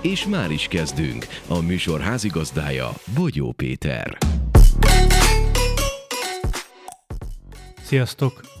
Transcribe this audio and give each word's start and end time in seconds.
És 0.00 0.26
már 0.26 0.50
is 0.50 0.66
kezdünk. 0.68 1.26
A 1.48 1.60
műsor 1.60 2.00
házigazdája 2.00 2.90
Bogyó 3.14 3.52
Péter. 3.52 4.18
Sziasztok! 7.82 8.55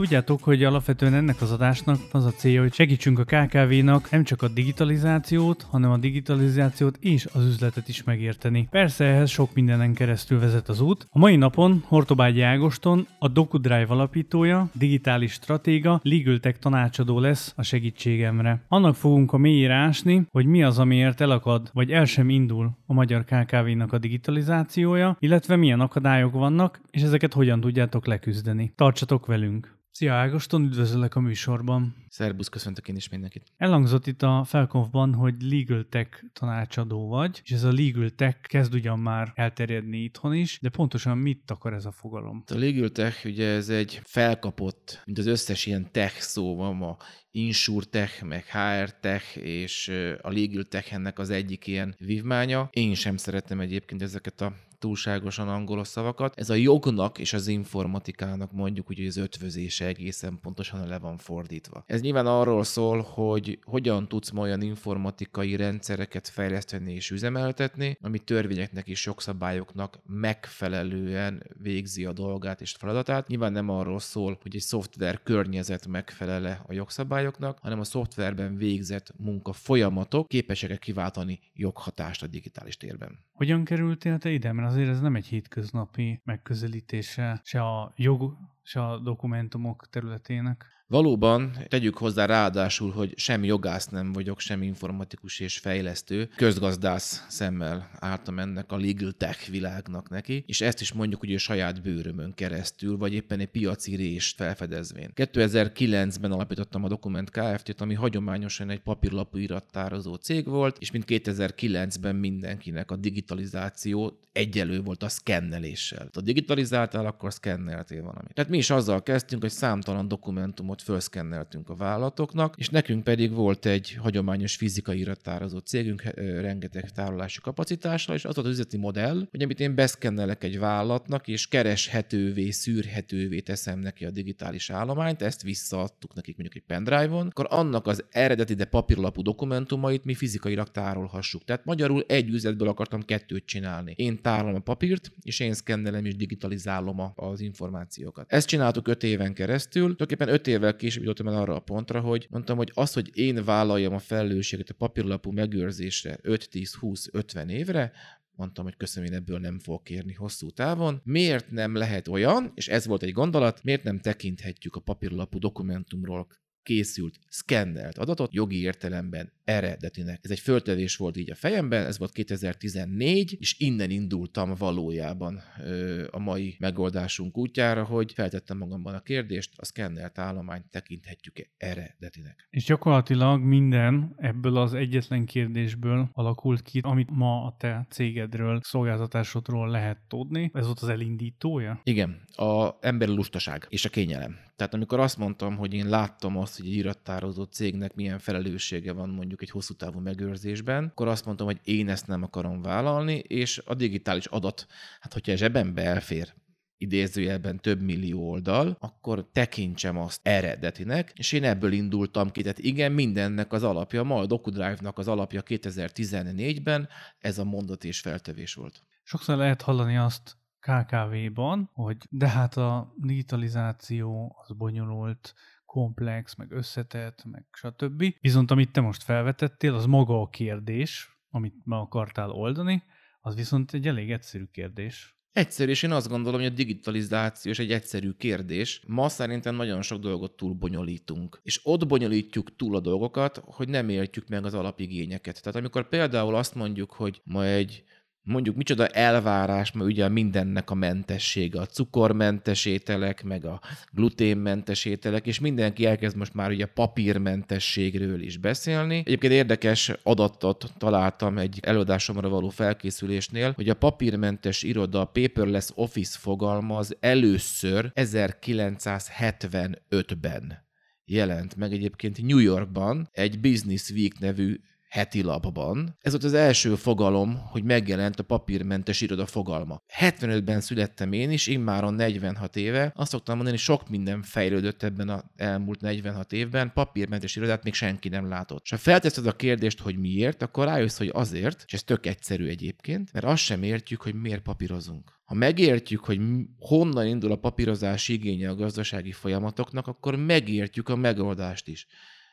Tudjátok, 0.00 0.42
hogy 0.42 0.64
alapvetően 0.64 1.14
ennek 1.14 1.40
az 1.40 1.52
adásnak 1.52 1.96
az 2.12 2.24
a 2.24 2.30
célja, 2.30 2.60
hogy 2.60 2.72
segítsünk 2.72 3.18
a 3.18 3.24
KKV-nak 3.24 4.10
nem 4.10 4.24
csak 4.24 4.42
a 4.42 4.48
digitalizációt, 4.48 5.66
hanem 5.70 5.90
a 5.90 5.96
digitalizációt 5.96 6.96
és 7.00 7.28
az 7.32 7.44
üzletet 7.44 7.88
is 7.88 8.02
megérteni. 8.02 8.68
Persze 8.70 9.04
ehhez 9.04 9.30
sok 9.30 9.54
mindenen 9.54 9.94
keresztül 9.94 10.38
vezet 10.38 10.68
az 10.68 10.80
út. 10.80 11.06
A 11.10 11.18
mai 11.18 11.36
napon 11.36 11.82
Hortobágyi 11.86 12.40
Ágoston, 12.40 13.06
a 13.18 13.28
DocuDrive 13.28 13.86
alapítója, 13.88 14.68
digitális 14.72 15.32
stratéga, 15.32 16.00
legal 16.02 16.38
tech 16.38 16.58
tanácsadó 16.58 17.18
lesz 17.18 17.52
a 17.56 17.62
segítségemre. 17.62 18.64
Annak 18.68 18.94
fogunk 18.94 19.32
a 19.32 19.38
mélyére 19.38 19.74
ásni, 19.74 20.26
hogy 20.30 20.46
mi 20.46 20.62
az, 20.62 20.78
amiért 20.78 21.20
elakad, 21.20 21.70
vagy 21.72 21.90
el 21.90 22.04
sem 22.04 22.28
indul 22.28 22.70
a 22.86 22.92
magyar 22.92 23.24
KKV-nak 23.24 23.92
a 23.92 23.98
digitalizációja, 23.98 25.16
illetve 25.18 25.56
milyen 25.56 25.80
akadályok 25.80 26.32
vannak, 26.32 26.80
és 26.90 27.02
ezeket 27.02 27.32
hogyan 27.32 27.60
tudjátok 27.60 28.06
leküzdeni. 28.06 28.72
Tartsatok 28.74 29.26
velünk! 29.26 29.78
Szia 29.92 30.14
Ágoston, 30.14 30.62
üdvözöllek 30.62 31.14
a 31.14 31.20
műsorban. 31.20 32.06
Szerbusz, 32.12 32.48
köszöntök 32.48 32.88
én 32.88 32.96
is 32.96 33.08
mindenkit. 33.08 33.52
Elhangzott 33.56 34.06
itt 34.06 34.22
a 34.22 34.44
Felkonfban, 34.44 35.14
hogy 35.14 35.34
Legal 35.42 35.86
Tech 35.88 36.24
tanácsadó 36.32 37.08
vagy, 37.08 37.40
és 37.44 37.50
ez 37.50 37.64
a 37.64 37.72
Legal 37.72 38.10
Tech 38.10 38.40
kezd 38.40 38.74
ugyan 38.74 38.98
már 38.98 39.32
elterjedni 39.34 39.98
itthon 39.98 40.34
is, 40.34 40.58
de 40.60 40.68
pontosan 40.68 41.18
mit 41.18 41.50
akar 41.50 41.72
ez 41.72 41.84
a 41.84 41.92
fogalom? 41.92 42.42
A 42.46 42.58
Legal 42.58 42.88
Tech 42.88 43.26
ugye 43.26 43.48
ez 43.48 43.68
egy 43.68 44.00
felkapott, 44.04 45.02
mint 45.04 45.18
az 45.18 45.26
összes 45.26 45.66
ilyen 45.66 45.92
tech 45.92 46.20
szó 46.20 46.56
van 46.56 46.76
ma, 46.76 46.96
InsurTech, 47.30 48.24
meg 48.24 48.44
HRTech, 48.44 49.36
és 49.36 49.88
a 50.22 50.30
Legal 50.30 50.64
Tech 50.64 50.94
ennek 50.94 51.18
az 51.18 51.30
egyik 51.30 51.66
ilyen 51.66 51.94
vívmánya. 51.98 52.68
Én 52.72 52.94
sem 52.94 53.16
szeretem 53.16 53.60
egyébként 53.60 54.02
ezeket 54.02 54.40
a 54.40 54.52
túlságosan 54.80 55.48
angolos 55.48 55.88
szavakat. 55.88 56.38
Ez 56.38 56.50
a 56.50 56.54
jognak 56.54 57.18
és 57.18 57.32
az 57.32 57.46
informatikának 57.46 58.52
mondjuk 58.52 58.90
úgy, 58.90 58.96
hogy 58.96 59.06
az 59.06 59.16
ötvözése 59.16 59.86
egészen 59.86 60.38
pontosan 60.42 60.86
le 60.86 60.98
van 60.98 61.18
fordítva. 61.18 61.84
Ez 61.86 61.99
nyilván 62.00 62.26
arról 62.26 62.64
szól, 62.64 63.00
hogy 63.00 63.58
hogyan 63.62 64.08
tudsz 64.08 64.30
ma 64.30 64.40
olyan 64.40 64.62
informatikai 64.62 65.56
rendszereket 65.56 66.28
fejleszteni 66.28 66.92
és 66.92 67.10
üzemeltetni, 67.10 67.96
ami 68.00 68.18
törvényeknek 68.18 68.88
és 68.88 69.06
jogszabályoknak 69.06 69.98
megfelelően 70.06 71.42
végzi 71.62 72.04
a 72.04 72.12
dolgát 72.12 72.60
és 72.60 72.72
feladatát. 72.78 73.26
Nyilván 73.26 73.52
nem 73.52 73.68
arról 73.68 73.98
szól, 73.98 74.38
hogy 74.42 74.54
egy 74.54 74.60
szoftver 74.60 75.22
környezet 75.22 75.86
megfelele 75.86 76.62
a 76.66 76.72
jogszabályoknak, 76.72 77.58
hanem 77.58 77.80
a 77.80 77.84
szoftverben 77.84 78.56
végzett 78.56 79.12
munka 79.16 79.52
folyamatok 79.52 80.28
képesek 80.28 80.78
kiváltani 80.78 81.40
joghatást 81.52 82.22
a 82.22 82.26
digitális 82.26 82.76
térben. 82.76 83.18
Hogyan 83.32 83.64
kerültél 83.64 84.18
te 84.18 84.30
ide? 84.30 84.52
Mert 84.52 84.70
azért 84.70 84.88
ez 84.88 85.00
nem 85.00 85.16
egy 85.16 85.26
hétköznapi 85.26 86.20
megközelítése 86.24 87.40
se 87.44 87.60
a 87.60 87.92
jog, 87.96 88.36
se 88.62 88.84
a 88.86 88.98
dokumentumok 88.98 89.88
területének. 89.90 90.64
Valóban 90.90 91.56
tegyük 91.68 91.96
hozzá 91.96 92.26
ráadásul, 92.26 92.90
hogy 92.90 93.12
sem 93.18 93.44
jogász 93.44 93.86
nem 93.86 94.12
vagyok, 94.12 94.40
sem 94.40 94.62
informatikus 94.62 95.40
és 95.40 95.58
fejlesztő. 95.58 96.28
Közgazdász 96.36 97.26
szemmel 97.28 97.90
álltam 97.98 98.38
ennek 98.38 98.72
a 98.72 98.76
legal 98.76 99.12
tech 99.12 99.50
világnak 99.50 100.08
neki, 100.08 100.44
és 100.46 100.60
ezt 100.60 100.80
is 100.80 100.92
mondjuk 100.92 101.22
ugye 101.22 101.38
saját 101.38 101.82
bőrömön 101.82 102.34
keresztül, 102.34 102.96
vagy 102.96 103.12
éppen 103.12 103.40
egy 103.40 103.48
piaci 103.48 103.96
rést 103.96 104.36
felfedezvén. 104.36 105.10
2009-ben 105.14 106.32
alapítottam 106.32 106.84
a 106.84 106.88
Dokument 106.88 107.30
Kft-t, 107.30 107.80
ami 107.80 107.94
hagyományosan 107.94 108.70
egy 108.70 108.80
papírlapú 108.80 109.38
irattározó 109.38 110.14
cég 110.14 110.46
volt, 110.46 110.76
és 110.80 110.90
mint 110.90 111.04
2009-ben 111.06 112.16
mindenkinek 112.16 112.90
a 112.90 112.96
digitalizáció 112.96 114.18
egyelő 114.32 114.82
volt 114.82 115.02
a 115.02 115.08
szkenneléssel. 115.08 116.08
Ha 116.12 116.20
digitalizáltál, 116.20 117.06
akkor 117.06 117.32
szkenneltél 117.32 118.02
valamit. 118.02 118.34
Tehát 118.34 118.50
mi 118.50 118.56
is 118.56 118.70
azzal 118.70 119.02
kezdtünk, 119.02 119.42
hogy 119.42 119.50
számtalan 119.50 120.08
dokumentumot 120.08 120.79
anyagot 120.80 121.00
felszkenneltünk 121.00 121.68
a 121.68 121.74
vállalatoknak, 121.74 122.54
és 122.56 122.68
nekünk 122.68 123.04
pedig 123.04 123.32
volt 123.32 123.66
egy 123.66 123.94
hagyományos 124.00 124.56
fizikai 124.56 124.98
irattározó 124.98 125.58
cégünk, 125.58 126.02
rengeteg 126.40 126.90
tárolási 126.90 127.40
kapacitással, 127.40 128.14
és 128.14 128.24
az 128.24 128.38
az 128.38 128.46
üzleti 128.46 128.76
modell, 128.76 129.26
hogy 129.30 129.42
amit 129.42 129.60
én 129.60 129.74
beszkennelek 129.74 130.44
egy 130.44 130.58
vállalatnak, 130.58 131.28
és 131.28 131.48
kereshetővé, 131.48 132.50
szűrhetővé 132.50 133.40
teszem 133.40 133.78
neki 133.78 134.04
a 134.04 134.10
digitális 134.10 134.70
állományt, 134.70 135.22
ezt 135.22 135.42
visszaadtuk 135.42 136.14
nekik 136.14 136.36
mondjuk 136.36 136.62
egy 136.62 136.66
pendrive-on, 136.66 137.26
akkor 137.26 137.46
annak 137.48 137.86
az 137.86 138.04
eredeti, 138.10 138.54
de 138.54 138.64
papírlapú 138.64 139.22
dokumentumait 139.22 140.04
mi 140.04 140.14
fizikailag 140.14 140.68
tárolhassuk. 140.68 141.44
Tehát 141.44 141.64
magyarul 141.64 142.04
egy 142.08 142.28
üzletből 142.28 142.68
akartam 142.68 143.02
kettőt 143.02 143.46
csinálni. 143.46 143.94
Én 143.96 144.22
tárolom 144.22 144.54
a 144.54 144.58
papírt, 144.58 145.12
és 145.22 145.40
én 145.40 145.54
szkennelem 145.54 146.04
és 146.04 146.16
digitalizálom 146.16 147.12
az 147.14 147.40
információkat. 147.40 148.32
Ezt 148.32 148.48
csináltuk 148.48 148.88
öt 148.88 149.02
éven 149.02 149.34
keresztül, 149.34 149.82
tulajdonképpen 149.82 150.28
öt 150.28 150.46
évvel 150.46 150.69
évvel 150.70 150.76
később 150.76 151.02
jutottam 151.02 151.32
el 151.32 151.40
arra 151.40 151.54
a 151.54 151.60
pontra, 151.60 152.00
hogy 152.00 152.26
mondtam, 152.30 152.56
hogy 152.56 152.70
az, 152.74 152.92
hogy 152.92 153.10
én 153.14 153.44
vállaljam 153.44 153.94
a 153.94 153.98
felelősséget 153.98 154.70
a 154.70 154.74
papírlapú 154.74 155.30
megőrzésre 155.30 156.18
5-10-20-50 156.22 157.50
évre, 157.50 157.92
mondtam, 158.36 158.64
hogy 158.64 158.76
köszönöm, 158.76 159.12
én 159.12 159.18
ebből 159.18 159.38
nem 159.38 159.58
fogok 159.58 159.84
kérni 159.84 160.12
hosszú 160.12 160.50
távon. 160.50 161.00
Miért 161.04 161.50
nem 161.50 161.74
lehet 161.74 162.08
olyan, 162.08 162.52
és 162.54 162.68
ez 162.68 162.86
volt 162.86 163.02
egy 163.02 163.12
gondolat, 163.12 163.62
miért 163.62 163.82
nem 163.82 163.98
tekinthetjük 163.98 164.76
a 164.76 164.80
papírlapú 164.80 165.38
dokumentumról 165.38 166.26
készült, 166.70 167.18
szkennelt 167.28 167.98
adatot 167.98 168.34
jogi 168.34 168.60
értelemben 168.60 169.32
eredetinek. 169.44 170.18
Ez 170.22 170.30
egy 170.30 170.38
föltevés 170.38 170.96
volt 170.96 171.16
így 171.16 171.30
a 171.30 171.34
fejemben, 171.34 171.86
ez 171.86 171.98
volt 171.98 172.12
2014, 172.12 173.36
és 173.40 173.58
innen 173.58 173.90
indultam 173.90 174.54
valójában 174.58 175.40
ö, 175.64 176.06
a 176.10 176.18
mai 176.18 176.56
megoldásunk 176.58 177.38
útjára, 177.38 177.84
hogy 177.84 178.12
feltettem 178.12 178.56
magamban 178.56 178.94
a 178.94 179.00
kérdést, 179.00 179.52
a 179.56 179.64
szkennelt 179.64 180.18
állományt 180.18 180.70
tekinthetjük-e 180.70 181.44
eredetinek. 181.56 182.48
És 182.50 182.64
gyakorlatilag 182.64 183.42
minden 183.42 184.14
ebből 184.16 184.56
az 184.56 184.74
egyetlen 184.74 185.24
kérdésből 185.24 186.10
alakult 186.12 186.62
ki, 186.62 186.80
amit 186.82 187.10
ma 187.10 187.44
a 187.44 187.56
te 187.58 187.86
cégedről, 187.88 188.60
szolgáltatásodról 188.62 189.70
lehet 189.70 189.98
tudni. 190.08 190.50
Ez 190.54 190.66
volt 190.66 190.80
az 190.80 190.88
elindítója? 190.88 191.80
Igen, 191.84 192.22
a 192.36 192.70
emberi 192.80 193.12
lustaság 193.12 193.66
és 193.68 193.84
a 193.84 193.88
kényelem. 193.88 194.48
Tehát 194.60 194.74
amikor 194.74 195.00
azt 195.00 195.16
mondtam, 195.16 195.56
hogy 195.56 195.74
én 195.74 195.88
láttam 195.88 196.36
azt, 196.36 196.56
hogy 196.56 196.66
egy 196.66 196.74
irattározó 196.74 197.42
cégnek 197.42 197.94
milyen 197.94 198.18
felelőssége 198.18 198.92
van 198.92 199.08
mondjuk 199.08 199.42
egy 199.42 199.50
hosszú 199.50 199.74
távú 199.74 200.00
megőrzésben, 200.00 200.84
akkor 200.84 201.08
azt 201.08 201.24
mondtam, 201.24 201.46
hogy 201.46 201.60
én 201.64 201.88
ezt 201.88 202.06
nem 202.06 202.22
akarom 202.22 202.62
vállalni, 202.62 203.14
és 203.14 203.62
a 203.64 203.74
digitális 203.74 204.26
adat, 204.26 204.66
hát 205.00 205.12
hogyha 205.12 205.36
zsebembe 205.36 205.82
elfér, 205.82 206.34
idézőjelben 206.76 207.60
több 207.60 207.80
millió 207.80 208.30
oldal, 208.30 208.76
akkor 208.80 209.28
tekintsem 209.32 209.98
azt 209.98 210.20
eredetinek, 210.22 211.12
és 211.14 211.32
én 211.32 211.44
ebből 211.44 211.72
indultam 211.72 212.30
ki. 212.30 212.42
Tehát 212.42 212.58
igen, 212.58 212.92
mindennek 212.92 213.52
az 213.52 213.62
alapja, 213.62 214.02
ma 214.02 214.18
a 214.18 214.26
DocuDrive-nak 214.26 214.98
az 214.98 215.08
alapja 215.08 215.42
2014-ben 215.46 216.88
ez 217.18 217.38
a 217.38 217.44
mondat 217.44 217.84
és 217.84 218.00
feltevés 218.00 218.54
volt. 218.54 218.82
Sokszor 219.02 219.36
lehet 219.36 219.62
hallani 219.62 219.96
azt, 219.96 220.39
KKV-ban, 220.60 221.70
hogy 221.72 221.96
de 222.10 222.28
hát 222.28 222.56
a 222.56 222.94
digitalizáció 222.96 224.36
az 224.42 224.56
bonyolult, 224.56 225.34
komplex, 225.64 226.34
meg 226.34 226.52
összetett, 226.52 227.24
meg 227.24 227.46
stb. 227.52 228.04
Viszont 228.20 228.50
amit 228.50 228.72
te 228.72 228.80
most 228.80 229.02
felvetettél, 229.02 229.74
az 229.74 229.86
maga 229.86 230.20
a 230.20 230.28
kérdés, 230.28 231.18
amit 231.30 231.54
me 231.64 231.76
akartál 231.76 232.30
oldani, 232.30 232.82
az 233.20 233.34
viszont 233.34 233.74
egy 233.74 233.86
elég 233.86 234.10
egyszerű 234.10 234.44
kérdés. 234.44 235.20
Egyszerű, 235.32 235.70
és 235.70 235.82
én 235.82 235.90
azt 235.90 236.08
gondolom, 236.08 236.40
hogy 236.40 236.50
a 236.50 236.54
digitalizáció 236.54 237.50
is 237.50 237.58
egy 237.58 237.72
egyszerű 237.72 238.12
kérdés. 238.12 238.82
Ma 238.86 239.08
szerintem 239.08 239.54
nagyon 239.54 239.82
sok 239.82 240.00
dolgot 240.00 240.36
túl 240.36 240.54
bonyolítunk. 240.54 241.40
És 241.42 241.60
ott 241.62 241.86
bonyolítjuk 241.86 242.56
túl 242.56 242.76
a 242.76 242.80
dolgokat, 242.80 243.42
hogy 243.44 243.68
nem 243.68 243.88
értjük 243.88 244.28
meg 244.28 244.44
az 244.44 244.54
alapigényeket. 244.54 245.42
Tehát 245.42 245.58
amikor 245.58 245.88
például 245.88 246.34
azt 246.34 246.54
mondjuk, 246.54 246.92
hogy 246.92 247.20
ma 247.24 247.44
egy 247.44 247.84
mondjuk 248.30 248.56
micsoda 248.56 248.86
elvárás, 248.86 249.72
mert 249.72 249.90
ugye 249.90 250.08
mindennek 250.08 250.70
a 250.70 250.74
mentessége, 250.74 251.60
a 251.60 251.66
cukormentes 251.66 252.64
ételek, 252.64 253.22
meg 253.22 253.44
a 253.44 253.60
gluténmentes 253.92 254.84
ételek, 254.84 255.26
és 255.26 255.40
mindenki 255.40 255.86
elkezd 255.86 256.16
most 256.16 256.34
már 256.34 256.50
ugye 256.50 256.66
papírmentességről 256.66 258.22
is 258.22 258.36
beszélni. 258.36 258.96
Egyébként 258.96 259.32
érdekes 259.32 259.92
adatot 260.02 260.72
találtam 260.78 261.38
egy 261.38 261.58
előadásomra 261.62 262.28
való 262.28 262.48
felkészülésnél, 262.48 263.52
hogy 263.52 263.68
a 263.68 263.74
papírmentes 263.74 264.62
iroda, 264.62 265.00
a 265.00 265.04
paperless 265.04 265.68
office 265.74 266.18
fogalma 266.18 266.76
az 266.76 266.96
először 267.00 267.92
1975-ben 267.94 270.68
jelent 271.04 271.56
meg 271.56 271.72
egyébként 271.72 272.22
New 272.22 272.38
Yorkban 272.38 273.08
egy 273.12 273.40
Business 273.40 273.90
Week 273.90 274.18
nevű 274.18 274.60
heti 274.90 275.22
lapban. 275.22 275.96
Ez 276.00 276.12
volt 276.12 276.24
az 276.24 276.34
első 276.34 276.74
fogalom, 276.74 277.38
hogy 277.50 277.64
megjelent 277.64 278.18
a 278.18 278.22
papírmentes 278.22 279.00
iroda 279.00 279.26
fogalma. 279.26 279.82
75-ben 279.98 280.60
születtem 280.60 281.12
én 281.12 281.30
is, 281.30 281.46
immáron 281.46 281.94
46 281.94 282.56
éve. 282.56 282.92
Azt 282.94 283.10
szoktam 283.10 283.36
mondani, 283.36 283.56
sok 283.56 283.88
minden 283.88 284.22
fejlődött 284.22 284.82
ebben 284.82 285.08
az 285.08 285.22
elmúlt 285.36 285.80
46 285.80 286.32
évben, 286.32 286.72
papírmentes 286.72 287.36
irodát 287.36 287.64
még 287.64 287.74
senki 287.74 288.08
nem 288.08 288.28
látott. 288.28 288.62
És 288.64 288.70
ha 288.70 288.76
felteszed 288.76 289.26
a 289.26 289.36
kérdést, 289.36 289.80
hogy 289.80 289.98
miért, 289.98 290.42
akkor 290.42 290.66
rájössz, 290.66 290.98
hogy 290.98 291.10
azért, 291.12 291.62
és 291.66 291.72
ez 291.72 291.82
tök 291.82 292.06
egyszerű 292.06 292.46
egyébként, 292.46 293.12
mert 293.12 293.24
azt 293.24 293.42
sem 293.42 293.62
értjük, 293.62 294.02
hogy 294.02 294.14
miért 294.14 294.42
papírozunk. 294.42 295.18
Ha 295.24 295.34
megértjük, 295.34 296.04
hogy 296.04 296.20
honnan 296.58 297.06
indul 297.06 297.32
a 297.32 297.36
papírozás 297.36 298.08
igénye 298.08 298.48
a 298.48 298.54
gazdasági 298.54 299.12
folyamatoknak, 299.12 299.86
akkor 299.86 300.16
megértjük 300.16 300.88
a 300.88 300.96
megoldást 300.96 301.68
is 301.68 301.86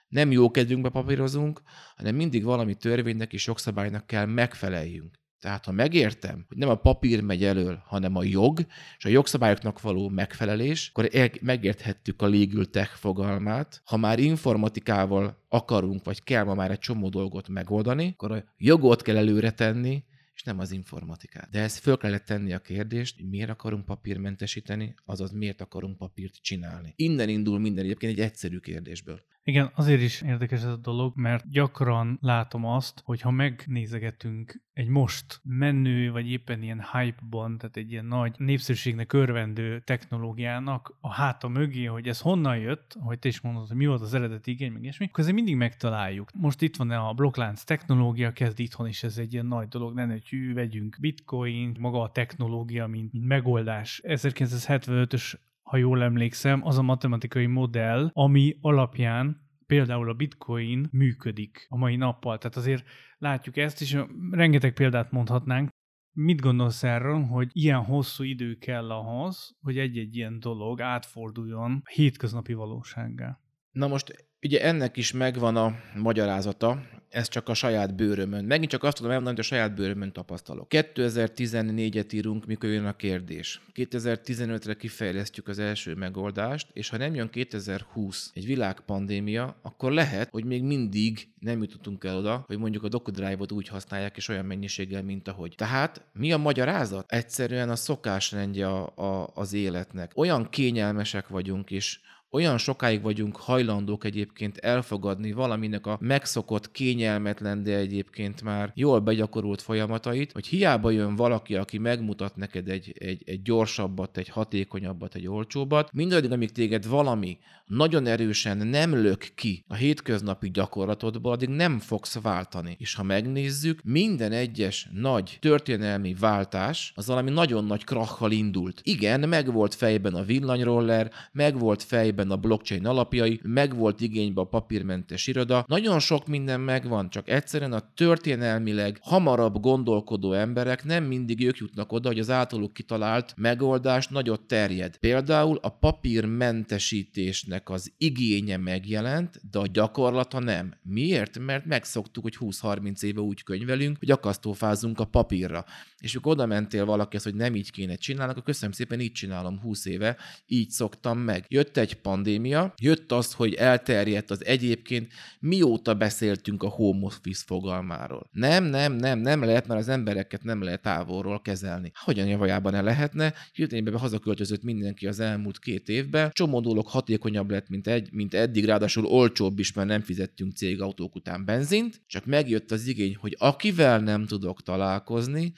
nem 0.08 0.32
jó 0.32 0.52
kedvünkbe 0.52 0.90
papírozunk, 0.90 1.62
hanem 1.96 2.16
mindig 2.16 2.44
valami 2.44 2.76
törvénynek 2.76 3.34
és 3.34 3.48
jogszabálynak 3.48 4.08
kell 4.08 4.26
megfeleljünk. 4.26 5.20
Tehát 5.40 5.66
ha 5.66 5.72
megértem, 5.72 6.46
hogy 6.48 6.58
nem 6.58 6.70
a 6.70 6.76
papír 6.76 7.22
megy 7.22 7.44
elől, 7.44 7.84
hanem 7.86 8.16
a 8.16 8.24
jog, 8.24 8.66
és 8.98 9.06
a 9.06 9.10
jogszabályoknak 9.10 9.82
való 9.82 10.10
megfelelés, 10.10 10.90
akkor 10.94 11.10
megérthettük 11.42 12.22
a 12.22 12.28
legal 12.28 12.66
tech 12.66 12.92
fogalmát. 12.92 13.82
Ha 13.86 13.98
már 13.98 14.20
informatikával 14.20 15.46
akarunk, 15.50 16.04
vagy 16.04 16.24
kell 16.24 16.44
ma 16.44 16.54
már 16.54 16.72
egy 16.72 16.80
csomó 16.80 17.10
dolgot 17.10 17.48
megoldani, 17.48 18.08
akkor 18.14 18.32
a 18.32 18.44
jogot 18.58 19.02
kell 19.02 19.18
előre 19.18 19.52
tenni, 19.52 20.04
és 20.34 20.44
nem 20.44 20.60
az 20.60 20.72
informatikát. 20.72 21.50
De 21.50 21.62
ezt 21.62 21.80
föl 21.80 21.98
kellett 21.98 22.26
tenni 22.26 22.54
a 22.54 22.60
kérdést, 22.60 23.16
hogy 23.16 23.30
miért 23.30 23.50
akarunk 23.50 23.86
papírmentesíteni, 23.86 24.96
azaz 25.06 25.32
miért 25.32 25.62
akarunk 25.62 25.98
papírt 25.98 26.36
csinálni. 26.42 26.94
Innen 26.96 27.30
indul 27.30 27.60
minden 27.60 27.84
egyébként 27.84 28.12
egy 28.12 28.24
egyszerű 28.24 28.58
kérdésből. 28.58 29.22
Igen, 29.48 29.72
azért 29.76 30.02
is 30.02 30.22
érdekes 30.22 30.60
ez 30.60 30.70
a 30.70 30.76
dolog, 30.76 31.14
mert 31.16 31.50
gyakran 31.50 32.18
látom 32.22 32.66
azt, 32.66 33.02
hogy 33.04 33.22
ha 33.22 33.32
megnézegetünk 33.32 34.62
egy 34.74 34.88
most 34.88 35.40
menő, 35.44 36.12
vagy 36.12 36.32
éppen 36.32 36.62
ilyen 36.62 36.86
hype-ban, 36.92 37.58
tehát 37.58 37.78
egy 37.78 37.92
ilyen 37.92 38.06
nagy 38.06 38.36
népszerűségnek 38.38 39.14
örvendő 39.14 39.80
technológiának 39.80 40.98
a 41.02 41.14
háta 41.14 41.48
mögé, 41.48 41.86
hogy 41.86 42.08
ez 42.08 42.22
honnan 42.22 42.58
jött, 42.58 42.96
hogy 43.00 43.20
te 43.20 43.28
is 43.28 43.42
mondod, 43.42 43.68
hogy 43.68 43.78
mi 43.78 43.86
volt 43.86 44.02
az 44.02 44.14
eredeti 44.14 44.52
igény, 44.52 44.72
meg 44.72 44.84
ilyesmi, 44.84 45.10
akkor 45.12 45.34
mindig 45.34 45.56
megtaláljuk. 45.56 46.30
Most 46.34 46.62
itt 46.62 46.76
van 46.76 46.92
a 46.92 47.14
blokklánc 47.14 47.64
technológia, 47.64 48.32
kezd 48.32 48.60
itthon 48.60 48.88
is 48.88 49.04
ez 49.04 49.18
egy 49.18 49.34
ilyen 49.34 49.46
nagy 49.46 49.68
dolog, 49.68 49.94
nem 49.94 50.10
hogy 50.10 50.54
vegyünk 50.54 50.98
bitcoin, 51.00 51.76
maga 51.80 52.02
a 52.02 52.12
technológia, 52.12 52.88
mint, 52.88 53.14
mint 53.14 53.26
megoldás. 53.26 54.02
1975-ös 54.04 55.34
ha 55.68 55.78
jól 55.78 56.04
emlékszem, 56.04 56.66
az 56.66 56.78
a 56.78 56.82
matematikai 56.82 57.46
modell, 57.46 58.10
ami 58.14 58.58
alapján 58.62 59.46
például 59.66 60.10
a 60.10 60.14
bitcoin 60.14 60.88
működik 60.92 61.66
a 61.70 61.78
mai 61.78 61.96
nappal. 61.96 62.38
Tehát 62.38 62.58
azért 62.58 62.88
látjuk 63.18 63.58
ezt, 63.58 63.82
és 63.82 63.98
rengeteg 64.32 64.74
példát 64.74 65.12
mondhatnánk. 65.12 65.70
Mit 66.12 66.42
gondolsz 66.42 66.84
erről, 66.84 67.22
hogy 67.22 67.50
ilyen 67.54 67.84
hosszú 67.84 68.24
idő 68.24 68.56
kell 68.56 68.92
ahhoz, 68.92 69.58
hogy 69.62 69.78
egy-egy 69.78 70.16
ilyen 70.16 70.40
dolog 70.40 70.82
átforduljon 70.82 71.82
a 71.84 71.90
hétköznapi 71.94 72.54
valósággá? 72.54 73.40
Na 73.78 73.88
most 73.88 74.26
ugye 74.42 74.62
ennek 74.62 74.98
is 74.98 75.12
megvan 75.12 75.56
a 75.56 75.76
magyarázata, 75.96 76.82
ez 77.10 77.28
csak 77.28 77.50
a 77.50 77.54
saját 77.54 77.96
bőrömön. 77.96 78.46
Megint 78.46 78.72
csak 78.72 78.84
azt 78.84 78.96
tudom 78.96 79.12
elmondani, 79.12 79.36
hogy 79.36 79.46
a 79.46 79.56
saját 79.56 79.76
bőrömön 79.76 80.12
tapasztalok. 80.12 80.68
2014-et 80.70 82.14
írunk, 82.14 82.46
mikor 82.46 82.70
jön 82.70 82.86
a 82.86 82.96
kérdés. 82.96 83.62
2015-re 83.76 84.74
kifejlesztjük 84.74 85.48
az 85.48 85.60
első 85.60 85.96
megoldást, 85.96 86.68
és 86.74 86.90
ha 86.90 86.98
nem 86.98 87.16
jön 87.16 87.30
2020 87.30 88.32
egy 88.34 88.46
világpandémia, 88.46 89.60
akkor 89.62 89.92
lehet, 89.92 90.30
hogy 90.30 90.46
még 90.46 90.64
mindig 90.64 91.28
nem 91.40 91.62
jutottunk 91.62 92.04
el 92.04 92.18
oda, 92.18 92.44
hogy 92.48 92.58
mondjuk 92.58 92.84
a 92.84 92.88
DocuDrive-ot 92.88 93.52
úgy 93.52 93.68
használják, 93.68 94.18
és 94.18 94.28
olyan 94.28 94.46
mennyiséggel, 94.46 95.04
mint 95.04 95.28
ahogy. 95.28 95.54
Tehát 95.58 96.06
mi 96.14 96.32
a 96.32 96.38
magyarázat? 96.38 97.12
Egyszerűen 97.12 97.70
a 97.70 97.76
szokásrendje 97.76 98.68
a, 98.68 98.94
a, 98.96 99.32
az 99.34 99.54
életnek. 99.54 100.12
Olyan 100.16 100.50
kényelmesek 100.50 101.28
vagyunk, 101.28 101.72
és 101.72 102.00
olyan 102.32 102.58
sokáig 102.58 103.02
vagyunk 103.02 103.36
hajlandók 103.38 104.04
egyébként 104.04 104.58
elfogadni 104.58 105.32
valaminek 105.32 105.86
a 105.86 105.98
megszokott, 106.02 106.72
kényelmetlen, 106.72 107.64
de 107.64 107.76
egyébként 107.76 108.42
már 108.42 108.72
jól 108.76 109.00
begyakorolt 109.00 109.62
folyamatait, 109.62 110.32
hogy 110.32 110.48
hiába 110.48 110.92
jön 110.92 111.16
valaki, 111.16 111.56
aki 111.56 111.78
megmutat 111.78 112.36
neked 112.36 112.70
egy, 112.70 112.94
egy, 113.00 113.24
egy 113.26 113.42
gyorsabbat, 113.42 114.18
egy 114.18 114.30
hatékonyabbat, 114.30 115.16
egy 115.16 115.28
olcsóbbat, 115.28 115.94
mindaddig, 115.94 116.32
amíg 116.32 116.52
téged 116.52 116.88
valami 116.88 117.38
nagyon 117.68 118.06
erősen 118.06 118.58
nem 118.58 118.96
lök 118.96 119.28
ki 119.36 119.64
a 119.68 119.76
hétköznapi 119.76 120.50
gyakorlatodból, 120.52 121.32
addig 121.32 121.50
nem 121.50 121.80
fogsz 121.80 122.22
váltani. 122.22 122.76
És 122.80 122.96
ha 122.96 123.04
megnézzük, 123.04 123.82
minden 123.84 124.32
egyes 124.32 124.90
nagy 124.94 125.38
történelmi 125.42 126.16
váltás 126.20 126.92
az 126.96 127.08
valami 127.08 127.30
nagyon 127.30 127.66
nagy 127.66 127.84
krachal 127.84 128.32
indult. 128.32 128.82
Igen, 128.84 129.30
meg 129.30 129.52
volt 129.54 129.76
fejben 129.76 130.14
a 130.14 130.24
villanyroller, 130.24 131.12
meg 131.32 131.60
volt 131.60 131.84
fejben 132.18 132.38
a 132.38 132.42
blockchain 132.42 132.86
alapjai, 132.86 133.40
meg 133.44 133.76
volt 133.76 134.02
igénybe 134.02 134.42
a 134.42 134.46
papírmentes 134.46 135.28
iroda. 135.28 135.66
Nagyon 135.68 136.00
sok 136.00 136.28
minden 136.28 136.60
megvan, 136.60 137.10
csak 137.10 137.30
egyszerűen 137.30 137.74
a 137.74 137.92
történelmileg 137.96 138.98
hamarabb 139.02 139.60
gondolkodó 139.60 140.34
emberek 140.34 140.84
nem 140.84 141.04
mindig 141.04 141.46
ők 141.46 141.58
jutnak 141.58 141.92
oda, 141.92 142.08
hogy 142.08 142.20
az 142.20 142.30
általuk 142.30 142.74
kitalált 142.74 143.34
megoldás 143.38 144.08
nagyot 144.08 144.42
terjed. 144.42 144.98
Például 144.98 145.60
a 145.62 145.70
papírmentesítésnek 145.70 147.70
az 147.70 147.94
igénye 147.98 148.58
megjelent, 148.58 149.42
de 149.52 149.60
a 149.60 149.68
gyakorlata 149.68 150.40
nem. 150.40 150.74
Miért? 150.84 151.40
Mert 151.40 151.66
megszoktuk, 151.66 152.24
hogy 152.24 152.38
20-30 152.40 153.04
éve 153.04 153.22
úgy 153.22 153.44
könyvelünk, 153.44 153.98
hogy 154.00 154.12
akasztófázunk 154.12 155.00
a 155.00 155.06
papírra. 155.06 155.66
És 156.00 156.16
akkor 156.16 156.32
oda 156.32 156.46
mentél 156.46 156.86
valaki, 156.86 157.18
hogy 157.24 157.36
nem 157.36 157.56
így 157.56 157.72
kéne 157.72 157.96
csinálni, 157.96 158.32
akkor 158.32 158.44
köszönöm 158.44 158.72
szépen, 158.72 159.00
így 159.00 159.12
csinálom 159.12 159.60
20 159.60 159.86
éve, 159.86 160.18
így 160.46 160.70
szoktam 160.70 161.18
meg. 161.18 161.46
Jött 161.48 161.78
egy 161.78 161.94
pandémia, 162.08 162.74
jött 162.82 163.12
az, 163.12 163.34
hogy 163.34 163.54
elterjedt 163.54 164.32
az 164.32 164.46
egyébként, 164.46 165.12
mióta 165.40 165.94
beszéltünk 165.94 166.64
a 166.64 166.68
home 166.70 167.06
office 167.06 167.44
fogalmáról. 167.46 168.30
Nem, 168.32 168.64
nem, 168.64 168.94
nem, 168.94 169.20
nem 169.20 169.44
lehet, 169.44 169.68
mert 169.68 169.80
az 169.80 169.88
embereket 169.88 170.44
nem 170.44 170.64
lehet 170.64 170.82
távolról 170.82 171.42
kezelni. 171.42 171.92
Hogyan 172.04 172.28
javajában 172.28 172.72
ne 172.72 172.82
lehetne? 172.82 173.34
Hirtelen 173.52 173.98
hazaköltözött 173.98 174.64
mindenki 174.64 175.08
az 175.08 175.20
elmúlt 175.20 175.60
két 175.60 175.90
évben, 175.90 176.30
csomó 176.32 176.60
dolog 176.60 176.88
hatékonyabb 176.88 177.52
lett, 177.52 177.70
mint, 177.70 177.88
egy, 177.88 178.10
mint 178.12 178.34
eddig, 178.34 178.66
ráadásul 178.66 179.06
olcsóbb 179.06 179.60
is, 179.60 179.74
mert 179.74 179.88
nem 179.88 180.02
fizettünk 180.02 180.56
cégautók 180.56 181.16
után 181.16 181.46
benzint, 181.46 182.02
csak 182.08 182.26
megjött 182.26 182.72
az 182.72 182.88
igény, 182.88 183.16
hogy 183.20 183.36
akivel 183.40 184.00
nem 184.00 184.26
tudok 184.26 184.64
találkozni, 184.64 185.54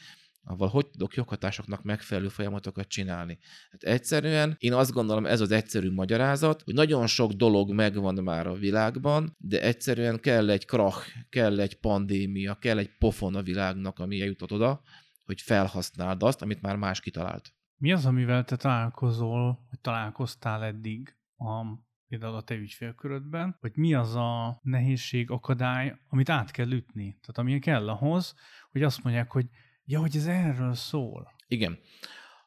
avval 0.50 0.68
hogy 0.68 0.90
tudok 0.90 1.16
joghatásoknak 1.16 1.84
megfelelő 1.84 2.28
folyamatokat 2.28 2.88
csinálni. 2.88 3.38
Hát 3.72 3.84
egyszerűen 3.84 4.56
én 4.60 4.74
azt 4.74 4.92
gondolom, 4.92 5.26
ez 5.26 5.42
az 5.42 5.52
egyszerű 5.52 5.92
magyarázat, 5.92 6.62
hogy 6.62 6.74
nagyon 6.74 7.08
sok 7.08 7.32
dolog 7.32 7.74
megvan 7.74 8.24
már 8.24 8.48
a 8.48 8.54
világban, 8.54 9.36
de 9.38 9.62
egyszerűen 9.62 10.20
kell 10.20 10.50
egy 10.50 10.66
krach, 10.66 11.08
kell 11.30 11.60
egy 11.60 11.80
pandémia, 11.80 12.56
kell 12.56 12.78
egy 12.78 12.98
pofon 12.98 13.36
a 13.36 13.42
világnak, 13.42 14.00
ami 14.00 14.22
eljutott 14.22 14.52
oda, 14.52 14.82
hogy 15.26 15.42
felhasználd 15.42 16.24
azt, 16.24 16.42
amit 16.42 16.62
már 16.62 16.76
más 16.76 17.00
kitalált. 17.00 17.54
Mi 17.76 17.92
az, 17.92 18.06
amivel 18.06 18.44
te 18.44 18.56
találkozol, 18.56 19.66
vagy 19.70 19.80
találkoztál 19.80 20.64
eddig, 20.64 21.16
a, 21.38 21.66
például 22.08 22.36
a 22.36 22.42
te 22.42 22.56
ügyfélkörödben, 22.56 23.58
hogy 23.60 23.72
mi 23.76 23.94
az 23.94 24.16
a 24.16 24.60
nehézség, 24.64 25.32
akadály, 25.32 25.96
amit 26.08 26.30
át 26.30 26.52
kell 26.52 26.72
ütni. 26.72 27.18
Tehát 27.22 27.38
ami 27.38 27.60
kell 27.60 27.90
ahhoz, 27.90 28.36
hogy 28.72 28.84
azt 28.84 29.04
mondják, 29.04 29.32
hogy 29.32 29.46
ja, 29.90 30.00
hogy 30.00 30.16
ez 30.16 30.26
erről 30.26 30.74
szól. 30.74 31.36
Igen. 31.48 31.80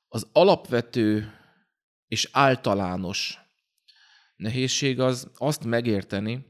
Az 0.08 0.28
alapvető 0.32 1.32
és 2.08 2.28
általános 2.32 3.38
nehézség 4.36 5.00
az 5.00 5.30
azt 5.34 5.64
megérteni, 5.64 6.46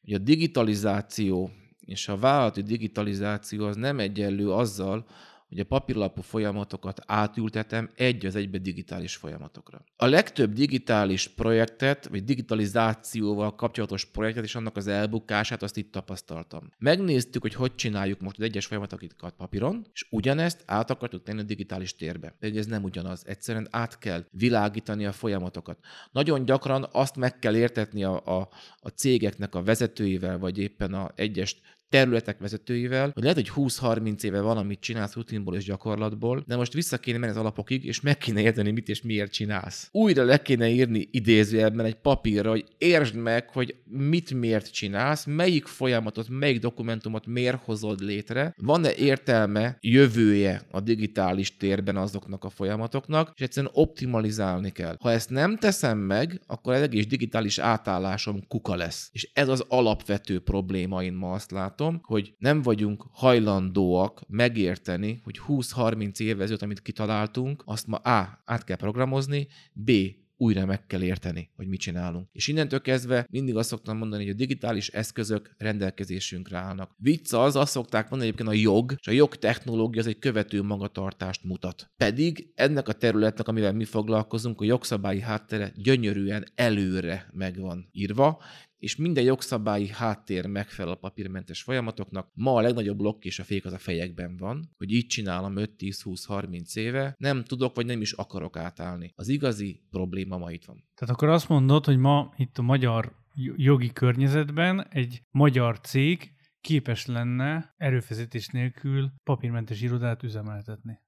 hogy 0.00 0.12
a 0.12 0.18
digitalizáció 0.18 1.50
és 1.80 2.08
a 2.08 2.18
vállalati 2.18 2.62
digitalizáció 2.62 3.66
az 3.66 3.76
nem 3.76 3.98
egyenlő 3.98 4.52
azzal, 4.52 5.06
hogy 5.50 5.60
a 5.60 5.64
papírlapú 5.64 6.22
folyamatokat 6.22 7.00
átültetem 7.06 7.90
egy 7.94 8.26
az 8.26 8.36
egybe 8.36 8.58
digitális 8.58 9.16
folyamatokra. 9.16 9.84
A 9.96 10.06
legtöbb 10.06 10.52
digitális 10.52 11.28
projektet, 11.28 12.08
vagy 12.08 12.24
digitalizációval 12.24 13.54
kapcsolatos 13.54 14.04
projektet 14.04 14.44
és 14.44 14.54
annak 14.54 14.76
az 14.76 14.86
elbukását 14.86 15.62
azt 15.62 15.76
itt 15.76 15.92
tapasztaltam. 15.92 16.72
Megnéztük, 16.78 17.42
hogy 17.42 17.54
hogy 17.54 17.74
csináljuk 17.74 18.20
most 18.20 18.38
az 18.38 18.44
egyes 18.44 18.66
folyamatokat 18.66 19.34
papíron, 19.36 19.86
és 19.92 20.06
ugyanezt 20.10 20.62
át 20.66 20.90
akartuk 20.90 21.22
tenni 21.22 21.40
a 21.40 21.42
digitális 21.42 21.96
térbe. 21.96 22.34
Pedig 22.38 22.56
ez 22.56 22.66
nem 22.66 22.82
ugyanaz. 22.82 23.22
Egyszerűen 23.26 23.68
át 23.70 23.98
kell 23.98 24.24
világítani 24.30 25.06
a 25.06 25.12
folyamatokat. 25.12 25.78
Nagyon 26.12 26.44
gyakran 26.44 26.88
azt 26.92 27.16
meg 27.16 27.38
kell 27.38 27.56
értetni 27.56 28.04
a, 28.04 28.38
a, 28.38 28.48
a 28.76 28.88
cégeknek 28.88 29.54
a 29.54 29.62
vezetőivel, 29.62 30.38
vagy 30.38 30.58
éppen 30.58 30.94
a 30.94 31.10
egyes 31.14 31.56
területek 31.90 32.38
vezetőivel, 32.38 33.10
hogy 33.14 33.22
lehet, 33.22 33.36
hogy 33.36 33.50
20-30 33.56 34.22
éve 34.22 34.40
valamit 34.40 34.80
csinálsz 34.80 35.14
rutinból 35.14 35.56
és 35.56 35.64
gyakorlatból, 35.64 36.44
de 36.46 36.56
most 36.56 36.72
vissza 36.72 36.98
kéne 36.98 37.18
menni 37.18 37.32
az 37.32 37.38
alapokig, 37.38 37.84
és 37.84 38.00
meg 38.00 38.18
kéne 38.18 38.40
érteni, 38.40 38.70
mit 38.70 38.88
és 38.88 39.02
miért 39.02 39.32
csinálsz. 39.32 39.88
Újra 39.92 40.24
le 40.24 40.42
kéne 40.42 40.68
írni 40.68 41.08
idézőjelben 41.10 41.86
egy 41.86 41.94
papírra, 41.94 42.50
hogy 42.50 42.64
értsd 42.78 43.14
meg, 43.14 43.48
hogy 43.48 43.74
mit 43.84 44.34
miért 44.34 44.72
csinálsz, 44.72 45.24
melyik 45.24 45.66
folyamatot, 45.66 46.28
melyik 46.28 46.60
dokumentumot 46.60 47.26
miért 47.26 47.62
hozod 47.64 48.00
létre, 48.00 48.54
van-e 48.56 48.94
értelme, 48.94 49.76
jövője 49.80 50.62
a 50.70 50.80
digitális 50.80 51.56
térben 51.56 51.96
azoknak 51.96 52.44
a 52.44 52.50
folyamatoknak, 52.50 53.32
és 53.34 53.42
egyszerűen 53.42 53.72
optimalizálni 53.74 54.70
kell. 54.70 54.96
Ha 55.00 55.10
ezt 55.10 55.30
nem 55.30 55.56
teszem 55.56 55.98
meg, 55.98 56.40
akkor 56.46 56.74
az 56.74 56.80
egész 56.80 57.06
digitális 57.06 57.58
átállásom 57.58 58.46
kuka 58.48 58.74
lesz. 58.74 59.08
És 59.12 59.30
ez 59.32 59.48
az 59.48 59.64
alapvető 59.68 60.40
probléma, 60.40 61.02
én 61.02 61.12
ma 61.12 61.32
azt 61.32 61.50
látom 61.50 61.79
látom, 61.80 62.00
hogy 62.02 62.34
nem 62.38 62.62
vagyunk 62.62 63.06
hajlandóak 63.12 64.22
megérteni, 64.28 65.20
hogy 65.24 65.40
20-30 65.48 66.20
évvel 66.20 66.48
amit 66.60 66.82
kitaláltunk, 66.82 67.62
azt 67.66 67.86
ma 67.86 67.96
A. 67.96 68.42
át 68.44 68.64
kell 68.64 68.76
programozni, 68.76 69.48
B 69.72 69.90
újra 70.36 70.66
meg 70.66 70.86
kell 70.86 71.02
érteni, 71.02 71.50
hogy 71.56 71.66
mit 71.66 71.80
csinálunk. 71.80 72.28
És 72.32 72.48
innentől 72.48 72.80
kezdve 72.80 73.26
mindig 73.30 73.56
azt 73.56 73.68
szoktam 73.68 73.96
mondani, 73.96 74.22
hogy 74.22 74.32
a 74.32 74.36
digitális 74.36 74.88
eszközök 74.88 75.54
rendelkezésünkre 75.58 76.58
állnak. 76.58 76.90
Vicc 76.96 77.32
az, 77.32 77.56
azt 77.56 77.70
szokták 77.70 78.10
mondani 78.10 78.30
egyébként 78.30 78.48
a 78.56 78.60
jog, 78.60 78.94
és 78.98 79.06
a 79.06 79.10
jog 79.10 79.36
technológia 79.36 80.00
az 80.00 80.06
egy 80.06 80.18
követő 80.18 80.62
magatartást 80.62 81.44
mutat. 81.44 81.90
Pedig 81.96 82.52
ennek 82.54 82.88
a 82.88 82.92
területnek, 82.92 83.48
amivel 83.48 83.72
mi 83.72 83.84
foglalkozunk, 83.84 84.60
a 84.60 84.64
jogszabályi 84.64 85.20
háttere 85.20 85.72
gyönyörűen 85.76 86.46
előre 86.54 87.30
megvan 87.32 87.88
írva, 87.92 88.42
és 88.80 88.96
minden 88.96 89.24
jogszabályi 89.24 89.88
háttér 89.88 90.46
megfelel 90.46 90.92
a 90.92 90.96
papírmentes 90.96 91.62
folyamatoknak. 91.62 92.30
Ma 92.34 92.54
a 92.54 92.60
legnagyobb 92.60 92.96
blokk 92.96 93.24
és 93.24 93.38
a 93.38 93.44
fék 93.44 93.64
az 93.64 93.72
a 93.72 93.78
fejekben 93.78 94.36
van, 94.36 94.70
hogy 94.76 94.92
így 94.92 95.06
csinálom 95.06 95.54
5-10-20-30 95.56 96.76
éve, 96.76 97.14
nem 97.18 97.44
tudok 97.44 97.74
vagy 97.74 97.86
nem 97.86 98.00
is 98.00 98.12
akarok 98.12 98.56
átállni. 98.56 99.12
Az 99.14 99.28
igazi 99.28 99.82
probléma 99.90 100.38
ma 100.38 100.50
itt 100.50 100.64
van. 100.64 100.84
Tehát 100.94 101.14
akkor 101.14 101.28
azt 101.28 101.48
mondod, 101.48 101.84
hogy 101.84 101.98
ma 101.98 102.34
itt 102.36 102.58
a 102.58 102.62
magyar 102.62 103.12
jogi 103.56 103.92
környezetben 103.92 104.86
egy 104.90 105.22
magyar 105.30 105.80
cég 105.80 106.32
képes 106.60 107.06
lenne 107.06 107.74
erőfeszítés 107.76 108.46
nélkül 108.46 109.12
papírmentes 109.24 109.82
irodát 109.82 110.22
üzemeltetni. 110.22 110.98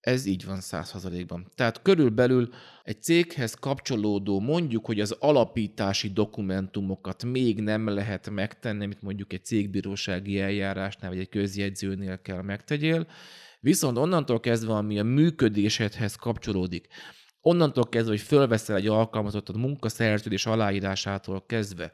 Ez 0.00 0.26
így 0.26 0.44
van 0.44 0.60
százszerzalékban. 0.60 1.50
Tehát 1.54 1.82
körülbelül 1.82 2.48
egy 2.84 3.02
céghez 3.02 3.54
kapcsolódó, 3.54 4.40
mondjuk, 4.40 4.86
hogy 4.86 5.00
az 5.00 5.16
alapítási 5.18 6.08
dokumentumokat 6.08 7.24
még 7.24 7.60
nem 7.60 7.88
lehet 7.88 8.30
megtenni, 8.30 8.84
amit 8.84 9.02
mondjuk 9.02 9.32
egy 9.32 9.44
cégbírósági 9.44 10.40
eljárásnál 10.40 11.10
vagy 11.10 11.20
egy 11.20 11.28
közjegyzőnél 11.28 12.22
kell 12.22 12.42
megtegyél, 12.42 13.06
viszont 13.60 13.98
onnantól 13.98 14.40
kezdve, 14.40 14.72
ami 14.72 14.98
a 14.98 15.04
működésedhez 15.04 16.14
kapcsolódik, 16.14 16.86
onnantól 17.40 17.88
kezdve, 17.88 18.10
hogy 18.10 18.20
fölveszel 18.20 18.76
egy 18.76 18.86
alkalmazottat 18.86 19.56
munkaszerződés 19.56 20.46
aláírásától 20.46 21.44
kezdve, 21.46 21.92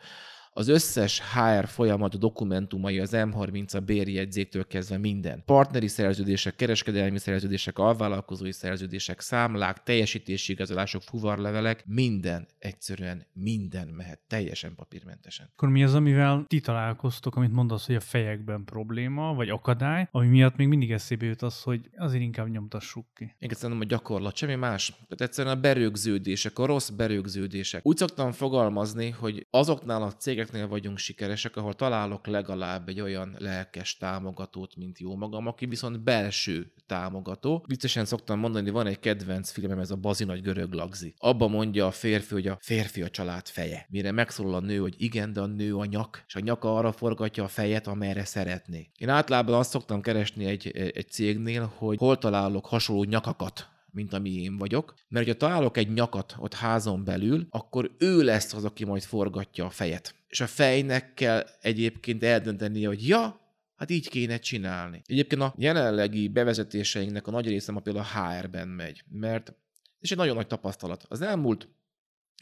az 0.58 0.68
összes 0.68 1.22
HR 1.32 1.66
folyamat 1.66 2.18
dokumentumai 2.18 2.98
az 2.98 3.10
M30 3.12 3.76
a 3.76 3.80
bérjegyzéktől 3.80 4.66
kezdve 4.66 4.98
minden. 4.98 5.42
Partneri 5.44 5.88
szerződések, 5.88 6.56
kereskedelmi 6.56 7.18
szerződések, 7.18 7.78
alvállalkozói 7.78 8.52
szerződések, 8.52 9.20
számlák, 9.20 9.82
teljesítési 9.82 10.52
igazolások, 10.52 11.02
fuvarlevelek, 11.02 11.84
minden, 11.86 12.46
egyszerűen 12.58 13.26
minden 13.32 13.88
mehet 13.88 14.20
teljesen 14.26 14.74
papírmentesen. 14.74 15.50
Akkor 15.52 15.68
mi 15.68 15.84
az, 15.84 15.94
amivel 15.94 16.44
ti 16.46 16.60
találkoztok, 16.60 17.36
amit 17.36 17.52
mondasz, 17.52 17.86
hogy 17.86 17.94
a 17.94 18.00
fejekben 18.00 18.64
probléma, 18.64 19.34
vagy 19.34 19.48
akadály, 19.48 20.08
ami 20.10 20.26
miatt 20.26 20.56
még 20.56 20.68
mindig 20.68 20.92
eszébe 20.92 21.26
jut 21.26 21.42
az, 21.42 21.62
hogy 21.62 21.90
azért 21.96 22.22
inkább 22.22 22.48
nyomtassuk 22.48 23.06
ki. 23.14 23.34
Én 23.38 23.48
szerintem 23.52 23.80
a 23.80 23.84
gyakorlat, 23.84 24.36
semmi 24.36 24.54
más. 24.54 24.88
Tehát 24.88 25.20
egyszerűen 25.20 25.56
a 25.56 25.60
berögződések, 25.60 26.58
a 26.58 26.66
rossz 26.66 26.88
berögződések. 26.88 27.86
Úgy 27.86 27.96
szoktam 27.96 28.32
fogalmazni, 28.32 29.10
hogy 29.10 29.46
azoknál 29.50 30.02
a 30.02 30.12
cégek, 30.12 30.44
projektnél 30.46 30.78
vagyunk 30.78 30.98
sikeresek, 30.98 31.56
ahol 31.56 31.74
találok 31.74 32.26
legalább 32.26 32.88
egy 32.88 33.00
olyan 33.00 33.34
lelkes 33.38 33.96
támogatót, 33.96 34.76
mint 34.76 34.98
jó 34.98 35.16
magam, 35.16 35.46
aki 35.46 35.66
viszont 35.66 36.00
belső 36.00 36.72
támogató. 36.86 37.64
Viccesen 37.66 38.04
szoktam 38.04 38.38
mondani, 38.38 38.70
van 38.70 38.86
egy 38.86 39.00
kedvenc 39.00 39.50
filmem, 39.50 39.78
ez 39.78 39.90
a 39.90 39.96
Bazi 39.96 40.24
nagy 40.24 40.42
görög 40.42 40.72
lagzi. 40.72 41.14
Abba 41.18 41.48
mondja 41.48 41.86
a 41.86 41.90
férfi, 41.90 42.34
hogy 42.34 42.46
a 42.46 42.58
férfi 42.60 43.02
a 43.02 43.08
család 43.08 43.46
feje. 43.46 43.86
Mire 43.90 44.12
megszólal 44.12 44.54
a 44.54 44.60
nő, 44.60 44.78
hogy 44.78 44.94
igen, 44.98 45.32
de 45.32 45.40
a 45.40 45.46
nő 45.46 45.76
a 45.76 45.84
nyak, 45.84 46.24
és 46.26 46.34
a 46.34 46.40
nyaka 46.40 46.76
arra 46.76 46.92
forgatja 46.92 47.44
a 47.44 47.48
fejet, 47.48 47.86
amerre 47.86 48.24
szeretné. 48.24 48.90
Én 48.98 49.08
általában 49.08 49.54
azt 49.54 49.70
szoktam 49.70 50.00
keresni 50.00 50.44
egy, 50.44 50.68
egy 50.94 51.08
cégnél, 51.10 51.72
hogy 51.76 51.98
hol 51.98 52.18
találok 52.18 52.66
hasonló 52.66 53.04
nyakakat 53.04 53.74
mint 53.96 54.12
ami 54.12 54.30
én 54.30 54.56
vagyok. 54.56 54.94
Mert 55.08 55.26
hogyha 55.26 55.40
találok 55.40 55.76
egy 55.76 55.92
nyakat 55.92 56.34
ott 56.38 56.54
házon 56.54 57.04
belül, 57.04 57.46
akkor 57.50 57.94
ő 57.98 58.22
lesz 58.22 58.52
az, 58.52 58.64
aki 58.64 58.84
majd 58.84 59.02
forgatja 59.02 59.64
a 59.64 59.70
fejet. 59.70 60.14
És 60.28 60.40
a 60.40 60.46
fejnek 60.46 61.14
kell 61.14 61.46
egyébként 61.60 62.22
eldöntenie, 62.22 62.86
hogy 62.86 63.08
ja, 63.08 63.44
Hát 63.76 63.90
így 63.90 64.08
kéne 64.08 64.38
csinálni. 64.38 65.02
Egyébként 65.06 65.42
a 65.42 65.54
jelenlegi 65.58 66.28
bevezetéseinknek 66.28 67.26
a 67.26 67.30
nagy 67.30 67.46
része 67.46 67.72
ma 67.72 67.80
például 67.80 68.04
HR-ben 68.04 68.68
megy, 68.68 69.04
mert 69.08 69.54
és 70.00 70.10
egy 70.10 70.16
nagyon 70.16 70.34
nagy 70.34 70.46
tapasztalat. 70.46 71.04
Az 71.08 71.20
elmúlt 71.20 71.68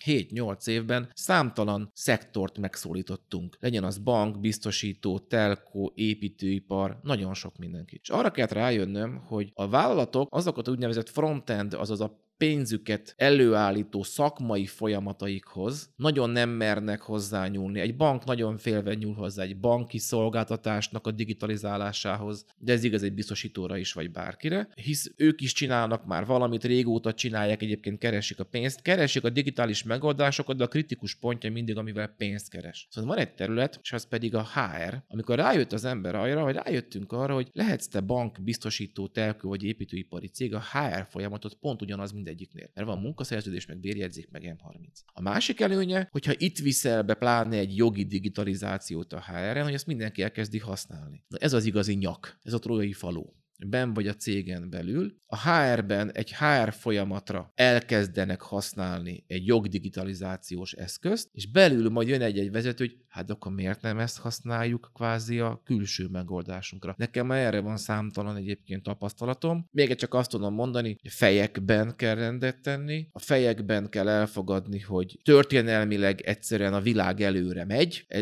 7-8 0.05 0.69
évben 0.69 1.11
számtalan 1.15 1.91
szektort 1.93 2.59
megszólítottunk. 2.59 3.57
Legyen 3.61 3.85
az 3.85 3.99
bank, 3.99 4.41
biztosító, 4.41 5.19
telko, 5.19 5.91
építőipar, 5.95 6.99
nagyon 7.03 7.35
sok 7.35 7.57
mindenki. 7.57 7.99
És 8.03 8.11
arra 8.11 8.31
kellett 8.31 8.53
rájönnöm, 8.53 9.17
hogy 9.17 9.51
a 9.55 9.69
vállalatok 9.69 10.29
azokat 10.35 10.69
úgynevezett 10.69 11.09
frontend, 11.09 11.75
azaz 11.75 12.01
a 12.01 12.24
pénzüket 12.45 13.15
előállító 13.17 14.03
szakmai 14.03 14.67
folyamataikhoz 14.67 15.93
nagyon 15.97 16.31
nem 16.31 16.51
mernek 16.51 17.01
hozzányúlni. 17.01 17.81
Egy 17.81 17.97
bank 17.97 18.25
nagyon 18.25 18.57
félve 18.57 18.95
nyúl 18.95 19.15
hozzá 19.15 19.43
egy 19.43 19.57
banki 19.57 19.99
szolgáltatásnak 19.99 21.07
a 21.07 21.11
digitalizálásához, 21.11 22.45
de 22.59 22.73
ez 22.73 22.85
igaz 22.85 23.03
egy 23.03 23.15
biztosítóra 23.15 23.77
is, 23.77 23.93
vagy 23.93 24.11
bárkire, 24.11 24.69
hisz 24.75 25.13
ők 25.17 25.41
is 25.41 25.53
csinálnak 25.53 26.07
már 26.07 26.27
valamit, 26.27 26.65
régóta 26.65 27.15
csinálják, 27.15 27.63
egyébként 27.63 27.99
keresik 27.99 28.41
a 28.41 28.45
pénzt, 28.45 28.83
keresik 28.83 29.25
a 29.25 29.31
digitális 29.31 29.83
megoldásokat, 29.83 30.57
de 30.57 30.65
a 30.65 30.69
kritikus 30.69 31.15
pontja 31.15 31.51
mindig, 31.51 31.77
amivel 31.77 32.09
pénzt 32.09 32.51
keres. 32.51 32.87
Szóval 32.91 33.15
van 33.15 33.25
egy 33.25 33.35
terület, 33.35 33.79
és 33.83 33.93
az 33.93 34.09
pedig 34.09 34.35
a 34.35 34.47
HR, 34.55 35.03
amikor 35.09 35.37
rájött 35.37 35.73
az 35.73 35.85
ember 35.85 36.15
arra, 36.15 36.43
hogy 36.43 36.55
rájöttünk 36.55 37.13
arra, 37.13 37.35
hogy 37.35 37.49
lehetsz 37.53 37.89
te 37.89 38.01
bank, 38.01 38.43
biztosító, 38.43 39.07
telkő 39.09 39.49
vagy 39.49 39.65
építőipari 39.65 40.27
cég, 40.27 40.55
a 40.55 40.63
HR 40.73 41.07
folyamatot 41.11 41.55
pont 41.55 41.83
ugyanaz, 41.83 42.13
mint 42.13 42.29
mindegyiknél. 42.35 42.71
Mert 42.75 42.87
van 42.87 42.99
munkaszerződés, 42.99 43.67
meg 43.67 43.79
bérjegyzék, 43.79 44.31
meg 44.31 44.57
M30. 44.59 44.87
A 45.13 45.21
másik 45.21 45.61
előnye, 45.61 46.09
hogyha 46.11 46.33
itt 46.37 46.59
viszel 46.59 47.03
be 47.03 47.15
pláne 47.15 47.57
egy 47.57 47.77
jogi 47.77 48.05
digitalizációt 48.05 49.13
a 49.13 49.23
HR-en, 49.27 49.65
hogy 49.65 49.75
ezt 49.75 49.87
mindenki 49.87 50.23
elkezdi 50.23 50.59
használni. 50.59 51.25
Na 51.29 51.37
ez 51.39 51.53
az 51.53 51.65
igazi 51.65 51.95
nyak, 51.95 52.39
ez 52.43 52.53
a 52.53 52.59
trójai 52.59 52.93
falu 52.93 53.25
ben 53.67 53.95
vagy 53.95 54.09
a 54.09 54.15
cégen 54.15 54.71
belül, 54.71 55.15
a 55.27 55.51
HR-ben 55.51 56.13
egy 56.13 56.35
HR 56.35 56.73
folyamatra 56.73 57.53
elkezdenek 57.55 58.41
használni 58.41 59.25
egy 59.27 59.47
jogdigitalizációs 59.47 60.73
eszközt, 60.73 61.29
és 61.33 61.51
belül 61.51 61.89
majd 61.89 62.09
jön 62.09 62.21
egy-egy 62.21 62.51
vezető, 62.51 62.85
hogy 62.85 62.97
hát 63.09 63.31
akkor 63.31 63.53
miért 63.53 63.83
nem 63.83 63.99
ezt 63.99 64.19
használjuk 64.19 64.91
kvázi 64.95 65.39
a 65.39 65.61
külső 65.65 66.09
megoldásunkra. 66.09 66.95
Nekem 66.99 67.31
erre 67.31 67.61
van 67.61 67.77
számtalan 67.77 68.37
egyébként 68.37 68.83
tapasztalatom. 68.83 69.69
Még 69.71 69.95
csak 69.95 70.15
azt 70.15 70.31
tudom 70.31 70.55
mondani, 70.55 70.97
hogy 71.03 71.13
fejekben 71.13 71.97
kell 71.97 72.15
rendet 72.15 72.63
tenni, 72.63 73.09
a 73.13 73.19
fejekben 73.19 73.89
kell 73.89 74.09
elfogadni, 74.09 74.81
hogy 74.81 75.19
történelmileg 75.23 76.21
egyszerűen 76.21 76.75
a 76.75 76.81
világ 76.81 77.21
előre 77.21 77.65
megy, 77.65 78.05
e, 78.09 78.19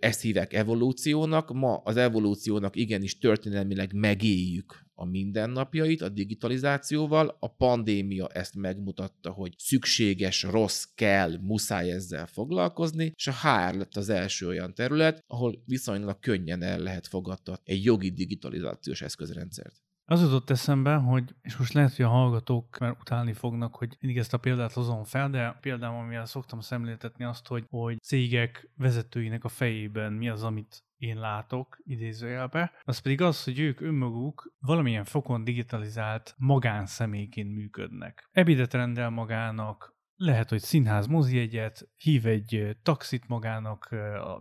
ezt 0.00 0.20
hívek 0.20 0.52
evolúciónak, 0.52 1.52
ma 1.52 1.76
az 1.76 1.96
evolúciónak 1.96 2.76
igenis 2.76 3.18
történelmileg 3.18 3.92
megéljük 3.92 4.85
a 4.98 5.04
mindennapjait 5.04 6.02
a 6.02 6.08
digitalizációval. 6.08 7.36
A 7.40 7.54
pandémia 7.54 8.26
ezt 8.26 8.54
megmutatta, 8.54 9.30
hogy 9.30 9.54
szükséges, 9.58 10.42
rossz, 10.42 10.84
kell, 10.94 11.38
muszáj 11.40 11.90
ezzel 11.90 12.26
foglalkozni, 12.26 13.12
és 13.14 13.26
a 13.26 13.32
HR 13.32 13.74
lett 13.74 13.96
az 13.96 14.08
első 14.08 14.46
olyan 14.46 14.74
terület, 14.74 15.24
ahol 15.26 15.62
viszonylag 15.66 16.18
könnyen 16.18 16.62
el 16.62 16.78
lehet 16.78 17.06
fogadtatni 17.06 17.72
egy 17.72 17.84
jogi 17.84 18.10
digitalizációs 18.10 19.02
eszközrendszert. 19.02 19.84
Az 20.08 20.20
jutott 20.20 20.50
eszembe, 20.50 20.94
hogy, 20.94 21.34
és 21.42 21.56
most 21.56 21.72
lehet, 21.72 21.96
hogy 21.96 22.04
a 22.04 22.08
hallgatók 22.08 22.78
mert 22.78 23.00
utálni 23.00 23.32
fognak, 23.32 23.76
hogy 23.76 23.96
mindig 24.00 24.20
ezt 24.20 24.34
a 24.34 24.38
példát 24.38 24.72
hozom 24.72 25.04
fel, 25.04 25.30
de 25.30 25.58
példám, 25.60 25.94
amivel 25.94 26.26
szoktam 26.26 26.60
szemléltetni 26.60 27.24
azt, 27.24 27.46
hogy, 27.46 27.64
hogy 27.68 28.02
cégek 28.02 28.70
vezetőinek 28.76 29.44
a 29.44 29.48
fejében 29.48 30.12
mi 30.12 30.28
az, 30.28 30.42
amit 30.42 30.85
én 30.98 31.18
látok 31.18 31.78
idézőjelbe, 31.84 32.72
az 32.84 32.98
pedig 32.98 33.20
az, 33.20 33.44
hogy 33.44 33.58
ők 33.58 33.80
önmaguk 33.80 34.54
valamilyen 34.60 35.04
fokon 35.04 35.44
digitalizált 35.44 36.34
magánszemélyként 36.38 37.54
működnek. 37.54 38.28
Ebidet 38.32 38.74
rendel 38.74 39.10
magának, 39.10 39.95
lehet, 40.16 40.48
hogy 40.48 40.60
színház 40.60 41.06
egyet, 41.32 41.88
hív 41.96 42.26
egy 42.26 42.76
taxit 42.82 43.28
magának 43.28 43.94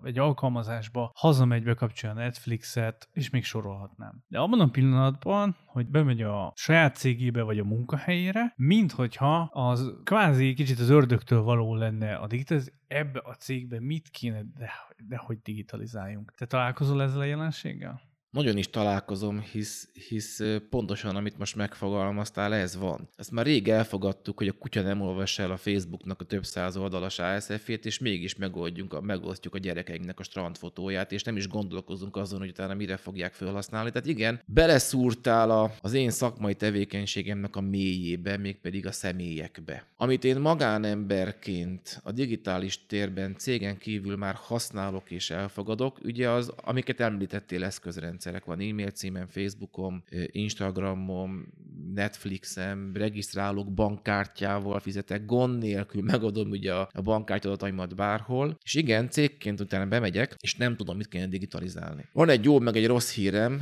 egy 0.03 0.19
alkalmazásba, 0.19 1.11
hazamegy, 1.15 1.63
bekapcsolja 1.63 2.15
a 2.15 2.19
Netflixet, 2.19 3.09
és 3.11 3.29
még 3.29 3.43
sorolhatnám. 3.43 4.23
De 4.27 4.39
abban 4.39 4.59
a 4.59 4.69
pillanatban, 4.69 5.55
hogy 5.65 5.87
bemegy 5.87 6.21
a 6.21 6.53
saját 6.55 6.95
cégébe 6.95 7.41
vagy 7.41 7.59
a 7.59 7.63
munkahelyére, 7.63 8.53
minthogyha 8.55 9.41
az 9.41 9.93
kvázi 10.03 10.53
kicsit 10.53 10.79
az 10.79 10.89
ördögtől 10.89 11.41
való 11.41 11.75
lenne 11.75 12.15
a 12.15 12.27
digitalizáció, 12.27 12.79
ebbe 12.87 13.21
a 13.23 13.33
cégbe 13.33 13.79
mit 13.79 14.09
kéne, 14.09 14.41
de, 14.57 14.71
de 15.07 15.17
hogy 15.17 15.41
digitalizáljunk. 15.41 16.33
Te 16.37 16.45
találkozol 16.45 17.01
ezzel 17.01 17.19
a 17.19 17.23
jelenséggel? 17.23 18.01
Nagyon 18.35 18.57
is 18.57 18.69
találkozom, 18.69 19.41
hisz, 19.41 19.89
hisz 20.07 20.41
pontosan, 20.69 21.15
amit 21.15 21.37
most 21.37 21.55
megfogalmaztál, 21.55 22.53
ez 22.53 22.75
van. 22.75 23.09
Ezt 23.15 23.31
már 23.31 23.45
rég 23.45 23.67
elfogadtuk, 23.67 24.37
hogy 24.37 24.47
a 24.47 24.51
kutya 24.51 24.81
nem 24.81 25.01
olvas 25.01 25.39
el 25.39 25.51
a 25.51 25.57
Facebooknak 25.57 26.21
a 26.21 26.25
több 26.25 26.45
száz 26.45 26.77
oldalas 26.77 27.19
ASF-ét, 27.19 27.85
és 27.85 27.99
mégis 27.99 28.35
megoldjunk, 28.35 28.93
a, 28.93 29.01
megosztjuk 29.01 29.55
a 29.55 29.57
gyerekeinknek 29.57 30.19
a 30.19 30.23
strandfotóját, 30.23 31.11
és 31.11 31.23
nem 31.23 31.37
is 31.37 31.47
gondolkozunk 31.47 32.15
azon, 32.15 32.39
hogy 32.39 32.49
utána 32.49 32.73
mire 32.73 32.97
fogják 32.97 33.33
felhasználni. 33.33 33.91
Tehát 33.91 34.07
igen, 34.07 34.41
beleszúrtál 34.45 35.51
a, 35.51 35.71
az 35.81 35.93
én 35.93 36.09
szakmai 36.09 36.55
tevékenységemnek 36.55 37.55
a 37.55 37.61
mélyébe, 37.61 38.37
mégpedig 38.37 38.85
a 38.85 38.91
személyekbe. 38.91 39.85
Amit 39.97 40.23
én 40.23 40.39
magánemberként 40.39 41.99
a 42.03 42.11
digitális 42.11 42.85
térben 42.85 43.35
cégen 43.37 43.77
kívül 43.77 44.15
már 44.15 44.35
használok 44.35 45.11
és 45.11 45.29
elfogadok, 45.29 45.99
ugye 46.03 46.29
az, 46.29 46.51
amiket 46.55 46.99
említettél 46.99 47.63
eszközrendszer 47.63 48.23
rendszerek 48.25 48.45
van, 48.45 48.69
e-mail 48.69 48.89
címem, 48.89 49.27
Facebookom, 49.27 50.03
Instagramom, 50.31 51.47
Netflixem, 51.93 52.91
regisztrálok 52.93 53.73
bankkártyával, 53.73 54.79
fizetek 54.79 55.25
gond 55.25 55.57
nélkül, 55.57 56.01
megadom 56.01 56.49
ugye 56.49 56.73
a, 56.73 56.89
bankkártya 57.03 57.49
adataimat 57.49 57.95
bárhol, 57.95 58.57
és 58.63 58.73
igen, 58.73 59.09
cégként 59.09 59.59
utána 59.59 59.85
bemegyek, 59.85 60.35
és 60.39 60.55
nem 60.55 60.75
tudom, 60.75 60.97
mit 60.97 61.07
kéne 61.07 61.27
digitalizálni. 61.27 62.05
Van 62.13 62.29
egy 62.29 62.43
jó, 62.43 62.59
meg 62.59 62.75
egy 62.75 62.87
rossz 62.87 63.13
hírem, 63.13 63.61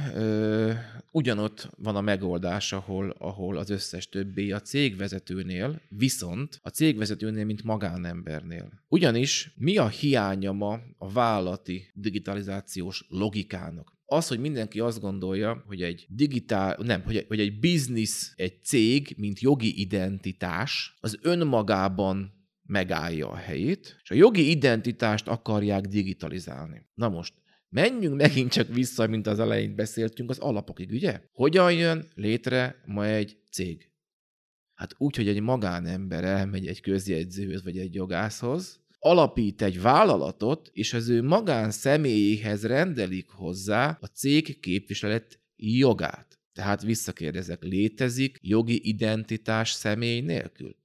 ugyanott 1.12 1.70
van 1.78 1.96
a 1.96 2.02
megoldás, 2.02 2.74
ahol, 2.74 3.16
ahol 3.18 3.58
az 3.58 3.70
összes 3.70 4.10
többi 4.10 4.52
a 4.52 4.60
cégvezetőnél, 4.60 5.82
viszont 5.90 6.60
a 6.62 6.70
cégvezetőnél, 6.70 7.46
mint 7.46 7.64
magánembernél. 7.64 8.82
Ugyanis 8.88 9.54
mi 9.56 9.78
a 9.78 9.88
hiánya 9.88 10.52
ma 10.52 10.80
a 10.98 11.12
vállalati 11.12 11.92
digitalizációs 11.94 13.06
logikának? 13.10 13.93
Az, 14.06 14.28
hogy 14.28 14.40
mindenki 14.40 14.80
azt 14.80 15.00
gondolja, 15.00 15.64
hogy 15.68 15.82
egy 15.82 16.06
digitál, 16.10 16.78
nem, 16.82 17.02
hogy, 17.02 17.26
hogy 17.28 17.40
egy 17.40 17.60
biznisz, 17.60 18.34
egy 18.36 18.64
cég, 18.64 19.16
mint 19.18 19.40
jogi 19.40 19.80
identitás, 19.82 20.98
az 21.00 21.18
önmagában 21.22 22.32
megállja 22.64 23.30
a 23.30 23.36
helyét, 23.36 24.00
és 24.04 24.12
a 24.12 24.16
jogi 24.16 24.50
identitást 24.50 25.28
akarják 25.28 25.86
digitalizálni. 25.86 26.86
Na 26.94 27.10
most, 27.10 27.34
menjünk 27.70 28.16
megint 28.16 28.52
csak 28.52 28.68
vissza, 28.68 29.08
mint 29.08 29.28
az 29.28 29.40
elején 29.40 29.76
beszéltünk, 29.76 30.30
az 30.30 30.40
alapokig, 30.40 30.92
ugye? 30.92 31.22
Hogyan 31.32 31.74
jön 31.74 32.08
létre 32.16 32.82
ma 32.86 33.06
egy 33.06 33.38
cég? 33.52 33.92
Hát 34.74 34.96
úgy, 34.98 35.16
hogy 35.16 35.28
egy 35.28 35.42
magánember 35.42 36.24
elmegy 36.24 36.68
egy 36.68 36.82
közjegyzőhöz 36.82 37.64
vagy 37.64 37.78
egy 37.78 37.94
jogászhoz, 37.94 38.83
alapít 39.04 39.62
egy 39.62 39.82
vállalatot, 39.82 40.70
és 40.74 40.94
az 40.94 41.10
ő 41.10 41.24
magánszemélyéhez 41.24 42.66
rendelik 42.66 43.30
hozzá 43.30 43.98
a 44.02 44.06
cég 44.06 44.60
képviselet 44.60 45.40
jogát. 45.56 46.40
Tehát 46.54 46.82
visszakérdezek, 46.82 47.64
létezik 47.64 48.38
jogi 48.42 48.88
identitás 48.88 49.72
személy 49.72 50.22
nélkül? 50.22 50.76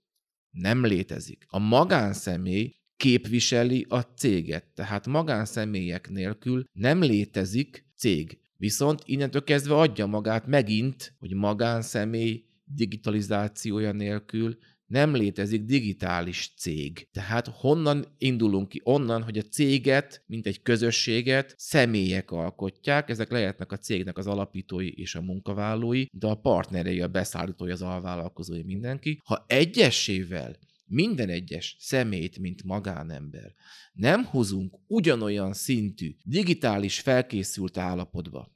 Nem 0.51 0.85
létezik. 0.85 1.47
A 1.49 1.59
magánszemély 1.59 2.75
képviseli 2.97 3.87
a 3.89 4.01
céget, 4.01 4.65
tehát 4.75 5.07
magánszemélyek 5.07 6.11
nélkül 6.11 6.65
nem 6.73 7.03
létezik 7.03 7.87
cég. 7.97 8.39
Viszont 8.57 9.03
innentől 9.05 9.45
kezdve 9.45 9.75
adja 9.75 10.07
magát 10.07 10.47
megint, 10.47 11.15
hogy 11.19 11.35
magánszemély 11.35 12.45
digitalizációja 12.65 13.93
nélkül 13.93 14.59
nem 14.89 15.15
létezik 15.15 15.63
digitális 15.63 16.53
cég. 16.57 17.09
Tehát 17.13 17.47
honnan 17.47 18.05
indulunk 18.19 18.69
ki? 18.69 18.81
Onnan, 18.85 19.23
hogy 19.23 19.39
a 19.39 19.43
céget, 19.43 20.23
mint 20.27 20.47
egy 20.47 20.63
közösséget 20.63 21.55
személyek 21.57 22.31
alkotják, 22.31 23.11
ezek 23.11 23.31
lehetnek 23.31 23.73
a 23.73 23.77
cégnek 23.77 24.19
az 24.19 24.27
alapítói 24.27 24.93
és 24.93 25.15
a 25.15 25.21
munkavállalói, 25.21 26.05
de 26.13 26.27
a 26.27 26.35
partnerei, 26.35 27.01
a 27.01 27.09
beszállítói, 27.09 27.71
az 27.71 27.83
alvállalkozói, 27.83 28.63
mindenki. 28.63 29.21
Ha 29.25 29.45
egyesével 29.49 30.59
minden 30.85 31.29
egyes 31.29 31.77
szemét, 31.79 32.39
mint 32.39 32.65
magánember 32.65 33.55
nem 33.93 34.25
hozunk 34.25 34.79
ugyanolyan 34.87 35.53
szintű 35.53 36.17
digitális 36.25 37.01
felkészült 37.01 37.77
állapotba, 37.77 38.53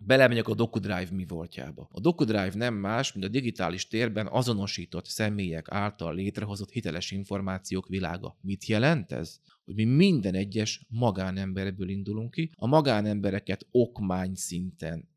Belemegyek 0.00 0.48
a 0.48 0.54
DocuDrive 0.54 1.08
mi 1.10 1.24
voltjába. 1.26 1.88
A 1.92 2.00
DocuDrive 2.00 2.52
nem 2.54 2.74
más, 2.74 3.12
mint 3.12 3.26
a 3.26 3.28
digitális 3.28 3.86
térben 3.88 4.26
azonosított 4.26 5.06
személyek 5.06 5.66
által 5.70 6.14
létrehozott 6.14 6.70
hiteles 6.70 7.10
információk 7.10 7.88
világa. 7.88 8.38
Mit 8.40 8.66
jelent 8.66 9.12
ez? 9.12 9.40
Hogy 9.64 9.74
mi 9.74 9.84
minden 9.84 10.34
egyes 10.34 10.86
magánemberből 10.88 11.88
indulunk 11.88 12.30
ki, 12.30 12.50
a 12.54 12.66
magánembereket 12.66 13.66
okmány 13.70 14.34
szinten 14.34 15.08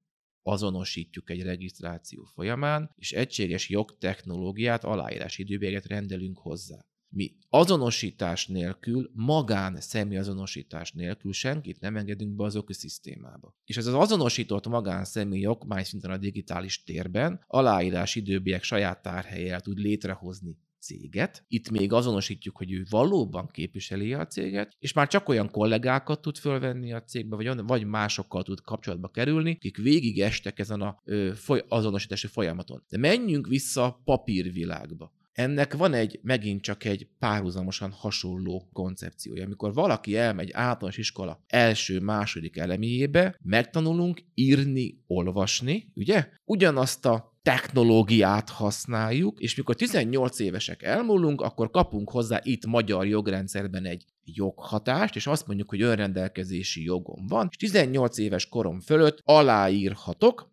azonosítjuk 0.43 1.29
egy 1.29 1.41
regisztráció 1.41 2.23
folyamán, 2.23 2.91
és 2.95 3.11
egységes 3.11 3.69
jogtechnológiát, 3.69 4.83
aláírás 4.83 5.37
időbéget 5.37 5.85
rendelünk 5.85 6.37
hozzá. 6.37 6.85
Mi 7.13 7.35
azonosítás 7.49 8.47
nélkül, 8.47 9.11
magán 9.13 9.81
személyazonosítás 9.81 10.91
nélkül 10.91 11.33
senkit 11.33 11.79
nem 11.79 11.95
engedünk 11.95 12.35
be 12.35 12.43
az 12.43 12.55
ökoszisztémába. 12.55 13.55
És 13.65 13.77
ez 13.77 13.85
az 13.85 13.93
azonosított 13.93 14.67
magán 14.67 15.05
személy 15.05 15.45
okmány 15.45 15.83
szinten 15.83 16.11
a 16.11 16.17
digitális 16.17 16.83
térben 16.83 17.43
aláírás 17.47 18.15
időbbiek 18.15 18.63
saját 18.63 19.01
tárhelyel 19.01 19.61
tud 19.61 19.77
létrehozni 19.77 20.57
céget. 20.81 21.45
Itt 21.47 21.69
még 21.69 21.93
azonosítjuk, 21.93 22.57
hogy 22.57 22.71
ő 22.71 22.85
valóban 22.89 23.47
képviseli 23.47 24.13
a 24.13 24.27
céget, 24.27 24.75
és 24.79 24.93
már 24.93 25.07
csak 25.07 25.29
olyan 25.29 25.49
kollégákat 25.49 26.21
tud 26.21 26.37
fölvenni 26.37 26.93
a 26.93 27.03
cégbe, 27.03 27.35
vagy, 27.35 27.65
vagy 27.65 27.85
másokkal 27.85 28.43
tud 28.43 28.61
kapcsolatba 28.61 29.07
kerülni, 29.07 29.51
akik 29.51 29.77
végig 29.77 30.21
estek 30.21 30.59
ezen 30.59 30.81
a 30.81 31.01
ö, 31.05 31.31
foly- 31.35 31.65
azonosítási 31.67 32.27
folyamaton. 32.27 32.83
De 32.89 32.97
menjünk 32.97 33.47
vissza 33.47 33.83
a 33.83 34.01
papírvilágba. 34.03 35.19
Ennek 35.41 35.73
van 35.73 35.93
egy, 35.93 36.19
megint 36.23 36.61
csak 36.61 36.83
egy 36.83 37.07
párhuzamosan 37.19 37.91
hasonló 37.91 38.69
koncepciója. 38.73 39.45
Amikor 39.45 39.73
valaki 39.73 40.17
elmegy 40.17 40.49
általános 40.53 40.97
iskola 40.97 41.43
első, 41.47 41.99
második 41.99 42.57
eleméjébe, 42.57 43.35
megtanulunk 43.41 44.23
írni, 44.33 45.03
olvasni, 45.07 45.91
ugye? 45.95 46.27
Ugyanazt 46.45 47.05
a 47.05 47.31
technológiát 47.41 48.49
használjuk, 48.49 49.39
és 49.39 49.55
mikor 49.55 49.75
18 49.75 50.39
évesek 50.39 50.83
elmúlunk, 50.83 51.41
akkor 51.41 51.69
kapunk 51.69 52.09
hozzá 52.09 52.39
itt 52.43 52.65
magyar 52.65 53.07
jogrendszerben 53.07 53.85
egy 53.85 54.05
joghatást, 54.23 55.15
és 55.15 55.27
azt 55.27 55.47
mondjuk, 55.47 55.69
hogy 55.69 55.81
önrendelkezési 55.81 56.83
jogom 56.83 57.27
van, 57.27 57.47
és 57.49 57.55
18 57.55 58.17
éves 58.17 58.47
korom 58.47 58.79
fölött 58.79 59.19
aláírhatok, 59.23 60.50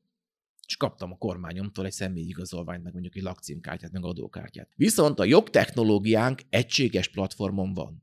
és 0.69 0.77
kaptam 0.77 1.13
a 1.13 1.17
kormányomtól 1.17 1.87
egy 1.87 1.93
személyigazolványt, 1.93 2.83
meg 2.83 2.93
mondjuk 2.93 3.17
egy 3.17 3.23
lakcímkártyát, 3.23 3.93
meg 3.93 4.05
adókártyát. 4.05 4.73
Viszont 4.77 5.19
a 5.19 5.25
jogtechnológiánk 5.25 6.43
egységes 6.49 7.09
platformon 7.09 7.75
van. 7.75 8.03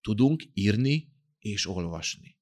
Tudunk 0.00 0.42
írni 0.54 1.12
és 1.38 1.66
olvasni. 1.66 2.36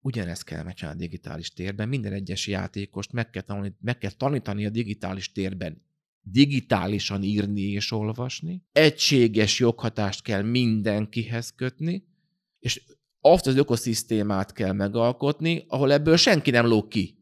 Ugyanezt 0.00 0.44
kell 0.44 0.62
megcsinálni 0.62 0.98
a 0.98 1.02
digitális 1.02 1.52
térben. 1.52 1.88
Minden 1.88 2.12
egyes 2.12 2.46
játékost 2.46 3.12
meg 3.12 3.30
kell, 3.30 3.42
tanulni, 3.42 3.76
meg 3.80 3.98
kell 3.98 4.10
tanítani 4.10 4.66
a 4.66 4.70
digitális 4.70 5.32
térben 5.32 5.88
digitálisan 6.22 7.22
írni 7.22 7.60
és 7.60 7.92
olvasni. 7.92 8.62
Egységes 8.72 9.58
joghatást 9.58 10.22
kell 10.22 10.42
mindenkihez 10.42 11.54
kötni, 11.54 12.04
és 12.58 12.82
azt 13.20 13.46
az 13.46 13.56
ökoszisztémát 13.56 14.52
kell 14.52 14.72
megalkotni, 14.72 15.64
ahol 15.68 15.92
ebből 15.92 16.16
senki 16.16 16.50
nem 16.50 16.66
lóg 16.66 16.88
ki. 16.88 17.19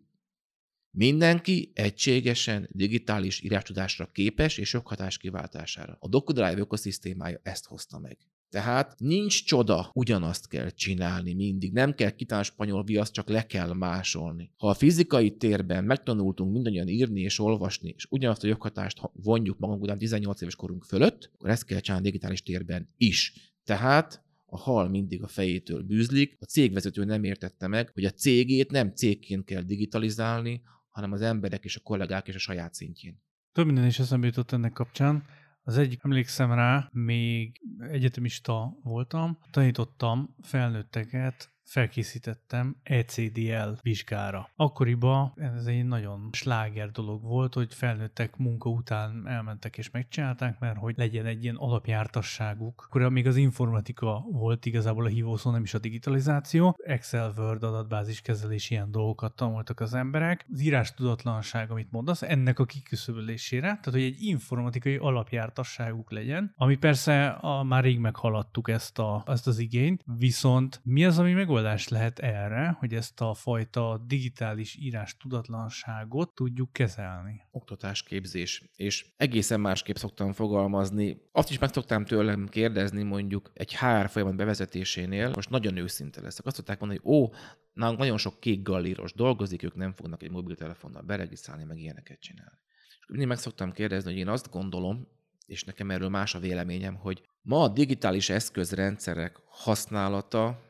Mindenki 0.90 1.70
egységesen 1.74 2.68
digitális 2.72 3.42
írástudásra 3.42 4.11
képes 4.12 4.59
és 4.59 4.72
joghatás 4.72 5.18
kiváltására. 5.18 5.96
A 6.01 6.09
DocuDrive 6.09 6.59
ökoszisztémája 6.59 7.40
ezt 7.42 7.66
hozta 7.66 7.98
meg. 7.98 8.18
Tehát 8.51 8.94
nincs 8.98 9.44
csoda, 9.44 9.90
ugyanazt 9.92 10.48
kell 10.48 10.70
csinálni 10.70 11.35
mindig. 11.35 11.72
Nem 11.72 11.94
kell 11.94 12.11
kitálni 12.11 12.44
spanyol 12.44 12.85
viaszt, 12.85 13.12
csak 13.12 13.29
le 13.29 13.46
kell 13.46 13.72
másolni. 13.72 14.51
Ha 14.57 14.68
a 14.68 14.74
fizikai 14.74 15.37
térben 15.37 15.85
megtanultunk 15.85 16.53
mindannyian 16.53 16.88
írni 16.88 17.20
és 17.20 17.38
olvasni, 17.38 17.92
és 17.96 18.07
ugyanazt 18.11 18.44
a 18.44 18.46
joghatást 18.46 19.01
vonjuk 19.12 19.59
magunk 19.59 19.83
után 19.83 19.98
18 19.98 20.40
éves 20.40 20.57
korunk 20.57 20.85
fölött, 20.85 21.31
akkor 21.35 21.51
ezt 21.51 21.64
kell 21.64 21.81
csinálni 21.81 22.07
digitális 22.07 22.42
térben 22.42 22.88
is. 22.96 23.33
Tehát 23.64 24.22
a 24.46 24.59
hal 24.59 24.88
mindig 24.88 25.22
a 25.22 25.27
fejétől 25.27 25.83
bűzlik, 25.83 26.37
a 26.40 26.44
cégvezető 26.44 27.05
nem 27.05 27.24
értette 27.24 27.66
meg, 27.66 27.90
hogy 27.94 28.05
a 28.05 28.11
cégét 28.11 28.70
nem 28.70 28.92
cégként 28.94 29.44
kell 29.44 29.62
digitalizálni, 29.62 30.62
hanem 30.90 31.12
az 31.12 31.20
emberek 31.20 31.64
és 31.64 31.77
a 31.77 31.81
kollégák 31.81 32.29
és 32.29 32.35
a 32.35 32.38
saját 32.38 32.74
szintjén. 32.74 33.22
Több 33.53 33.66
minden 33.66 33.87
is 33.87 33.98
eszembe 33.98 34.27
jutott 34.27 34.53
ennek 34.53 34.72
kapcsán. 34.72 35.24
Az 35.62 35.79
egyik, 35.79 36.01
emlékszem 36.05 36.53
rá, 36.53 36.88
még 36.92 37.61
egyetemista 37.79 38.77
voltam, 38.83 39.38
tanítottam 39.51 40.37
felnőtteket 40.42 41.53
felkészítettem 41.68 42.76
ECDL 42.83 43.68
vizsgára. 43.83 44.50
Akkoriban 44.57 45.33
ez 45.37 45.66
egy 45.66 45.85
nagyon 45.85 46.28
sláger 46.33 46.90
dolog 46.90 47.22
volt, 47.22 47.54
hogy 47.54 47.74
felnőttek 47.74 48.37
munka 48.37 48.70
után 48.70 49.22
elmentek 49.26 49.78
és 49.78 49.90
megcsinálták, 49.90 50.59
mert 50.59 50.76
hogy 50.76 50.94
legyen 50.96 51.26
egy 51.26 51.42
ilyen 51.42 51.57
alapjártasságuk. 51.57 52.83
Akkor 52.87 53.09
még 53.09 53.26
az 53.26 53.37
informatika 53.37 54.24
volt 54.31 54.66
igazából 54.66 55.04
a 55.04 55.09
hívószó, 55.09 55.50
nem 55.50 55.62
is 55.62 55.74
a 55.74 55.78
digitalizáció. 55.78 56.76
Excel, 56.85 57.33
Word, 57.37 57.62
adatbázis 57.62 58.20
kezelés, 58.20 58.70
ilyen 58.70 58.90
dolgokat 58.90 59.37
tanultak 59.37 59.81
az 59.81 59.94
emberek. 59.94 60.46
Az 60.52 60.61
írás 60.61 60.94
tudatlanság, 60.94 61.70
amit 61.70 61.90
mondasz, 61.90 62.22
ennek 62.22 62.59
a 62.59 62.64
kiküszöbölésére, 62.64 63.66
tehát 63.66 63.85
hogy 63.90 64.02
egy 64.02 64.22
informatikai 64.22 64.96
alapjártasságuk 64.96 66.11
legyen, 66.11 66.52
ami 66.57 66.76
persze 66.76 67.26
a, 67.28 67.62
már 67.62 67.85
rég 67.85 67.98
meghaladtuk 67.98 68.68
ezt, 68.70 68.98
a, 68.98 69.22
ezt 69.26 69.46
az 69.46 69.59
igényt, 69.59 70.04
viszont 70.18 70.81
mi 70.85 71.04
az, 71.04 71.18
ami 71.18 71.33
meg 71.33 71.50
megoldás 71.59 71.88
lehet 71.88 72.18
erre, 72.18 72.77
hogy 72.79 72.94
ezt 72.94 73.21
a 73.21 73.35
fajta 73.35 74.05
digitális 74.07 74.77
írás 74.77 75.16
tudatlanságot 75.16 76.35
tudjuk 76.35 76.73
kezelni? 76.73 77.40
Oktatásképzés. 77.51 78.62
És 78.77 79.07
egészen 79.16 79.61
másképp 79.61 79.97
szoktam 79.97 80.33
fogalmazni. 80.33 81.21
Azt 81.33 81.51
is 81.51 81.59
meg 81.59 81.73
szoktam 81.73 82.05
tőlem 82.05 82.49
kérdezni 82.49 83.03
mondjuk 83.03 83.51
egy 83.55 83.77
HR 83.77 84.09
folyamat 84.09 84.37
bevezetésénél, 84.37 85.31
most 85.35 85.51
nagyon 85.51 85.77
őszinte 85.77 86.21
leszek. 86.21 86.47
Azt 86.47 86.57
szokták 86.57 86.81
mondani, 86.81 87.01
hogy 87.03 87.12
ó, 87.12 87.33
nálunk 87.73 87.99
nagyon 87.99 88.18
sok 88.18 88.40
kék 88.40 88.62
gallíros 88.62 89.12
dolgozik, 89.12 89.62
ők 89.62 89.75
nem 89.75 89.92
fognak 89.92 90.23
egy 90.23 90.31
mobiltelefonnal 90.31 91.03
beregisztrálni, 91.03 91.64
meg 91.64 91.79
ilyeneket 91.79 92.21
csinálni. 92.21 92.59
És 92.99 93.07
mindig 93.09 93.29
meg 93.29 93.38
szoktam 93.38 93.73
kérdezni, 93.73 94.11
hogy 94.11 94.21
én 94.21 94.29
azt 94.29 94.51
gondolom, 94.51 95.09
és 95.47 95.64
nekem 95.64 95.90
erről 95.90 96.09
más 96.09 96.35
a 96.35 96.38
véleményem, 96.38 96.94
hogy 96.94 97.23
ma 97.42 97.62
a 97.62 97.68
digitális 97.68 98.31
eszközrendszerek 98.31 99.37
használata 99.47 100.66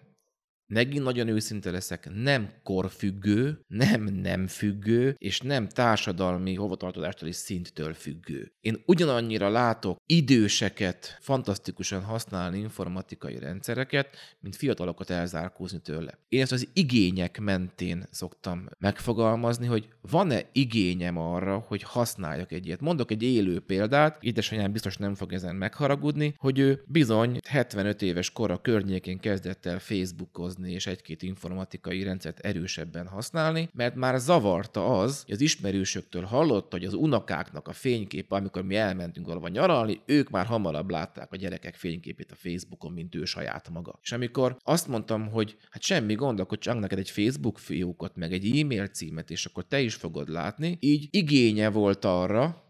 megint 0.68 1.04
nagyon 1.04 1.28
őszinte 1.28 1.70
leszek, 1.70 2.08
nem 2.14 2.50
korfüggő, 2.62 3.60
nem 3.66 4.04
nem 4.04 4.46
függő, 4.46 5.14
és 5.18 5.40
nem 5.40 5.68
társadalmi 5.68 6.54
hovatartozástól 6.54 7.28
és 7.28 7.36
szinttől 7.36 7.94
függő. 7.94 8.52
Én 8.60 8.82
ugyanannyira 8.86 9.48
látok 9.48 9.98
időseket 10.06 11.18
fantasztikusan 11.20 12.02
használni 12.02 12.58
informatikai 12.58 13.38
rendszereket, 13.38 14.16
mint 14.40 14.56
fiatalokat 14.56 15.10
elzárkózni 15.10 15.80
tőle. 15.80 16.18
Én 16.28 16.40
ezt 16.40 16.52
az 16.52 16.68
igények 16.72 17.38
mentén 17.40 18.06
szoktam 18.10 18.68
megfogalmazni, 18.78 19.66
hogy 19.66 19.88
van-e 20.00 20.48
igényem 20.52 21.18
arra, 21.18 21.58
hogy 21.58 21.82
használjak 21.82 22.52
egy 22.52 22.66
ilyet. 22.66 22.80
Mondok 22.80 23.10
egy 23.10 23.22
élő 23.22 23.60
példát, 23.60 24.22
édesanyám 24.22 24.72
biztos 24.72 24.96
nem 24.96 25.14
fog 25.14 25.32
ezen 25.32 25.56
megharagudni, 25.56 26.34
hogy 26.36 26.58
ő 26.58 26.82
bizony 26.86 27.38
75 27.48 28.02
éves 28.02 28.30
kora 28.30 28.60
környékén 28.60 29.18
kezdett 29.18 29.66
el 29.66 29.78
Facebookozni, 29.78 30.57
dolgozni 30.58 30.72
és 30.72 30.86
egy-két 30.86 31.22
informatikai 31.22 32.02
rendszert 32.02 32.38
erősebben 32.38 33.06
használni, 33.06 33.68
mert 33.72 33.94
már 33.94 34.18
zavarta 34.18 34.98
az, 34.98 35.22
hogy 35.24 35.34
az 35.34 35.40
ismerősöktől 35.40 36.22
hallotta, 36.22 36.76
hogy 36.76 36.86
az 36.86 36.94
unokáknak 36.94 37.68
a 37.68 37.72
fényképe, 37.72 38.36
amikor 38.36 38.62
mi 38.62 38.76
elmentünk 38.76 39.26
valahol 39.26 39.48
nyaralni, 39.48 40.00
ők 40.06 40.30
már 40.30 40.46
hamarabb 40.46 40.90
látták 40.90 41.32
a 41.32 41.36
gyerekek 41.36 41.74
fényképét 41.74 42.30
a 42.30 42.34
Facebookon, 42.34 42.92
mint 42.92 43.14
ő 43.14 43.24
saját 43.24 43.68
maga. 43.70 43.98
És 44.02 44.12
amikor 44.12 44.56
azt 44.64 44.88
mondtam, 44.88 45.30
hogy 45.30 45.56
hát 45.70 45.82
semmi 45.82 46.14
gond, 46.14 46.40
akkor 46.40 46.58
csak 46.58 46.78
neked 46.78 46.98
egy 46.98 47.10
Facebook 47.10 47.58
fiókot, 47.58 48.16
meg 48.16 48.32
egy 48.32 48.58
e-mail 48.58 48.86
címet, 48.86 49.30
és 49.30 49.46
akkor 49.46 49.64
te 49.64 49.80
is 49.80 49.94
fogod 49.94 50.28
látni, 50.28 50.76
így 50.80 51.08
igénye 51.10 51.70
volt 51.70 52.04
arra, 52.04 52.67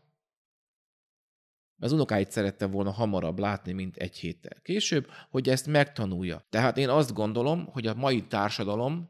az 1.78 1.92
unokáit 1.92 2.30
szerette 2.30 2.66
volna 2.66 2.90
hamarabb 2.90 3.38
látni, 3.38 3.72
mint 3.72 3.96
egy 3.96 4.16
héttel 4.16 4.60
később, 4.62 5.10
hogy 5.30 5.48
ezt 5.48 5.66
megtanulja. 5.66 6.46
Tehát 6.50 6.78
én 6.78 6.88
azt 6.88 7.12
gondolom, 7.12 7.66
hogy 7.66 7.86
a 7.86 7.94
mai 7.94 8.26
társadalom 8.26 9.08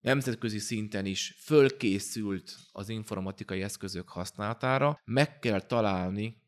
nemzetközi 0.00 0.58
szinten 0.58 1.06
is 1.06 1.36
fölkészült 1.38 2.56
az 2.72 2.88
informatikai 2.88 3.62
eszközök 3.62 4.08
használatára, 4.08 5.00
meg 5.04 5.38
kell 5.38 5.60
találni 5.60 6.41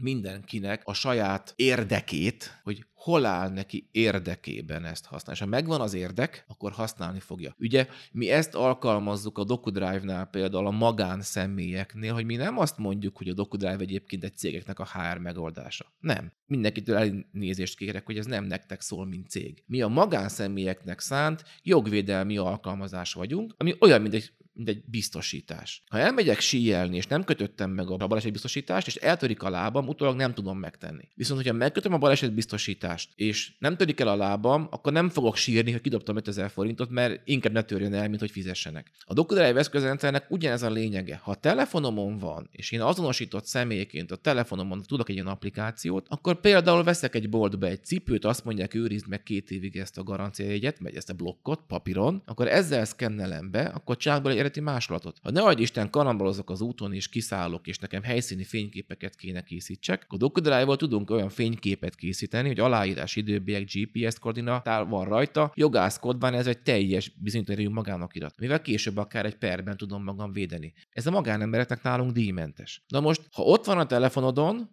mindenkinek 0.00 0.82
a 0.84 0.92
saját 0.92 1.52
érdekét, 1.56 2.60
hogy 2.62 2.86
hol 2.94 3.24
áll 3.24 3.48
neki 3.48 3.88
érdekében 3.90 4.84
ezt 4.84 5.04
használni. 5.04 5.40
És 5.40 5.44
ha 5.44 5.50
megvan 5.50 5.80
az 5.80 5.94
érdek, 5.94 6.44
akkor 6.48 6.72
használni 6.72 7.20
fogja. 7.20 7.54
Ugye 7.58 7.86
mi 8.12 8.30
ezt 8.30 8.54
alkalmazzuk 8.54 9.38
a 9.38 9.44
DocuDrive-nál 9.44 10.26
például 10.26 10.66
a 10.66 10.70
magánszemélyeknél, 10.70 12.12
hogy 12.12 12.24
mi 12.24 12.36
nem 12.36 12.58
azt 12.58 12.78
mondjuk, 12.78 13.16
hogy 13.16 13.28
a 13.28 13.34
DocuDrive 13.34 13.78
egyébként 13.78 14.24
egy 14.24 14.36
cégeknek 14.36 14.78
a 14.78 14.88
HR 14.92 15.18
megoldása. 15.18 15.92
Nem. 16.00 16.32
Mindenkitől 16.46 16.96
elnézést 16.96 17.76
kérek, 17.76 18.06
hogy 18.06 18.18
ez 18.18 18.26
nem 18.26 18.44
nektek 18.44 18.80
szól, 18.80 19.06
mint 19.06 19.28
cég. 19.28 19.62
Mi 19.66 19.82
a 19.82 19.88
magánszemélyeknek 19.88 21.00
szánt 21.00 21.44
jogvédelmi 21.62 22.36
alkalmazás 22.36 23.12
vagyunk, 23.12 23.54
ami 23.56 23.74
olyan, 23.80 24.02
mint 24.02 24.14
egy 24.14 24.32
mint 24.52 24.68
egy 24.68 24.82
biztosítás. 24.84 25.82
Ha 25.90 25.98
elmegyek 25.98 26.40
síelni, 26.40 26.96
és 26.96 27.06
nem 27.06 27.24
kötöttem 27.24 27.70
meg 27.70 27.90
a 27.90 28.06
balesetbiztosítást, 28.06 28.86
és 28.86 28.94
eltörik 28.94 29.42
a 29.42 29.50
lábam, 29.50 29.88
utólag 29.88 30.16
nem 30.16 30.34
tudom 30.34 30.58
megtenni. 30.58 31.08
Viszont, 31.14 31.40
hogyha 31.42 31.56
megkötöm 31.56 31.92
a 31.92 31.98
balesetbiztosítást, 31.98 33.10
és 33.14 33.52
nem 33.58 33.76
törik 33.76 34.00
el 34.00 34.08
a 34.08 34.16
lábam, 34.16 34.68
akkor 34.70 34.92
nem 34.92 35.08
fogok 35.08 35.36
sírni, 35.36 35.70
hogy 35.70 35.80
kidobtam 35.80 36.16
5000 36.16 36.50
forintot, 36.50 36.90
mert 36.90 37.20
inkább 37.24 37.52
ne 37.52 37.62
törjön 37.62 37.94
el, 37.94 38.08
mint 38.08 38.20
hogy 38.20 38.30
fizessenek. 38.30 38.90
A 39.04 39.12
DocuDrive 39.12 39.58
eszközrendszernek 39.58 40.30
ugyanez 40.30 40.62
a 40.62 40.70
lényege. 40.70 41.20
Ha 41.22 41.30
a 41.30 41.34
telefonomon 41.34 42.18
van, 42.18 42.48
és 42.52 42.70
én 42.70 42.80
azonosított 42.80 43.44
személyként 43.44 44.10
a 44.10 44.16
telefonomon 44.16 44.82
tudok 44.82 45.08
egy 45.08 45.14
ilyen 45.14 45.26
applikációt, 45.26 46.06
akkor 46.08 46.40
például 46.40 46.84
veszek 46.84 47.14
egy 47.14 47.28
boltba 47.28 47.66
egy 47.66 47.84
cipőt, 47.84 48.24
azt 48.24 48.44
mondják, 48.44 48.74
őrizd 48.74 49.08
meg 49.08 49.22
két 49.22 49.50
évig 49.50 49.76
ezt 49.76 49.98
a 49.98 50.02
garanciajegyet, 50.02 50.78
vagy 50.78 50.94
ezt 50.94 51.10
a 51.10 51.14
blokkot 51.14 51.60
papíron, 51.66 52.22
akkor 52.26 52.48
ezzel 52.48 52.84
szkennelem 52.84 53.50
be, 53.50 53.62
akkor 53.62 53.96
csinálok 53.96 54.28
egy 54.28 54.41
eredeti 54.42 54.60
másolatot. 54.60 55.18
Ha 55.22 55.30
ne 55.30 55.42
adj 55.42 55.62
Isten, 55.62 55.90
karambolozok 55.90 56.50
az 56.50 56.60
úton 56.60 56.92
és 56.92 57.08
kiszállok, 57.08 57.66
és 57.66 57.78
nekem 57.78 58.02
helyszíni 58.02 58.44
fényképeket 58.44 59.16
kéne 59.16 59.42
készítsek, 59.42 60.02
akkor 60.02 60.18
DocuDrive-val 60.18 60.76
tudunk 60.76 61.10
olyan 61.10 61.28
fényképet 61.28 61.94
készíteni, 61.94 62.48
hogy 62.48 62.60
aláírás 62.60 63.16
időbbiek 63.16 63.70
GPS 63.72 64.18
koordinatál 64.18 64.84
van 64.84 65.04
rajta, 65.04 65.52
jogászkodban 65.54 66.34
ez 66.34 66.46
egy 66.46 66.62
teljes 66.62 67.08
bizonyítani 67.08 67.66
magának 67.66 68.14
irat, 68.14 68.38
mivel 68.38 68.60
később 68.60 68.96
akár 68.96 69.26
egy 69.26 69.36
perben 69.36 69.76
tudom 69.76 70.02
magam 70.02 70.32
védeni. 70.32 70.72
Ez 70.90 71.06
a 71.06 71.10
magánembereknek 71.10 71.82
nálunk 71.82 72.12
díjmentes. 72.12 72.84
Na 72.88 73.00
most, 73.00 73.22
ha 73.32 73.42
ott 73.42 73.64
van 73.64 73.78
a 73.78 73.86
telefonodon, 73.86 74.70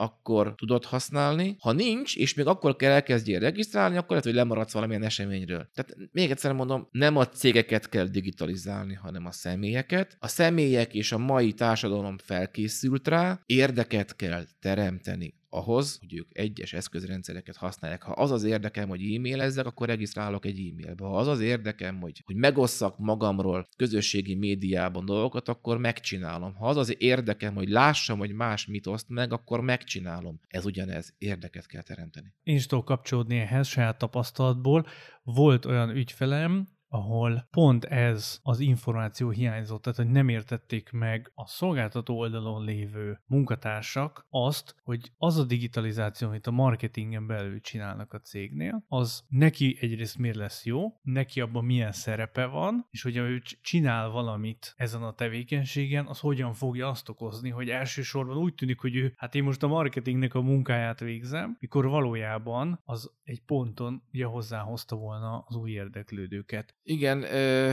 akkor 0.00 0.54
tudod 0.54 0.84
használni. 0.84 1.56
Ha 1.60 1.72
nincs, 1.72 2.16
és 2.16 2.34
még 2.34 2.46
akkor 2.46 2.76
kell 2.76 2.92
elkezdjél 2.92 3.38
regisztrálni, 3.38 3.96
akkor 3.96 4.08
lehet, 4.08 4.24
hogy 4.24 4.34
lemaradsz 4.34 4.72
valamilyen 4.72 5.02
eseményről. 5.02 5.70
Tehát 5.74 5.94
még 6.12 6.30
egyszer 6.30 6.52
mondom, 6.52 6.88
nem 6.90 7.16
a 7.16 7.28
cégeket 7.28 7.88
kell 7.88 8.06
digitalizálni, 8.06 8.94
hanem 8.94 9.26
a 9.26 9.32
személyeket. 9.32 10.16
A 10.18 10.28
személyek 10.28 10.94
és 10.94 11.12
a 11.12 11.18
mai 11.18 11.52
társadalom 11.52 12.18
felkészült 12.18 13.08
rá, 13.08 13.40
érdeket 13.46 14.16
kell 14.16 14.44
teremteni 14.60 15.38
ahhoz, 15.50 15.98
hogy 16.00 16.14
ők 16.14 16.38
egyes 16.38 16.72
eszközrendszereket 16.72 17.56
használják. 17.56 18.02
Ha 18.02 18.12
az 18.12 18.30
az 18.30 18.44
érdekem, 18.44 18.88
hogy 18.88 19.14
e-mailezzek, 19.14 19.66
akkor 19.66 19.86
regisztrálok 19.86 20.44
egy 20.46 20.58
e-mailbe. 20.58 21.04
Ha 21.04 21.16
az 21.16 21.26
az 21.26 21.40
érdekem, 21.40 22.00
hogy, 22.00 22.22
hogy 22.24 22.36
megosszak 22.36 22.98
magamról 22.98 23.68
közösségi 23.76 24.34
médiában 24.34 25.04
dolgokat, 25.04 25.48
akkor 25.48 25.78
megcsinálom. 25.78 26.54
Ha 26.54 26.68
az 26.68 26.76
az 26.76 26.94
érdekem, 26.98 27.54
hogy 27.54 27.68
lássam, 27.68 28.18
hogy 28.18 28.32
más 28.32 28.66
mit 28.66 28.86
oszt 28.86 29.08
meg, 29.08 29.32
akkor 29.32 29.60
megcsinálom. 29.60 30.40
Ez 30.48 30.64
ugyanez, 30.64 31.14
érdeket 31.18 31.66
kell 31.66 31.82
teremteni. 31.82 32.32
Én 32.42 32.56
is 32.56 32.66
tudok 32.66 32.84
kapcsolódni 32.84 33.38
ehhez 33.38 33.68
saját 33.68 33.98
tapasztalatból. 33.98 34.86
Volt 35.22 35.64
olyan 35.64 35.90
ügyfelem, 35.90 36.68
ahol 36.92 37.46
pont 37.50 37.84
ez 37.84 38.40
az 38.42 38.60
információ 38.60 39.30
hiányzott, 39.30 39.82
tehát 39.82 39.98
hogy 39.98 40.10
nem 40.10 40.28
értették 40.28 40.90
meg 40.92 41.32
a 41.34 41.46
szolgáltató 41.46 42.18
oldalon 42.18 42.64
lévő 42.64 43.20
munkatársak 43.26 44.26
azt, 44.30 44.74
hogy 44.82 45.12
az 45.16 45.38
a 45.38 45.44
digitalizáció, 45.44 46.28
amit 46.28 46.46
a 46.46 46.50
marketingen 46.50 47.26
belül 47.26 47.60
csinálnak 47.60 48.12
a 48.12 48.20
cégnél, 48.20 48.84
az 48.88 49.24
neki 49.28 49.76
egyrészt 49.80 50.18
miért 50.18 50.36
lesz 50.36 50.64
jó, 50.64 51.00
neki 51.02 51.40
abban 51.40 51.64
milyen 51.64 51.92
szerepe 51.92 52.46
van, 52.46 52.86
és 52.90 53.02
hogy 53.02 53.16
ő 53.16 53.42
csinál 53.60 54.08
valamit 54.08 54.74
ezen 54.76 55.02
a 55.02 55.14
tevékenységen, 55.14 56.06
az 56.06 56.20
hogyan 56.20 56.52
fogja 56.52 56.88
azt 56.88 57.08
okozni, 57.08 57.50
hogy 57.50 57.68
elsősorban 57.68 58.36
úgy 58.36 58.54
tűnik, 58.54 58.78
hogy 58.78 58.96
ő, 58.96 59.14
hát 59.16 59.34
én 59.34 59.42
most 59.42 59.62
a 59.62 59.68
marketingnek 59.68 60.34
a 60.34 60.40
munkáját 60.40 61.00
végzem, 61.00 61.56
mikor 61.60 61.86
valójában 61.86 62.80
az 62.84 63.10
egy 63.22 63.40
ponton 63.40 64.02
ugye 64.12 64.24
hozzáhozta 64.24 64.96
volna 64.96 65.44
az 65.46 65.56
új 65.56 65.70
érdeklődőket. 65.70 66.74
Igen, 66.90 67.22
ö, 67.22 67.72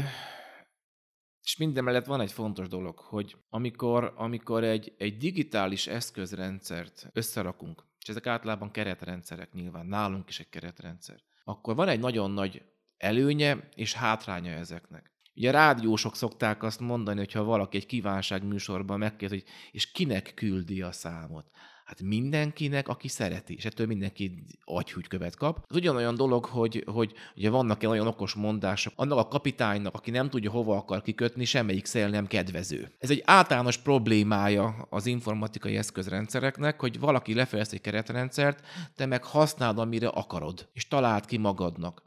és 1.43 1.57
minden 1.57 1.83
mellett 1.83 2.05
van 2.05 2.21
egy 2.21 2.31
fontos 2.31 2.67
dolog, 2.67 2.99
hogy 2.99 3.35
amikor, 3.49 4.13
amikor 4.15 4.63
egy, 4.63 4.93
egy 4.97 5.17
digitális 5.17 5.87
eszközrendszert 5.87 7.09
összerakunk, 7.13 7.83
és 7.99 8.09
ezek 8.09 8.27
általában 8.27 8.71
keretrendszerek 8.71 9.53
nyilván, 9.53 9.85
nálunk 9.85 10.29
is 10.29 10.39
egy 10.39 10.49
keretrendszer, 10.49 11.19
akkor 11.43 11.75
van 11.75 11.87
egy 11.87 11.99
nagyon 11.99 12.31
nagy 12.31 12.61
előnye 12.97 13.69
és 13.75 13.93
hátránya 13.93 14.51
ezeknek. 14.51 15.11
Ugye 15.35 15.49
a 15.49 15.51
rádiósok 15.51 16.15
szokták 16.15 16.63
azt 16.63 16.79
mondani, 16.79 17.19
hogy 17.19 17.31
ha 17.31 17.43
valaki 17.43 17.77
egy 17.77 17.85
kívánság 17.85 18.43
műsorban 18.43 18.99
megkérdezi, 18.99 19.41
hogy 19.41 19.53
és 19.71 19.91
kinek 19.91 20.31
küldi 20.35 20.81
a 20.81 20.91
számot. 20.91 21.49
Hát 21.87 22.01
mindenkinek, 22.01 22.87
aki 22.87 23.07
szereti, 23.07 23.55
és 23.55 23.65
ettől 23.65 23.87
mindenki 23.87 24.43
agyhúgykövet 24.63 25.35
kap. 25.35 25.65
Az 25.67 25.75
ugyanolyan 25.75 26.15
dolog, 26.15 26.45
hogy, 26.45 26.83
hogy 26.85 27.13
ugye 27.35 27.49
vannak 27.49 27.83
-e 27.83 27.87
olyan 27.87 28.07
okos 28.07 28.33
mondások, 28.33 28.93
annak 28.95 29.17
a 29.17 29.27
kapitánynak, 29.27 29.93
aki 29.93 30.11
nem 30.11 30.29
tudja 30.29 30.51
hova 30.51 30.75
akar 30.75 31.01
kikötni, 31.01 31.45
semmelyik 31.45 31.85
szél 31.85 32.09
nem 32.09 32.27
kedvező. 32.27 32.91
Ez 32.99 33.09
egy 33.09 33.21
általános 33.25 33.77
problémája 33.77 34.87
az 34.89 35.05
informatikai 35.05 35.77
eszközrendszereknek, 35.77 36.79
hogy 36.79 36.99
valaki 36.99 37.33
lefejez 37.33 37.73
egy 37.73 37.81
keretrendszert, 37.81 38.65
te 38.95 39.05
meg 39.05 39.23
használod, 39.23 39.79
amire 39.79 40.07
akarod, 40.07 40.67
és 40.73 40.87
találd 40.87 41.25
ki 41.25 41.37
magadnak. 41.37 42.03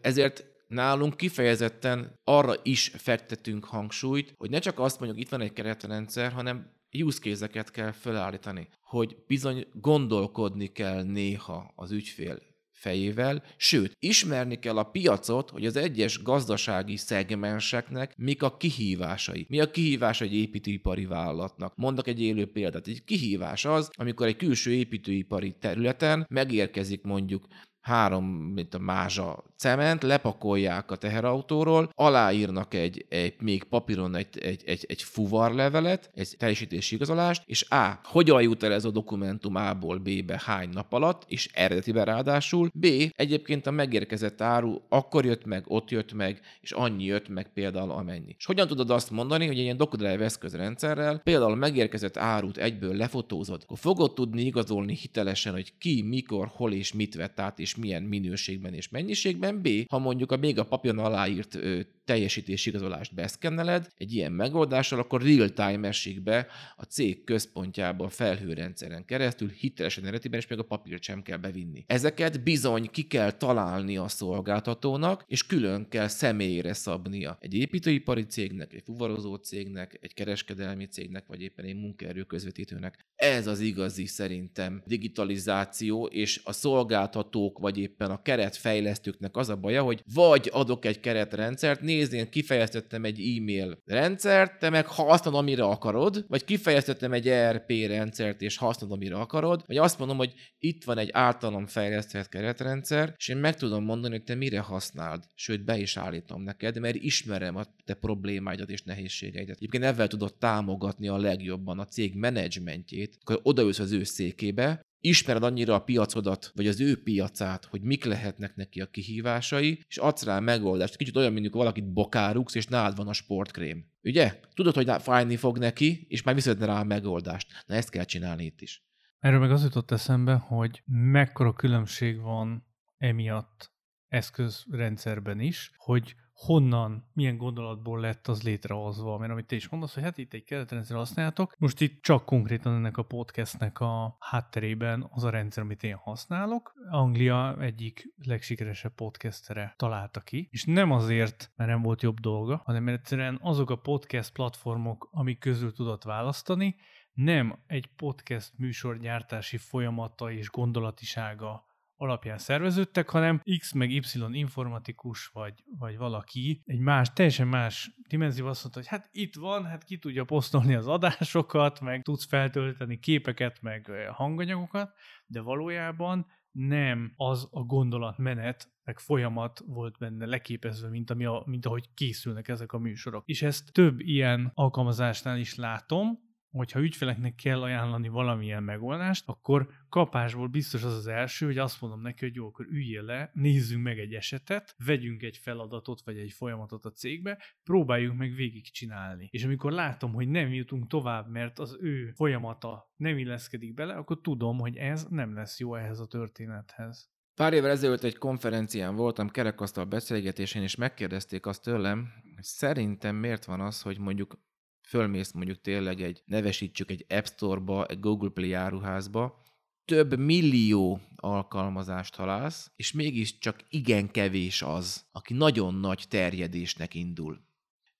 Ezért 0.00 0.44
nálunk 0.68 1.16
kifejezetten 1.16 2.18
arra 2.24 2.54
is 2.62 2.92
fektetünk 2.96 3.64
hangsúlyt, 3.64 4.34
hogy 4.38 4.50
ne 4.50 4.58
csak 4.58 4.78
azt 4.78 5.00
mondjuk, 5.00 5.20
itt 5.20 5.28
van 5.28 5.40
egy 5.40 5.52
keretrendszer, 5.52 6.32
hanem 6.32 6.72
use 7.02 7.48
kell 7.72 7.92
felállítani, 7.92 8.68
hogy 8.82 9.16
bizony 9.26 9.66
gondolkodni 9.72 10.66
kell 10.72 11.02
néha 11.02 11.72
az 11.76 11.90
ügyfél 11.90 12.38
fejével, 12.84 13.42
sőt, 13.56 13.96
ismerni 13.98 14.58
kell 14.58 14.76
a 14.76 14.82
piacot, 14.82 15.50
hogy 15.50 15.66
az 15.66 15.76
egyes 15.76 16.22
gazdasági 16.22 16.96
szegmenseknek 16.96 18.16
mik 18.16 18.42
a 18.42 18.56
kihívásai. 18.56 19.46
Mi 19.48 19.60
a 19.60 19.70
kihívás 19.70 20.20
egy 20.20 20.34
építőipari 20.34 21.06
vállalatnak? 21.06 21.76
Mondok 21.76 22.06
egy 22.06 22.20
élő 22.20 22.46
példát. 22.46 22.86
Egy 22.86 23.04
kihívás 23.04 23.64
az, 23.64 23.90
amikor 23.92 24.26
egy 24.26 24.36
külső 24.36 24.72
építőipari 24.72 25.56
területen 25.60 26.26
megérkezik 26.28 27.02
mondjuk 27.02 27.46
három, 27.84 28.24
mint 28.24 28.74
a 28.74 28.78
mázsa 28.78 29.44
cement, 29.56 30.02
lepakolják 30.02 30.90
a 30.90 30.96
teherautóról, 30.96 31.90
aláírnak 31.94 32.74
egy, 32.74 33.06
egy 33.08 33.34
még 33.38 33.64
papíron 33.64 34.16
egy, 34.16 34.38
egy, 34.38 34.62
egy, 34.66 34.84
egy 34.88 35.02
fuvarlevelet, 35.02 36.10
egy 36.14 36.34
teljesítési 36.38 36.94
igazolást, 36.94 37.42
és 37.46 37.66
A. 37.70 38.00
Hogyan 38.04 38.42
jut 38.42 38.62
el 38.62 38.72
ez 38.72 38.84
a 38.84 38.90
dokumentum 38.90 39.54
A-ból 39.54 39.98
B-be 39.98 40.42
hány 40.44 40.68
nap 40.72 40.92
alatt, 40.92 41.24
és 41.28 41.50
eredetiben 41.52 42.04
ráadásul. 42.04 42.70
B. 42.74 42.86
Egyébként 43.16 43.66
a 43.66 43.70
megérkezett 43.70 44.40
áru 44.40 44.76
akkor 44.88 45.24
jött 45.24 45.44
meg, 45.44 45.64
ott 45.66 45.90
jött 45.90 46.12
meg, 46.12 46.40
és 46.60 46.72
annyi 46.72 47.04
jött 47.04 47.28
meg 47.28 47.52
például 47.52 47.90
amennyi. 47.90 48.34
És 48.38 48.46
hogyan 48.46 48.66
tudod 48.66 48.90
azt 48.90 49.10
mondani, 49.10 49.46
hogy 49.46 49.56
egy 49.56 49.62
ilyen 49.62 49.76
DocuDrive 49.76 50.24
eszközrendszerrel 50.24 51.18
például 51.18 51.56
megérkezett 51.56 52.16
árut 52.16 52.56
egyből 52.56 52.96
lefotózod, 52.96 53.62
akkor 53.62 53.78
fogod 53.78 54.14
tudni 54.14 54.42
igazolni 54.42 54.94
hitelesen, 54.94 55.52
hogy 55.52 55.72
ki, 55.78 56.02
mikor, 56.02 56.50
hol 56.54 56.72
és 56.72 56.92
mit 56.92 57.14
vett 57.14 57.40
át, 57.40 57.58
és 57.58 57.73
milyen 57.76 58.02
minőségben 58.02 58.74
és 58.74 58.88
mennyiségben. 58.88 59.62
B. 59.62 59.68
Ha 59.88 59.98
mondjuk 59.98 60.32
a 60.32 60.36
még 60.36 60.58
a 60.58 60.64
papíron 60.64 60.98
aláírt 60.98 61.58
teljesítési 62.04 62.68
igazolást 62.68 63.14
beszkenneled 63.14 63.88
egy 63.96 64.12
ilyen 64.12 64.32
megoldással, 64.32 64.98
akkor 64.98 65.22
real-time 65.22 65.88
esik 65.88 66.22
be 66.22 66.46
a 66.76 66.82
cég 66.82 67.24
központjába 67.24 68.04
a 68.04 68.08
felhőrendszeren 68.08 69.04
keresztül, 69.04 69.48
hitelesen 69.48 70.04
eredetiben, 70.04 70.38
és 70.38 70.46
még 70.46 70.58
a 70.58 70.62
papírt 70.62 71.02
sem 71.02 71.22
kell 71.22 71.36
bevinni. 71.36 71.84
Ezeket 71.86 72.42
bizony 72.42 72.90
ki 72.90 73.02
kell 73.02 73.30
találni 73.30 73.96
a 73.96 74.08
szolgáltatónak, 74.08 75.24
és 75.26 75.46
külön 75.46 75.88
kell 75.88 76.08
személyre 76.08 76.72
szabnia. 76.72 77.38
Egy 77.40 77.54
építőipari 77.54 78.22
cégnek, 78.22 78.72
egy 78.72 78.82
fuvarozó 78.84 79.34
cégnek, 79.34 79.98
egy 80.00 80.14
kereskedelmi 80.14 80.86
cégnek, 80.86 81.26
vagy 81.26 81.42
éppen 81.42 81.64
egy 81.64 81.76
munkaerő 81.76 82.22
közvetítőnek. 82.22 83.06
Ez 83.16 83.46
az 83.46 83.60
igazi 83.60 84.06
szerintem 84.06 84.82
digitalizáció, 84.86 86.06
és 86.06 86.40
a 86.44 86.52
szolgáltatók, 86.52 87.58
vagy 87.58 87.78
éppen 87.78 88.10
a 88.10 88.22
keretfejlesztőknek 88.22 89.36
az 89.36 89.48
a 89.48 89.56
baja, 89.56 89.82
hogy 89.82 90.02
vagy 90.14 90.48
adok 90.52 90.84
egy 90.84 91.00
keretrendszert, 91.00 91.80
nézni, 91.96 92.18
én 92.18 92.30
kifejeztettem 92.30 93.04
egy 93.04 93.20
e-mail 93.20 93.78
rendszert, 93.84 94.58
te 94.58 94.70
meg 94.70 94.86
használod, 94.86 95.40
amire 95.40 95.64
akarod, 95.64 96.24
vagy 96.28 96.44
kifejeztettem 96.44 97.12
egy 97.12 97.28
ERP 97.28 97.70
rendszert, 97.86 98.40
és 98.40 98.56
használod, 98.56 98.96
amire 98.96 99.16
akarod, 99.16 99.62
vagy 99.66 99.76
azt 99.76 99.98
mondom, 99.98 100.16
hogy 100.16 100.32
itt 100.58 100.84
van 100.84 100.98
egy 100.98 101.10
általam 101.12 101.66
fejlesztett 101.66 102.28
keretrendszer, 102.28 103.14
és 103.16 103.28
én 103.28 103.36
meg 103.36 103.56
tudom 103.56 103.84
mondani, 103.84 104.14
hogy 104.14 104.24
te 104.24 104.34
mire 104.34 104.60
használd, 104.60 105.22
sőt 105.34 105.64
be 105.64 105.78
is 105.78 105.96
állítom 105.96 106.42
neked, 106.42 106.78
mert 106.78 106.96
ismerem 106.96 107.56
a 107.56 107.64
te 107.84 107.94
problémáidat 107.94 108.70
és 108.70 108.82
nehézségeidet. 108.82 109.56
Egyébként 109.56 109.84
ezzel 109.84 110.08
tudod 110.08 110.34
támogatni 110.38 111.08
a 111.08 111.16
legjobban 111.16 111.78
a 111.78 111.84
cég 111.84 112.14
menedzsmentjét, 112.14 113.16
akkor 113.20 113.40
odaülsz 113.42 113.78
az 113.78 113.92
ő 113.92 114.04
székébe, 114.04 114.82
ismered 115.04 115.42
annyira 115.42 115.74
a 115.74 115.82
piacodat, 115.82 116.52
vagy 116.54 116.66
az 116.66 116.80
ő 116.80 117.02
piacát, 117.02 117.64
hogy 117.64 117.82
mik 117.82 118.04
lehetnek 118.04 118.56
neki 118.56 118.80
a 118.80 118.90
kihívásai, 118.90 119.84
és 119.88 119.96
adsz 119.96 120.24
rá 120.24 120.38
megoldást. 120.38 120.96
Kicsit 120.96 121.16
olyan, 121.16 121.32
mint 121.32 121.54
valakit 121.54 121.92
bokárugsz, 121.92 122.54
és 122.54 122.66
nálad 122.66 122.96
van 122.96 123.08
a 123.08 123.12
sportkrém. 123.12 123.84
Ugye? 124.02 124.40
Tudod, 124.54 124.74
hogy 124.74 124.90
fájni 125.02 125.36
fog 125.36 125.58
neki, 125.58 126.06
és 126.08 126.22
már 126.22 126.34
viszed 126.34 126.64
rá 126.64 126.80
a 126.80 126.84
megoldást. 126.84 127.64
Na 127.66 127.74
ezt 127.74 127.90
kell 127.90 128.04
csinálni 128.04 128.44
itt 128.44 128.60
is. 128.60 128.84
Erről 129.18 129.40
meg 129.40 129.50
az 129.50 129.62
jutott 129.62 129.90
eszembe, 129.90 130.34
hogy 130.34 130.82
mekkora 130.86 131.52
különbség 131.52 132.20
van 132.20 132.66
emiatt 132.98 133.72
eszközrendszerben 134.08 135.40
is, 135.40 135.70
hogy 135.76 136.14
honnan, 136.34 137.10
milyen 137.12 137.36
gondolatból 137.36 138.00
lett 138.00 138.28
az 138.28 138.42
létrehozva, 138.42 139.18
mert 139.18 139.32
amit 139.32 139.46
te 139.46 139.56
is 139.56 139.68
mondasz, 139.68 139.94
hogy 139.94 140.02
hát 140.02 140.18
itt 140.18 140.32
egy 140.32 140.44
keretrendszer 140.44 140.96
használtok, 140.96 141.54
most 141.58 141.80
itt 141.80 142.02
csak 142.02 142.24
konkrétan 142.24 142.74
ennek 142.74 142.96
a 142.96 143.02
podcastnek 143.02 143.80
a 143.80 144.16
hátterében 144.20 145.06
az 145.10 145.24
a 145.24 145.30
rendszer, 145.30 145.62
amit 145.62 145.82
én 145.82 145.94
használok. 145.94 146.72
Anglia 146.90 147.56
egyik 147.60 148.12
legsikeresebb 148.16 148.94
podcastere 148.94 149.74
találta 149.76 150.20
ki, 150.20 150.48
és 150.50 150.64
nem 150.64 150.90
azért, 150.90 151.52
mert 151.56 151.70
nem 151.70 151.82
volt 151.82 152.02
jobb 152.02 152.20
dolga, 152.20 152.62
hanem 152.64 152.82
mert 152.82 152.98
egyszerűen 152.98 153.38
azok 153.42 153.70
a 153.70 153.76
podcast 153.76 154.32
platformok, 154.32 155.08
amik 155.12 155.38
közül 155.38 155.72
tudott 155.72 156.02
választani, 156.02 156.76
nem 157.12 157.58
egy 157.66 157.86
podcast 157.96 158.52
műsorgyártási 158.56 159.56
folyamata 159.56 160.32
és 160.32 160.50
gondolatisága 160.50 161.64
alapján 162.04 162.38
szerveződtek, 162.38 163.08
hanem 163.08 163.40
X 163.58 163.72
meg 163.72 163.90
Y 163.90 164.02
informatikus 164.30 165.26
vagy, 165.26 165.64
vagy 165.78 165.96
valaki 165.96 166.62
egy 166.64 166.78
más, 166.78 167.12
teljesen 167.12 167.48
más 167.48 167.96
dimenzió 168.08 168.46
azt 168.46 168.62
mondta, 168.62 168.80
hogy 168.80 168.88
hát 168.88 169.08
itt 169.12 169.34
van, 169.34 169.64
hát 169.64 169.84
ki 169.84 169.98
tudja 169.98 170.24
posztolni 170.24 170.74
az 170.74 170.86
adásokat, 170.86 171.80
meg 171.80 172.02
tudsz 172.02 172.26
feltölteni 172.26 172.98
képeket, 172.98 173.62
meg 173.62 173.90
hanganyagokat, 174.12 174.92
de 175.26 175.40
valójában 175.40 176.26
nem 176.52 177.12
az 177.16 177.48
a 177.50 177.60
gondolatmenet, 177.60 178.72
meg 178.84 178.98
folyamat 178.98 179.62
volt 179.66 179.98
benne 179.98 180.26
leképezve, 180.26 180.88
mint, 180.88 181.10
ami 181.10 181.24
a, 181.24 181.42
mint 181.46 181.66
ahogy 181.66 181.94
készülnek 181.94 182.48
ezek 182.48 182.72
a 182.72 182.78
műsorok. 182.78 183.22
És 183.26 183.42
ezt 183.42 183.72
több 183.72 184.00
ilyen 184.00 184.50
alkalmazásnál 184.54 185.38
is 185.38 185.54
látom, 185.54 186.18
hogyha 186.58 186.80
ügyfeleknek 186.80 187.34
kell 187.34 187.62
ajánlani 187.62 188.08
valamilyen 188.08 188.62
megoldást, 188.62 189.28
akkor 189.28 189.68
kapásból 189.88 190.48
biztos 190.48 190.82
az 190.82 190.92
az 190.92 191.06
első, 191.06 191.46
hogy 191.46 191.58
azt 191.58 191.80
mondom 191.80 192.00
neki, 192.00 192.24
hogy 192.24 192.34
jó, 192.34 192.46
akkor 192.46 192.66
üljél 192.70 193.02
le, 193.02 193.30
nézzünk 193.32 193.82
meg 193.82 193.98
egy 193.98 194.14
esetet, 194.14 194.74
vegyünk 194.84 195.22
egy 195.22 195.36
feladatot 195.36 196.02
vagy 196.04 196.18
egy 196.18 196.32
folyamatot 196.32 196.84
a 196.84 196.90
cégbe, 196.90 197.42
próbáljuk 197.62 198.16
meg 198.16 198.34
végigcsinálni. 198.34 199.28
És 199.30 199.44
amikor 199.44 199.72
látom, 199.72 200.12
hogy 200.12 200.28
nem 200.28 200.52
jutunk 200.52 200.86
tovább, 200.86 201.30
mert 201.30 201.58
az 201.58 201.78
ő 201.80 202.12
folyamata 202.16 202.92
nem 202.96 203.18
illeszkedik 203.18 203.74
bele, 203.74 203.94
akkor 203.94 204.20
tudom, 204.20 204.58
hogy 204.58 204.76
ez 204.76 205.06
nem 205.10 205.34
lesz 205.34 205.60
jó 205.60 205.74
ehhez 205.74 206.00
a 206.00 206.06
történethez. 206.06 207.12
Pár 207.34 207.52
évvel 207.52 207.70
ezelőtt 207.70 208.02
egy 208.02 208.18
konferencián 208.18 208.94
voltam, 208.94 209.28
kerekasztal 209.28 209.84
beszélgetésén, 209.84 210.62
és 210.62 210.76
megkérdezték 210.76 211.46
azt 211.46 211.62
tőlem, 211.62 212.08
hogy 212.34 212.44
szerintem 212.44 213.16
miért 213.16 213.44
van 213.44 213.60
az, 213.60 213.82
hogy 213.82 213.98
mondjuk 213.98 214.38
fölmész 214.86 215.32
mondjuk 215.32 215.60
tényleg 215.60 216.00
egy, 216.02 216.22
nevesítsük 216.26 216.90
egy 216.90 217.04
App 217.08 217.24
Store-ba, 217.24 217.86
egy 217.86 218.00
Google 218.00 218.30
Play 218.30 218.52
áruházba, 218.52 219.42
több 219.84 220.18
millió 220.18 221.00
alkalmazást 221.16 222.16
találsz, 222.16 222.70
és 222.76 222.92
mégiscsak 222.92 223.64
igen 223.68 224.10
kevés 224.10 224.62
az, 224.62 225.04
aki 225.12 225.34
nagyon 225.34 225.74
nagy 225.74 226.04
terjedésnek 226.08 226.94
indul. 226.94 227.40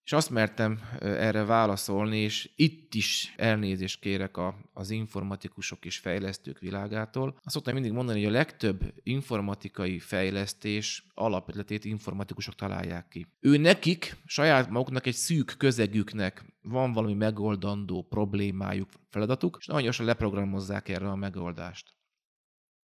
És 0.05 0.13
azt 0.13 0.31
mertem 0.31 0.81
erre 1.01 1.45
válaszolni, 1.45 2.17
és 2.17 2.51
itt 2.57 2.95
is 2.95 3.35
elnézést 3.37 4.01
kérek 4.01 4.37
a, 4.37 4.57
az 4.73 4.91
informatikusok 4.91 5.85
és 5.85 5.99
fejlesztők 5.99 6.59
világától. 6.59 7.39
Azt 7.43 7.55
szoktam 7.55 7.75
mindig 7.75 7.93
mondani, 7.93 8.19
hogy 8.19 8.29
a 8.29 8.37
legtöbb 8.37 8.95
informatikai 9.03 9.99
fejlesztés 9.99 11.07
alapötletét 11.15 11.85
informatikusok 11.85 12.55
találják 12.55 13.09
ki. 13.09 13.27
Ő 13.41 13.57
nekik, 13.57 14.17
saját 14.27 14.71
maguknak 14.71 15.07
egy 15.07 15.15
szűk 15.15 15.55
közegüknek 15.59 16.45
van 16.63 16.93
valami 16.93 17.15
megoldandó 17.15 18.03
problémájuk, 18.03 18.89
feladatuk, 19.11 19.57
és 19.61 19.67
nagyon 19.67 19.83
gyorsan 19.83 20.07
leprogramozzák 20.07 20.89
erre 20.89 21.11
a 21.11 21.17
megoldást. 21.17 21.93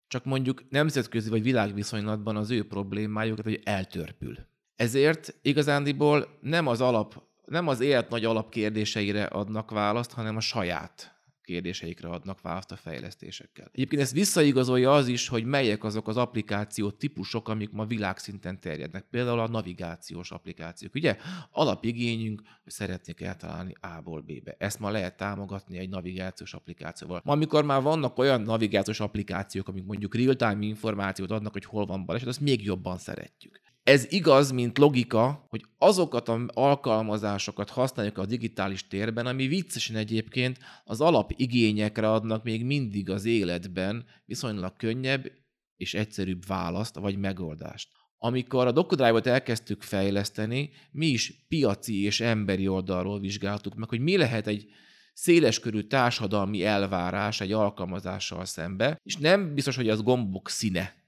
Csak 0.09 0.25
mondjuk 0.25 0.71
nemzetközi 0.71 1.31
vagy 1.31 1.43
világviszonylatban 1.43 2.37
az 2.37 2.51
ő 2.51 2.67
problémájuk, 2.67 3.41
hogy 3.41 3.61
eltörpül 3.65 4.51
ezért 4.83 5.35
igazándiból 5.43 6.39
nem 6.41 6.67
az 6.67 6.81
alap, 6.81 7.23
nem 7.45 7.69
az 7.69 7.81
élet 7.81 8.09
nagy 8.09 8.25
alapkérdéseire 8.25 9.25
adnak 9.25 9.71
választ, 9.71 10.13
hanem 10.13 10.37
a 10.37 10.41
saját 10.41 11.17
kérdéseikre 11.43 12.09
adnak 12.09 12.41
választ 12.41 12.73
a 12.73 12.77
fejlesztésekkel. 12.77 13.69
Egyébként 13.73 14.03
ezt 14.03 14.13
visszaigazolja 14.13 14.93
az 14.93 15.09
is, 15.09 15.29
hogy 15.29 15.45
melyek 15.45 15.85
azok 15.85 16.09
az 16.09 16.17
applikáció 16.17 16.91
típusok, 16.91 17.49
amik 17.49 17.71
ma 17.71 17.87
világszinten 17.87 18.61
terjednek. 18.61 19.05
Például 19.11 19.39
a 19.39 19.49
navigációs 19.49 20.31
applikációk. 20.31 20.95
Ugye 20.95 21.17
alapigényünk, 21.51 22.43
hogy 22.63 22.73
szeretnék 22.73 23.21
eltalálni 23.21 23.75
A-ból 23.81 24.21
B-be. 24.21 24.55
Ezt 24.59 24.79
ma 24.79 24.91
lehet 24.91 25.17
támogatni 25.17 25.79
egy 25.79 25.89
navigációs 25.89 26.55
applikációval. 26.55 27.21
Ma 27.25 27.33
amikor 27.33 27.65
már 27.65 27.83
vannak 27.83 28.19
olyan 28.19 28.41
navigációs 28.41 29.01
applikációk, 29.01 29.69
amik 29.69 29.85
mondjuk 29.85 30.15
real-time 30.15 30.65
információt 30.65 31.31
adnak, 31.31 31.53
hogy 31.53 31.65
hol 31.65 31.87
van 31.87 32.05
baleset, 32.05 32.29
azt 32.29 32.41
még 32.41 32.65
jobban 32.65 32.99
szeretjük. 32.99 33.61
Ez 33.83 34.07
igaz, 34.13 34.51
mint 34.51 34.79
logika, 34.79 35.47
hogy 35.49 35.65
azokat 35.79 36.29
az 36.29 36.41
alkalmazásokat 36.47 37.71
használjuk 37.71 38.19
a 38.19 38.27
digitális 38.27 38.87
térben, 38.87 39.27
ami 39.27 39.47
viccesen 39.47 39.97
egyébként 39.97 40.59
az 40.85 41.01
alapigényekre 41.01 42.11
adnak 42.11 42.43
még 42.43 42.65
mindig 42.65 43.11
az 43.11 43.25
életben 43.25 44.05
viszonylag 44.25 44.77
könnyebb 44.77 45.31
és 45.77 45.95
egyszerűbb 45.95 46.47
választ 46.47 46.95
vagy 46.95 47.19
megoldást. 47.19 47.89
Amikor 48.17 48.67
a 48.67 48.73
DocuDrive-ot 48.73 49.27
elkezdtük 49.27 49.83
fejleszteni, 49.83 50.71
mi 50.91 51.07
is 51.07 51.45
piaci 51.49 52.03
és 52.03 52.21
emberi 52.21 52.69
oldalról 52.69 53.21
vizsgáltuk 53.21 53.75
meg, 53.75 53.89
hogy 53.89 54.01
mi 54.01 54.17
lehet 54.17 54.47
egy 54.47 54.67
széleskörű 55.15 55.81
társadalmi 55.81 56.65
elvárás 56.65 57.41
egy 57.41 57.53
alkalmazással 57.53 58.45
szembe, 58.45 59.01
és 59.03 59.17
nem 59.17 59.55
biztos, 59.55 59.77
hogy 59.77 59.89
az 59.89 60.03
gombok 60.03 60.49
színe 60.49 61.02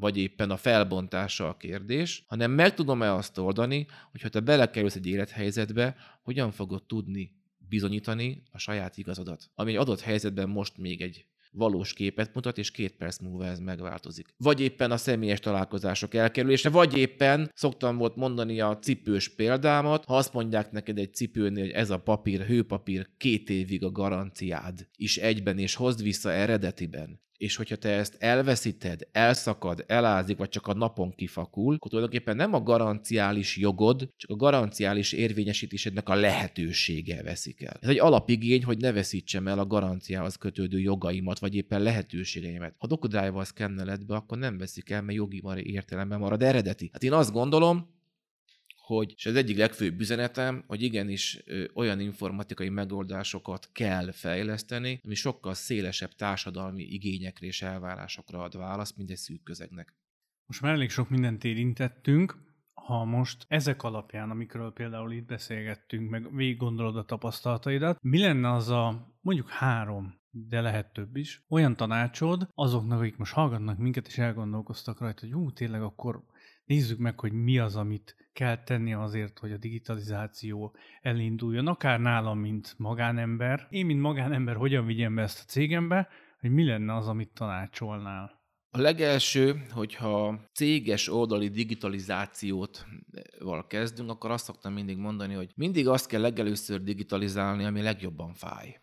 vagy 0.00 0.16
éppen 0.16 0.50
a 0.50 0.56
felbontása 0.56 1.48
a 1.48 1.56
kérdés, 1.56 2.24
hanem 2.26 2.50
meg 2.50 2.74
tudom-e 2.74 3.14
azt 3.14 3.38
oldani, 3.38 3.86
hogy 4.10 4.20
ha 4.20 4.28
te 4.28 4.40
belekerülsz 4.40 4.94
egy 4.94 5.06
élethelyzetbe, 5.06 5.96
hogyan 6.22 6.50
fogod 6.50 6.86
tudni 6.86 7.38
bizonyítani 7.68 8.42
a 8.50 8.58
saját 8.58 8.96
igazadat. 8.96 9.50
Ami 9.54 9.70
egy 9.70 9.76
adott 9.76 10.00
helyzetben 10.00 10.48
most 10.48 10.78
még 10.78 11.00
egy 11.00 11.26
valós 11.52 11.92
képet 11.92 12.34
mutat, 12.34 12.58
és 12.58 12.70
két 12.70 12.96
perc 12.96 13.18
múlva 13.18 13.46
ez 13.46 13.58
megváltozik. 13.58 14.34
Vagy 14.36 14.60
éppen 14.60 14.90
a 14.90 14.96
személyes 14.96 15.40
találkozások 15.40 16.14
elkerülése, 16.14 16.70
vagy 16.70 16.96
éppen 16.96 17.50
szoktam 17.54 17.96
volt 17.96 18.16
mondani 18.16 18.60
a 18.60 18.78
cipős 18.78 19.28
példámat, 19.28 20.04
ha 20.04 20.16
azt 20.16 20.32
mondják 20.32 20.70
neked 20.70 20.98
egy 20.98 21.14
cipőnél, 21.14 21.64
hogy 21.64 21.72
ez 21.72 21.90
a 21.90 21.98
papír, 21.98 22.40
hőpapír 22.40 23.08
két 23.16 23.50
évig 23.50 23.84
a 23.84 23.90
garanciád 23.90 24.88
is 24.96 25.16
egyben, 25.16 25.58
és 25.58 25.74
hozd 25.74 26.02
vissza 26.02 26.32
eredetiben, 26.32 27.20
és 27.40 27.56
hogyha 27.56 27.76
te 27.76 27.88
ezt 27.88 28.16
elveszíted, 28.18 29.08
elszakad, 29.12 29.84
elázik, 29.86 30.36
vagy 30.36 30.48
csak 30.48 30.66
a 30.66 30.74
napon 30.74 31.14
kifakul, 31.14 31.74
akkor 31.74 31.90
tulajdonképpen 31.90 32.36
nem 32.36 32.54
a 32.54 32.62
garanciális 32.62 33.56
jogod, 33.56 34.08
csak 34.16 34.30
a 34.30 34.36
garanciális 34.36 35.12
érvényesítésednek 35.12 36.08
a 36.08 36.14
lehetősége 36.14 37.22
veszik 37.22 37.62
el. 37.62 37.76
Ez 37.80 37.88
egy 37.88 37.98
alapigény, 37.98 38.64
hogy 38.64 38.78
ne 38.78 38.92
veszítsem 38.92 39.48
el 39.48 39.58
a 39.58 39.66
garanciához 39.66 40.36
kötődő 40.36 40.78
jogaimat, 40.80 41.38
vagy 41.38 41.54
éppen 41.54 41.82
lehetőségeimet. 41.82 42.74
Ha 42.78 42.86
DocuDrive-val 42.86 43.44
szkenneled 43.44 44.06
be, 44.06 44.14
akkor 44.14 44.38
nem 44.38 44.58
veszik 44.58 44.90
el, 44.90 45.02
mert 45.02 45.18
jogi 45.18 45.42
értelemben 45.56 46.18
marad 46.18 46.42
eredeti. 46.42 46.90
Hát 46.92 47.02
én 47.02 47.12
azt 47.12 47.32
gondolom, 47.32 47.98
hogy, 48.94 49.12
és 49.16 49.26
az 49.26 49.34
egyik 49.34 49.56
legfőbb 49.56 50.00
üzenetem, 50.00 50.64
hogy 50.66 50.82
igenis 50.82 51.42
ö, 51.44 51.64
olyan 51.74 52.00
informatikai 52.00 52.68
megoldásokat 52.68 53.68
kell 53.72 54.12
fejleszteni, 54.12 55.00
ami 55.04 55.14
sokkal 55.14 55.54
szélesebb 55.54 56.12
társadalmi 56.12 56.82
igényekre 56.82 57.46
és 57.46 57.62
elvárásokra 57.62 58.42
ad 58.42 58.56
választ, 58.56 58.96
mint 58.96 59.10
egy 59.10 59.16
szűk 59.16 59.42
közegnek. 59.42 59.94
Most 60.46 60.60
már 60.62 60.72
elég 60.72 60.90
sok 60.90 61.08
mindent 61.08 61.44
érintettünk, 61.44 62.36
ha 62.72 63.04
most 63.04 63.44
ezek 63.48 63.82
alapján, 63.82 64.30
amikről 64.30 64.72
például 64.72 65.12
itt 65.12 65.26
beszélgettünk, 65.26 66.10
meg 66.10 66.34
végig 66.34 66.56
gondolod 66.56 66.96
a 66.96 67.04
tapasztalataidat, 67.04 68.02
mi 68.02 68.18
lenne 68.18 68.52
az 68.52 68.68
a 68.68 69.14
mondjuk 69.20 69.48
három, 69.48 70.18
de 70.30 70.60
lehet 70.60 70.92
több 70.92 71.16
is, 71.16 71.44
olyan 71.48 71.76
tanácsod 71.76 72.48
azoknak, 72.54 73.00
akik 73.00 73.16
most 73.16 73.32
hallgatnak 73.32 73.78
minket, 73.78 74.06
és 74.06 74.18
elgondolkoztak 74.18 75.00
rajta, 75.00 75.20
hogy 75.20 75.34
ú, 75.34 75.52
tényleg 75.52 75.82
akkor 75.82 76.24
nézzük 76.70 76.98
meg, 76.98 77.20
hogy 77.20 77.32
mi 77.32 77.58
az, 77.58 77.76
amit 77.76 78.16
kell 78.32 78.62
tenni 78.64 78.92
azért, 78.94 79.38
hogy 79.38 79.52
a 79.52 79.56
digitalizáció 79.56 80.76
elinduljon, 81.00 81.66
akár 81.66 82.00
nálam, 82.00 82.38
mint 82.38 82.74
magánember. 82.76 83.66
Én, 83.70 83.86
mint 83.86 84.00
magánember, 84.00 84.56
hogyan 84.56 84.86
vigyem 84.86 85.14
be 85.14 85.22
ezt 85.22 85.40
a 85.40 85.50
cégembe, 85.50 86.08
hogy 86.40 86.50
mi 86.50 86.64
lenne 86.64 86.96
az, 86.96 87.08
amit 87.08 87.34
tanácsolnál? 87.34 88.40
A 88.70 88.80
legelső, 88.80 89.62
hogyha 89.70 90.40
céges 90.52 91.08
oldali 91.08 91.48
digitalizációt 91.48 92.86
val 93.38 93.66
kezdünk, 93.66 94.10
akkor 94.10 94.30
azt 94.30 94.44
szoktam 94.44 94.72
mindig 94.72 94.96
mondani, 94.96 95.34
hogy 95.34 95.52
mindig 95.54 95.88
azt 95.88 96.06
kell 96.06 96.20
legelőször 96.20 96.82
digitalizálni, 96.82 97.64
ami 97.64 97.82
legjobban 97.82 98.34
fáj. 98.34 98.80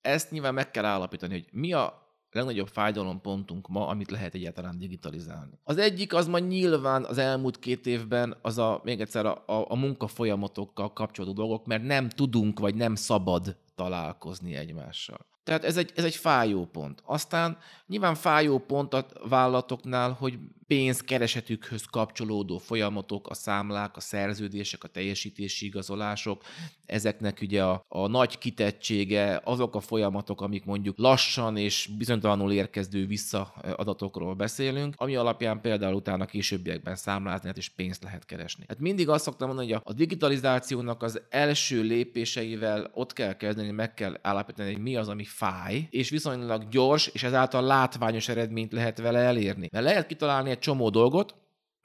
Ezt 0.00 0.30
nyilván 0.30 0.54
meg 0.54 0.70
kell 0.70 0.84
állapítani, 0.84 1.32
hogy 1.32 1.48
mi 1.52 1.72
a 1.72 2.11
legnagyobb 2.32 2.68
fájdalompontunk 2.68 3.68
ma, 3.68 3.86
amit 3.86 4.10
lehet 4.10 4.34
egyáltalán 4.34 4.78
digitalizálni. 4.78 5.58
Az 5.64 5.78
egyik 5.78 6.14
az 6.14 6.26
ma 6.26 6.38
nyilván 6.38 7.04
az 7.04 7.18
elmúlt 7.18 7.58
két 7.58 7.86
évben 7.86 8.36
az 8.42 8.58
a, 8.58 8.80
még 8.84 9.00
egyszer 9.00 9.26
a, 9.26 9.42
a, 9.46 9.64
a 9.68 9.76
munkafolyamatokkal 9.76 10.92
kapcsolódó 10.92 11.32
dolgok, 11.32 11.66
mert 11.66 11.82
nem 11.82 12.08
tudunk 12.08 12.58
vagy 12.58 12.74
nem 12.74 12.94
szabad 12.94 13.56
találkozni 13.74 14.54
egymással. 14.54 15.30
Tehát 15.44 15.64
ez 15.64 15.76
egy, 15.76 15.92
ez 15.94 16.04
egy 16.04 16.16
fájó 16.16 16.64
pont. 16.64 17.02
Aztán 17.04 17.58
nyilván 17.86 18.14
fájó 18.14 18.58
pont 18.58 18.94
a 18.94 19.06
vállalatoknál, 19.28 20.12
hogy 20.12 20.38
pénzkeresetükhöz 20.72 21.84
kapcsolódó 21.90 22.58
folyamatok, 22.58 23.28
a 23.28 23.34
számlák, 23.34 23.96
a 23.96 24.00
szerződések, 24.00 24.84
a 24.84 24.88
teljesítési 24.88 25.66
igazolások, 25.66 26.42
ezeknek 26.86 27.38
ugye 27.42 27.64
a, 27.64 27.84
a 27.88 28.06
nagy 28.06 28.38
kitettsége, 28.38 29.40
azok 29.44 29.74
a 29.74 29.80
folyamatok, 29.80 30.40
amik 30.40 30.64
mondjuk 30.64 30.98
lassan 30.98 31.56
és 31.56 31.88
bizonytalanul 31.98 32.52
érkező 32.52 33.06
visszaadatokról 33.06 34.34
beszélünk, 34.34 34.94
ami 34.96 35.16
alapján 35.16 35.60
például 35.60 35.94
utána 35.94 36.24
későbbiekben 36.24 36.96
számlázni 36.96 37.50
és 37.54 37.68
pénzt 37.68 38.02
lehet 38.02 38.26
keresni. 38.26 38.64
Hát 38.68 38.78
mindig 38.78 39.08
azt 39.08 39.24
szoktam 39.24 39.46
mondani, 39.46 39.72
hogy 39.72 39.80
a 39.84 39.92
digitalizációnak 39.92 41.02
az 41.02 41.20
első 41.28 41.82
lépéseivel 41.82 42.90
ott 42.94 43.12
kell 43.12 43.36
kezdeni, 43.36 43.70
meg 43.70 43.94
kell 43.94 44.18
állapítani, 44.22 44.72
hogy 44.72 44.82
mi 44.82 44.96
az, 44.96 45.08
ami 45.08 45.24
fáj, 45.24 45.88
és 45.90 46.10
viszonylag 46.10 46.68
gyors, 46.68 47.06
és 47.06 47.22
ezáltal 47.22 47.62
látványos 47.62 48.28
eredményt 48.28 48.72
lehet 48.72 48.98
vele 48.98 49.18
elérni. 49.18 49.68
Mert 49.72 49.84
lehet 49.84 50.06
kitalálni 50.06 50.50
egy 50.50 50.58
csomó 50.62 50.90
dolgot, 50.90 51.34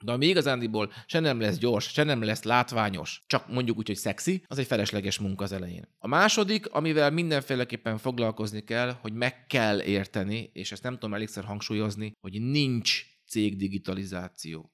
de 0.04 0.12
ami 0.12 0.26
igazándiból 0.26 0.92
se 1.06 1.20
nem 1.20 1.40
lesz 1.40 1.58
gyors, 1.58 1.92
se 1.92 2.02
nem 2.02 2.22
lesz 2.22 2.42
látványos, 2.42 3.22
csak 3.26 3.52
mondjuk 3.52 3.78
úgy, 3.78 3.86
hogy 3.86 3.96
szexi, 3.96 4.42
az 4.46 4.58
egy 4.58 4.66
felesleges 4.66 5.18
munka 5.18 5.44
az 5.44 5.52
elején. 5.52 5.88
A 5.98 6.06
második, 6.06 6.72
amivel 6.72 7.10
mindenféleképpen 7.10 7.98
foglalkozni 7.98 8.60
kell, 8.60 8.96
hogy 9.00 9.12
meg 9.12 9.46
kell 9.46 9.80
érteni, 9.80 10.50
és 10.52 10.72
ezt 10.72 10.82
nem 10.82 10.92
tudom 10.92 11.14
elégszer 11.14 11.44
hangsúlyozni, 11.44 12.12
hogy 12.20 12.40
nincs 12.40 13.04
cégdigitalizáció 13.26 14.72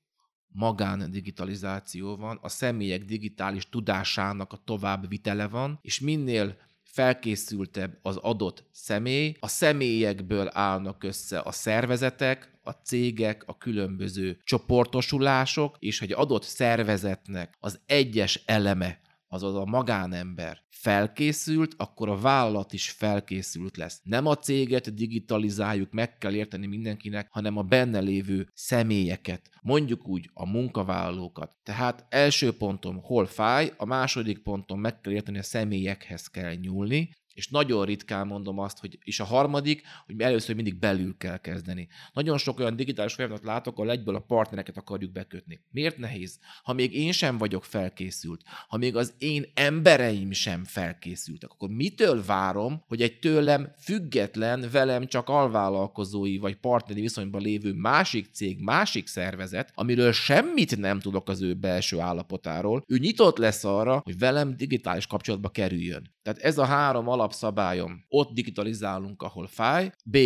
magán 0.54 1.10
digitalizáció 1.10 2.16
van, 2.16 2.38
a 2.42 2.48
személyek 2.48 3.04
digitális 3.04 3.68
tudásának 3.68 4.52
a 4.52 4.62
továbbvitele 4.64 5.48
van, 5.48 5.78
és 5.82 6.00
minél 6.00 6.56
felkészültebb 6.82 7.98
az 8.02 8.16
adott 8.16 8.64
személy, 8.72 9.36
a 9.40 9.48
személyekből 9.48 10.50
állnak 10.52 11.04
össze 11.04 11.38
a 11.38 11.52
szervezetek, 11.52 12.53
a 12.64 12.70
cégek, 12.70 13.42
a 13.46 13.56
különböző 13.56 14.38
csoportosulások, 14.44 15.76
és 15.78 15.98
hogy 15.98 16.12
adott 16.12 16.42
szervezetnek 16.42 17.56
az 17.60 17.80
egyes 17.86 18.42
eleme, 18.46 19.00
azaz 19.28 19.54
a 19.54 19.64
magánember 19.64 20.62
felkészült, 20.84 21.74
akkor 21.76 22.08
a 22.08 22.18
vállalat 22.18 22.72
is 22.72 22.90
felkészült 22.90 23.76
lesz. 23.76 24.00
Nem 24.02 24.26
a 24.26 24.36
céget 24.36 24.94
digitalizáljuk, 24.94 25.92
meg 25.92 26.18
kell 26.18 26.34
érteni 26.34 26.66
mindenkinek, 26.66 27.28
hanem 27.30 27.56
a 27.56 27.62
benne 27.62 28.00
lévő 28.00 28.48
személyeket, 28.54 29.50
mondjuk 29.62 30.08
úgy 30.08 30.30
a 30.32 30.46
munkavállalókat. 30.46 31.56
Tehát 31.62 32.06
első 32.08 32.56
pontom 32.56 33.02
hol 33.02 33.26
fáj, 33.26 33.72
a 33.76 33.84
második 33.84 34.38
ponton 34.38 34.78
meg 34.78 35.00
kell 35.00 35.12
érteni, 35.12 35.38
a 35.38 35.42
személyekhez 35.42 36.26
kell 36.26 36.54
nyúlni, 36.54 37.10
És 37.34 37.48
nagyon 37.48 37.84
ritkán 37.84 38.26
mondom 38.26 38.58
azt, 38.58 38.78
hogy, 38.78 38.98
és 39.02 39.20
a 39.20 39.24
harmadik, 39.24 39.82
hogy 40.06 40.20
először 40.20 40.54
mindig 40.54 40.78
belül 40.78 41.16
kell 41.16 41.38
kezdeni. 41.38 41.88
Nagyon 42.12 42.38
sok 42.38 42.58
olyan 42.58 42.76
digitális 42.76 43.14
folyamatot 43.14 43.44
látok, 43.44 43.78
ahol 43.78 43.90
egyből 43.90 44.14
a 44.14 44.20
partnereket 44.20 44.76
akarjuk 44.76 45.12
bekötni. 45.12 45.60
Miért 45.70 45.98
nehéz? 45.98 46.38
Ha 46.62 46.72
még 46.72 46.94
én 46.94 47.12
sem 47.12 47.38
vagyok 47.38 47.64
felkészült, 47.64 48.42
ha 48.68 48.76
még 48.76 48.96
az 48.96 49.14
én 49.18 49.44
embereim 49.54 50.32
sem 50.32 50.64
felkészültek, 50.64 51.50
akkor 51.50 51.68
mitől 51.68 52.24
várom, 52.24 52.82
hogy 52.86 53.02
egy 53.02 53.18
tőlem 53.18 53.72
független, 53.78 54.68
velem 54.72 55.06
csak 55.06 55.28
alvállalkozói 55.28 56.38
vagy 56.38 56.56
partneri 56.56 57.00
viszonyban 57.00 57.40
lévő 57.40 57.72
másik 57.72 58.28
cég, 58.32 58.60
másik 58.60 59.06
szervezet, 59.06 59.72
amiről 59.74 60.12
semmit 60.12 60.76
nem 60.76 61.00
tudok 61.00 61.28
az 61.28 61.42
ő 61.42 61.54
belső 61.54 61.98
állapotáról, 61.98 62.84
ő 62.86 62.98
nyitott 62.98 63.38
lesz 63.38 63.64
arra, 63.64 64.00
hogy 64.04 64.18
velem 64.18 64.56
digitális 64.56 65.06
kapcsolatba 65.06 65.48
kerüljön. 65.48 66.13
Tehát 66.24 66.40
ez 66.40 66.58
a 66.58 66.64
három 66.64 67.08
alapszabályom. 67.08 68.04
Ott 68.08 68.34
digitalizálunk, 68.34 69.22
ahol 69.22 69.46
fáj. 69.46 69.90
B. 70.04 70.16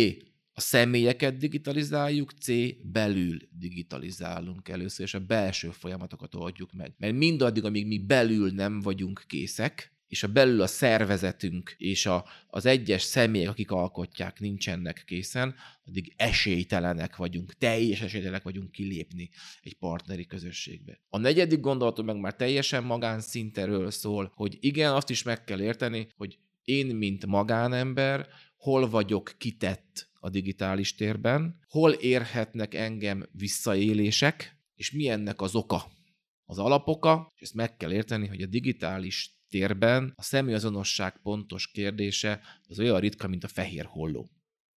A 0.53 0.61
személyeket 0.61 1.37
digitalizáljuk, 1.37 2.31
C. 2.31 2.47
Belül 2.91 3.37
digitalizálunk 3.51 4.69
először, 4.69 5.05
és 5.05 5.13
a 5.13 5.19
belső 5.19 5.69
folyamatokat 5.69 6.35
oldjuk 6.35 6.73
meg. 6.73 6.93
Mert 6.97 7.15
mindaddig, 7.15 7.65
amíg 7.65 7.87
mi 7.87 7.97
belül 7.97 8.51
nem 8.51 8.79
vagyunk 8.81 9.23
készek, 9.27 9.98
és 10.09 10.23
a 10.23 10.27
belül 10.27 10.61
a 10.61 10.67
szervezetünk 10.67 11.75
és 11.77 12.05
a, 12.05 12.25
az 12.47 12.65
egyes 12.65 13.01
személyek, 13.01 13.49
akik 13.49 13.71
alkotják, 13.71 14.39
nincsenek 14.39 15.03
készen, 15.05 15.55
addig 15.85 16.13
esélytelenek 16.15 17.15
vagyunk, 17.15 17.53
teljes 17.53 18.01
esélytelenek 18.01 18.43
vagyunk 18.43 18.71
kilépni 18.71 19.29
egy 19.61 19.77
partneri 19.77 20.25
közösségbe. 20.25 20.99
A 21.09 21.17
negyedik 21.17 21.59
gondolatom 21.59 22.05
meg 22.05 22.19
már 22.19 22.35
teljesen 22.35 22.83
magánszinteről 22.83 23.91
szól, 23.91 24.31
hogy 24.35 24.57
igen, 24.59 24.93
azt 24.93 25.09
is 25.09 25.23
meg 25.23 25.43
kell 25.43 25.61
érteni, 25.61 26.07
hogy 26.17 26.37
én, 26.63 26.95
mint 26.95 27.25
magánember, 27.25 28.27
hol 28.57 28.89
vagyok 28.89 29.35
kitett 29.37 30.09
a 30.19 30.29
digitális 30.29 30.95
térben, 30.95 31.59
hol 31.67 31.91
érhetnek 31.91 32.73
engem 32.73 33.29
visszaélések, 33.31 34.57
és 34.75 34.91
mi 34.91 35.07
ennek 35.07 35.41
az 35.41 35.55
oka. 35.55 35.91
Az 36.45 36.57
alapoka, 36.57 37.31
és 37.35 37.41
ezt 37.41 37.53
meg 37.53 37.77
kell 37.77 37.91
érteni, 37.91 38.27
hogy 38.27 38.41
a 38.41 38.47
digitális 38.47 39.38
térben 39.49 40.13
a 40.15 40.21
személyazonosság 40.21 41.17
pontos 41.21 41.67
kérdése 41.71 42.41
az 42.67 42.79
olyan 42.79 42.99
ritka, 42.99 43.27
mint 43.27 43.43
a 43.43 43.47
fehér 43.47 43.85
holló. 43.85 44.29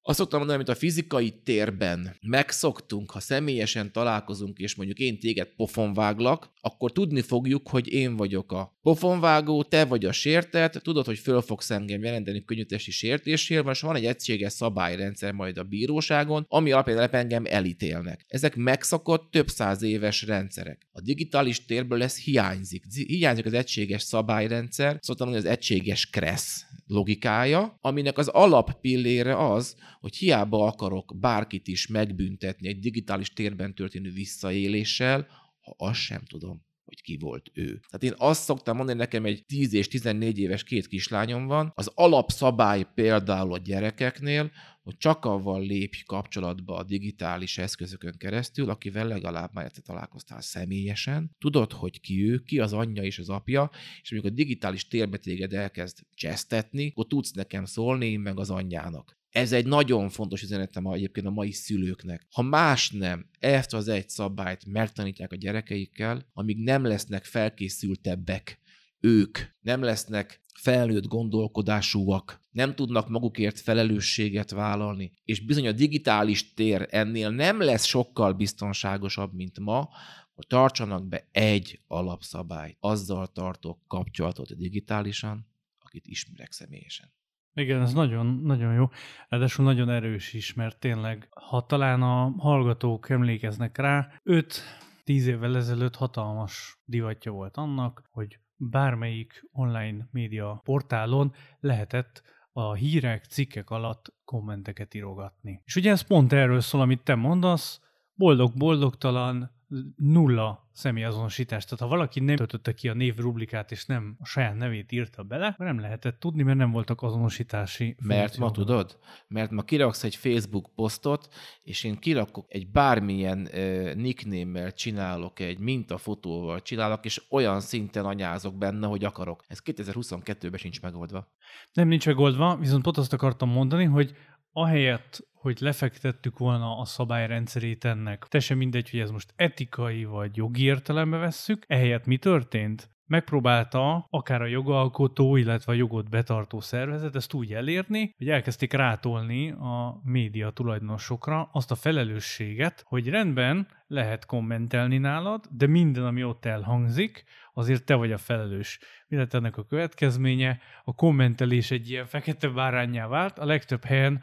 Azt 0.05 0.19
szoktam 0.19 0.39
mondani, 0.39 0.63
amit 0.63 0.77
a 0.77 0.79
fizikai 0.79 1.31
térben 1.45 2.17
megszoktunk, 2.21 3.11
ha 3.11 3.21
személyesen 3.21 3.93
találkozunk, 3.93 4.59
és 4.59 4.75
mondjuk 4.75 4.99
én 4.99 5.19
téged 5.19 5.49
pofonváglak, 5.57 6.53
akkor 6.61 6.93
tudni 6.93 7.21
fogjuk, 7.21 7.69
hogy 7.69 7.93
én 7.93 8.17
vagyok 8.17 8.53
a 8.53 8.79
pofonvágó, 8.83 9.63
te 9.63 9.85
vagy 9.85 10.05
a 10.05 10.13
sértett, 10.13 10.73
tudod, 10.73 11.05
hogy 11.05 11.19
föl 11.19 11.41
fogsz 11.41 11.71
engem 11.71 12.03
jelenteni 12.03 12.45
könnyűtesti 12.45 12.91
sértésért, 12.91 13.67
és 13.69 13.81
van 13.81 13.97
egy 13.97 14.05
egységes 14.05 14.53
szabályrendszer 14.53 15.33
majd 15.33 15.59
a 15.59 15.63
bíróságon, 15.63 16.45
ami 16.49 16.73
alapján 16.73 17.09
engem 17.11 17.45
elítélnek. 17.47 18.25
Ezek 18.29 18.57
megszokott 18.57 19.31
több 19.31 19.49
száz 19.49 19.83
éves 19.83 20.23
rendszerek. 20.23 20.89
A 20.93 21.01
digitális 21.01 21.65
térből 21.65 22.03
ez 22.03 22.19
hiányzik. 22.19 22.85
Hiányzik 23.07 23.47
az 23.47 23.53
egységes 23.53 24.03
szabályrendszer, 24.03 24.99
szoktam 25.01 25.29
mondani, 25.29 25.49
az 25.49 25.53
egységes 25.57 26.11
kressz 26.11 26.61
logikája, 26.93 27.79
aminek 27.81 28.19
az 28.19 28.29
alappillére 28.29 29.37
az, 29.53 29.77
hogy 30.01 30.17
hiába 30.17 30.67
akarok 30.67 31.17
bárkit 31.21 31.69
is 31.69 31.87
megbüntetni 31.87 32.69
egy 32.69 32.79
digitális 32.79 33.33
térben 33.33 33.75
történő 33.75 34.11
visszaéléssel, 34.11 35.27
ha 35.61 35.75
azt 35.77 36.01
sem 36.01 36.23
tudom 36.25 36.65
hogy 36.85 37.03
ki 37.03 37.17
volt 37.21 37.51
ő. 37.55 37.65
Tehát 37.65 38.03
én 38.03 38.15
azt 38.17 38.43
szoktam 38.43 38.77
mondani, 38.77 38.99
nekem 38.99 39.25
egy 39.25 39.45
10 39.47 39.75
és 39.75 39.89
14 39.89 40.39
éves 40.39 40.65
két 40.65 40.87
kislányom 40.87 41.47
van, 41.47 41.73
az 41.75 41.91
alapszabály 41.95 42.87
például 42.95 43.53
a 43.53 43.59
gyerekeknél, 43.59 44.51
hogy 44.83 44.97
csak 44.97 45.25
avval 45.25 45.61
lépj 45.61 46.03
kapcsolatba 46.07 46.77
a 46.77 46.83
digitális 46.83 47.59
eszközökön 47.59 48.15
keresztül, 48.19 48.71
akivel 48.71 49.07
legalább 49.07 49.51
már 49.53 49.65
egyszer 49.65 49.83
találkoztál 49.83 50.41
személyesen, 50.41 51.37
tudod, 51.39 51.73
hogy 51.73 52.01
ki 52.01 52.31
ő, 52.31 52.39
ki 52.39 52.59
az 52.59 52.73
anyja 52.73 53.03
és 53.03 53.19
az 53.19 53.29
apja, 53.29 53.71
és 54.03 54.13
amikor 54.13 54.31
a 54.31 54.35
digitális 54.35 54.89
térbe 54.89 55.17
téged 55.17 55.53
elkezd 55.53 55.99
csesztetni, 56.15 56.89
akkor 56.91 57.07
tudsz 57.07 57.33
nekem 57.33 57.65
szólni, 57.65 58.07
én 58.07 58.21
meg 58.21 58.39
az 58.39 58.51
anyjának. 58.51 59.21
Ez 59.33 59.53
egy 59.53 59.67
nagyon 59.67 60.09
fontos 60.09 60.43
üzenetem 60.43 60.87
egyébként 60.87 61.27
a 61.27 61.31
mai 61.31 61.53
szülőknek. 61.53 62.27
Ha 62.33 62.43
más 62.43 62.91
nem, 62.91 63.27
ezt 63.39 63.75
az 63.75 63.89
egy 63.89 64.09
szabályt 64.09 64.67
megtanítják 64.67 65.33
a 65.33 65.37
gyerekeikkel, 65.37 66.27
amíg 66.33 66.63
nem 66.63 66.85
lesznek 66.85 67.25
felkészültebbek 67.25 68.59
ők, 69.01 69.39
nem 69.61 69.83
lesznek 69.83 70.41
felnőtt 70.55 71.07
gondolkodásúak, 71.07 72.41
nem 72.51 72.75
tudnak 72.75 73.09
magukért 73.09 73.61
felelősséget 73.61 74.51
vállalni, 74.51 75.13
és 75.25 75.41
bizony 75.41 75.67
a 75.67 75.73
digitális 75.73 76.55
tér 76.55 76.87
ennél 76.91 77.31
nem 77.31 77.61
lesz 77.61 77.85
sokkal 77.85 78.33
biztonságosabb, 78.33 79.35
mint 79.35 79.59
ma, 79.59 79.89
hogy 80.35 80.47
tartsanak 80.47 81.09
be 81.09 81.29
egy 81.31 81.81
alapszabályt. 81.87 82.77
Azzal 82.81 83.27
tartok 83.27 83.79
kapcsolatot 83.87 84.57
digitálisan, 84.57 85.47
akit 85.79 86.07
ismerek 86.07 86.53
személyesen. 86.53 87.13
Igen, 87.55 87.81
ez 87.81 87.93
nagyon, 87.93 88.27
nagyon 88.27 88.75
jó. 88.75 88.89
Ráadásul 89.29 89.65
nagyon 89.65 89.89
erős 89.91 90.33
is, 90.33 90.55
mert 90.55 90.79
tényleg, 90.79 91.29
ha 91.31 91.67
talán 91.67 92.03
a 92.03 92.35
hallgatók 92.39 93.11
emlékeznek 93.11 93.79
rá, 93.79 94.09
5-10 94.25 94.61
évvel 95.05 95.57
ezelőtt 95.57 95.97
hatalmas 95.97 96.79
divatja 96.85 97.33
volt 97.33 97.57
annak, 97.57 98.03
hogy 98.11 98.39
bármelyik 98.57 99.49
online 99.53 100.09
média 100.11 100.61
portálon 100.65 101.33
lehetett 101.61 102.23
a 102.53 102.75
hírek, 102.75 103.25
cikkek 103.25 103.71
alatt 103.71 104.15
kommenteket 104.25 104.95
írogatni. 104.95 105.63
És 105.65 105.77
ugye 105.77 105.91
ez 105.91 106.01
pont 106.01 106.33
erről 106.33 106.61
szól, 106.61 106.81
amit 106.81 107.03
te 107.03 107.15
mondasz, 107.15 107.81
boldog-boldogtalan, 108.15 109.51
nulla 109.97 110.71
személyazonosítást. 110.73 111.69
Tehát 111.69 111.85
ha 111.85 111.97
valaki 111.97 112.21
nem 112.21 112.37
töltötte 112.37 112.73
ki 112.73 112.89
a 112.89 112.95
név 112.95 113.17
rublikát, 113.17 113.71
és 113.71 113.87
nem 113.87 114.17
a 114.21 114.27
saját 114.27 114.57
nevét 114.57 114.93
írta 114.93 115.23
bele, 115.23 115.47
akkor 115.47 115.67
nem 115.67 115.81
lehetett 115.81 116.21
tudni, 116.21 116.43
mert 116.43 116.59
nem 116.59 116.71
voltak 116.71 117.03
azonosítási 117.03 117.97
Mert 118.03 118.37
ma 118.37 118.51
tudod? 118.51 118.99
Mert 119.29 119.51
ma 119.51 119.63
kiraksz 119.63 120.05
egy 120.05 120.17
Facebook 120.17 120.71
posztot, 120.75 121.29
és 121.63 121.85
én 121.85 121.99
kirakok 121.99 122.47
egy 122.49 122.71
bármilyen 122.71 123.49
uh, 123.53 123.95
nickname 123.95 124.71
csinálok 124.71 125.41
egy 125.41 125.59
mintafotóval 125.59 126.63
csinálok, 126.63 127.05
és 127.05 127.23
olyan 127.31 127.61
szinten 127.61 128.05
anyázok 128.05 128.59
benne, 128.59 128.87
hogy 128.87 129.05
akarok. 129.05 129.45
Ez 129.49 129.59
2022-ben 129.65 130.59
sincs 130.59 130.81
megoldva. 130.81 131.29
Nem 131.73 131.89
nincs 131.89 132.07
megoldva, 132.07 132.57
viszont 132.57 132.83
pont 132.83 132.97
azt 132.97 133.13
akartam 133.13 133.51
mondani, 133.51 133.85
hogy 133.85 134.15
ahelyett, 134.53 135.27
hogy 135.35 135.61
lefektettük 135.61 136.39
volna 136.39 136.79
a 136.79 136.85
szabályrendszerét 136.85 137.85
ennek, 137.85 138.27
te 138.29 138.41
sem 138.41 138.59
mindegy, 138.59 138.91
hogy 138.91 139.01
ez 139.01 139.11
most 139.11 139.33
etikai 139.37 140.05
vagy 140.05 140.37
jogi 140.37 140.63
értelembe 140.63 141.17
vesszük, 141.17 141.65
ehelyett 141.67 142.07
mi 142.07 142.17
történt? 142.17 142.91
Megpróbálta 143.07 144.07
akár 144.11 144.43
a 144.43 144.47
jogalkotó, 144.47 145.37
illetve 145.37 145.73
a 145.73 145.77
jogot 145.77 146.11
betartó 146.11 146.61
szervezet 146.61 147.17
ezt 147.17 147.33
úgy 147.33 147.53
elérni, 147.53 148.15
hogy 148.19 148.29
elkezdték 148.29 148.73
rátolni 148.73 149.51
a 149.51 150.01
média 150.05 150.51
tulajdonosokra 150.51 151.49
azt 151.53 151.71
a 151.71 151.75
felelősséget, 151.75 152.85
hogy 152.87 153.09
rendben 153.09 153.69
lehet 153.87 154.27
kommentelni 154.27 154.99
nálad, 154.99 155.45
de 155.51 155.67
minden, 155.67 156.05
ami 156.05 156.25
ott 156.25 156.45
elhangzik, 156.45 157.25
azért 157.55 157.85
te 157.85 157.95
vagy 157.95 158.13
a 158.13 158.19
felelős. 158.19 158.79
Mi 159.09 159.17
lett 159.17 159.35
ennek 159.35 159.57
a 159.57 159.65
következménye? 159.65 160.61
A 160.85 160.95
kommentelés 160.95 161.71
egy 161.71 161.91
ilyen 161.91 162.07
fekete 162.07 162.49
bárányá 162.49 163.07
vált, 163.07 163.39
a 163.39 163.45
legtöbb 163.45 163.85
helyen 163.85 164.23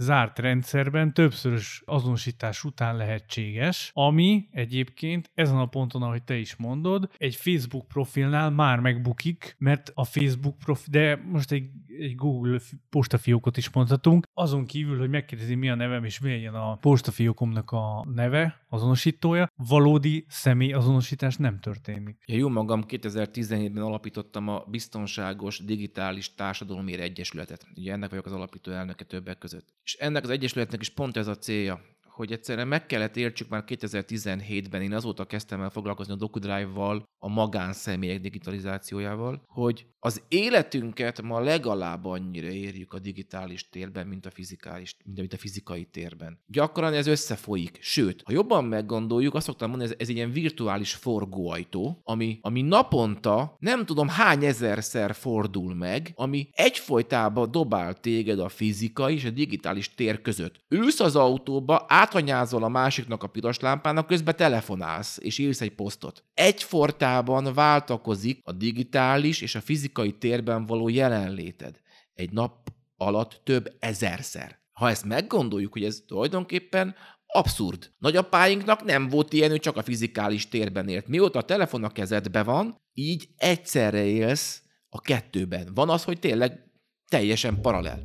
zárt 0.00 0.38
rendszerben 0.38 1.14
többszörös 1.14 1.82
azonosítás 1.84 2.64
után 2.64 2.96
lehetséges, 2.96 3.90
ami 3.94 4.48
egyébként 4.50 5.30
ezen 5.34 5.56
a 5.56 5.66
ponton, 5.66 6.02
ahogy 6.02 6.22
te 6.22 6.36
is 6.36 6.56
mondod, 6.56 7.10
egy 7.16 7.36
Facebook 7.36 7.88
profilnál 7.88 8.50
már 8.50 8.80
megbukik, 8.80 9.54
mert 9.58 9.90
a 9.94 10.04
Facebook 10.04 10.58
profil, 10.58 10.86
de 10.90 11.16
most 11.16 11.52
egy, 11.52 11.70
egy 11.98 12.14
Google 12.14 12.58
postafiókot 12.90 13.56
is 13.56 13.70
mondhatunk, 13.70 14.26
azon 14.34 14.66
kívül, 14.66 14.98
hogy 14.98 15.10
megkérdezi 15.10 15.54
mi 15.54 15.70
a 15.70 15.74
nevem 15.74 16.04
és 16.04 16.20
milyen 16.20 16.54
a 16.54 16.76
postafiókomnak 16.76 17.70
a 17.70 18.06
neve, 18.14 18.64
azonosítója, 18.68 19.48
valódi 19.68 20.24
személy 20.28 20.72
azonosítás 20.72 21.36
nem 21.36 21.60
történik. 21.60 22.16
Ja, 22.26 22.36
jó 22.36 22.48
magam 22.48 22.84
2017-ben 22.88 23.82
alapítottam 23.82 24.48
a 24.48 24.64
Biztonságos 24.68 25.58
Digitális 25.64 26.34
Társadalomért 26.34 27.00
Egyesületet. 27.00 27.66
Ugye 27.76 27.92
ennek 27.92 28.10
vagyok 28.10 28.26
az 28.26 28.32
alapító 28.32 28.72
elnöke 28.72 29.04
többek 29.04 29.38
között. 29.38 29.68
És 29.90 29.96
ennek 29.96 30.24
az 30.24 30.30
egyesületnek 30.30 30.80
is 30.80 30.88
pont 30.88 31.16
ez 31.16 31.26
a 31.26 31.36
célja, 31.36 31.80
hogy 32.20 32.32
egyszerűen 32.32 32.68
meg 32.68 32.86
kellett 32.86 33.16
értsük 33.16 33.48
már 33.48 33.64
2017-ben, 33.66 34.82
én 34.82 34.92
azóta 34.92 35.24
kezdtem 35.24 35.60
el 35.60 35.70
foglalkozni 35.70 36.12
a 36.12 36.16
DocuDrive-val, 36.16 37.08
a 37.18 37.28
magánszemélyek 37.28 38.20
digitalizációjával, 38.20 39.42
hogy 39.46 39.86
az 40.02 40.22
életünket 40.28 41.22
ma 41.22 41.40
legalább 41.40 42.04
annyira 42.04 42.48
érjük 42.48 42.92
a 42.92 42.98
digitális 42.98 43.68
térben, 43.68 44.06
mint 44.06 44.26
a 44.26 44.30
fizikális, 44.30 44.96
mint 45.04 45.32
a 45.32 45.36
fizikai 45.36 45.84
térben. 45.84 46.38
Gyakran 46.46 46.92
ez 46.92 47.06
összefolyik. 47.06 47.78
Sőt, 47.80 48.22
ha 48.24 48.32
jobban 48.32 48.64
meggondoljuk, 48.64 49.34
azt 49.34 49.46
szoktam 49.46 49.68
mondani, 49.68 49.90
ez, 49.90 49.96
ez 49.98 50.08
egy 50.08 50.14
ilyen 50.14 50.32
virtuális 50.32 50.94
forgóajtó, 50.94 52.00
ami, 52.02 52.38
ami 52.42 52.62
naponta 52.62 53.56
nem 53.58 53.86
tudom 53.86 54.08
hány 54.08 54.44
ezerszer 54.44 55.14
fordul 55.14 55.74
meg, 55.74 56.12
ami 56.14 56.48
egyfolytában 56.52 57.50
dobál 57.50 57.94
téged 57.94 58.38
a 58.38 58.48
fizikai 58.48 59.14
és 59.14 59.24
a 59.24 59.30
digitális 59.30 59.94
tér 59.94 60.20
között. 60.20 60.60
Ülsz 60.68 61.00
az 61.00 61.16
autóba, 61.16 61.76
átanyázol 62.10 62.62
a 62.62 62.68
másiknak 62.68 63.22
a 63.22 63.26
piros 63.26 63.58
lámpának, 63.58 64.06
közben 64.06 64.36
telefonálsz, 64.36 65.18
és 65.20 65.38
írsz 65.38 65.60
egy 65.60 65.74
posztot. 65.74 66.24
Egyfortában 66.34 67.54
váltakozik 67.54 68.40
a 68.44 68.52
digitális 68.52 69.40
és 69.40 69.54
a 69.54 69.60
fizikai 69.60 70.12
térben 70.12 70.66
való 70.66 70.88
jelenléted. 70.88 71.80
Egy 72.14 72.32
nap 72.32 72.68
alatt 72.96 73.40
több 73.44 73.76
ezerszer. 73.78 74.58
Ha 74.72 74.88
ezt 74.88 75.04
meggondoljuk, 75.04 75.72
hogy 75.72 75.84
ez 75.84 76.02
tulajdonképpen 76.06 76.94
abszurd. 77.26 77.90
Nagyapáinknak 77.98 78.84
nem 78.84 79.08
volt 79.08 79.32
ilyen, 79.32 79.50
hogy 79.50 79.60
csak 79.60 79.76
a 79.76 79.82
fizikális 79.82 80.48
térben 80.48 80.88
élt. 80.88 81.08
Mióta 81.08 81.38
a 81.38 81.42
telefon 81.42 81.84
a 81.84 81.90
kezedbe 81.90 82.42
van, 82.42 82.80
így 82.94 83.28
egyszerre 83.36 84.04
élsz 84.04 84.62
a 84.88 85.00
kettőben. 85.00 85.70
Van 85.74 85.90
az, 85.90 86.04
hogy 86.04 86.18
tényleg 86.18 86.70
teljesen 87.08 87.60
paralel. 87.60 88.04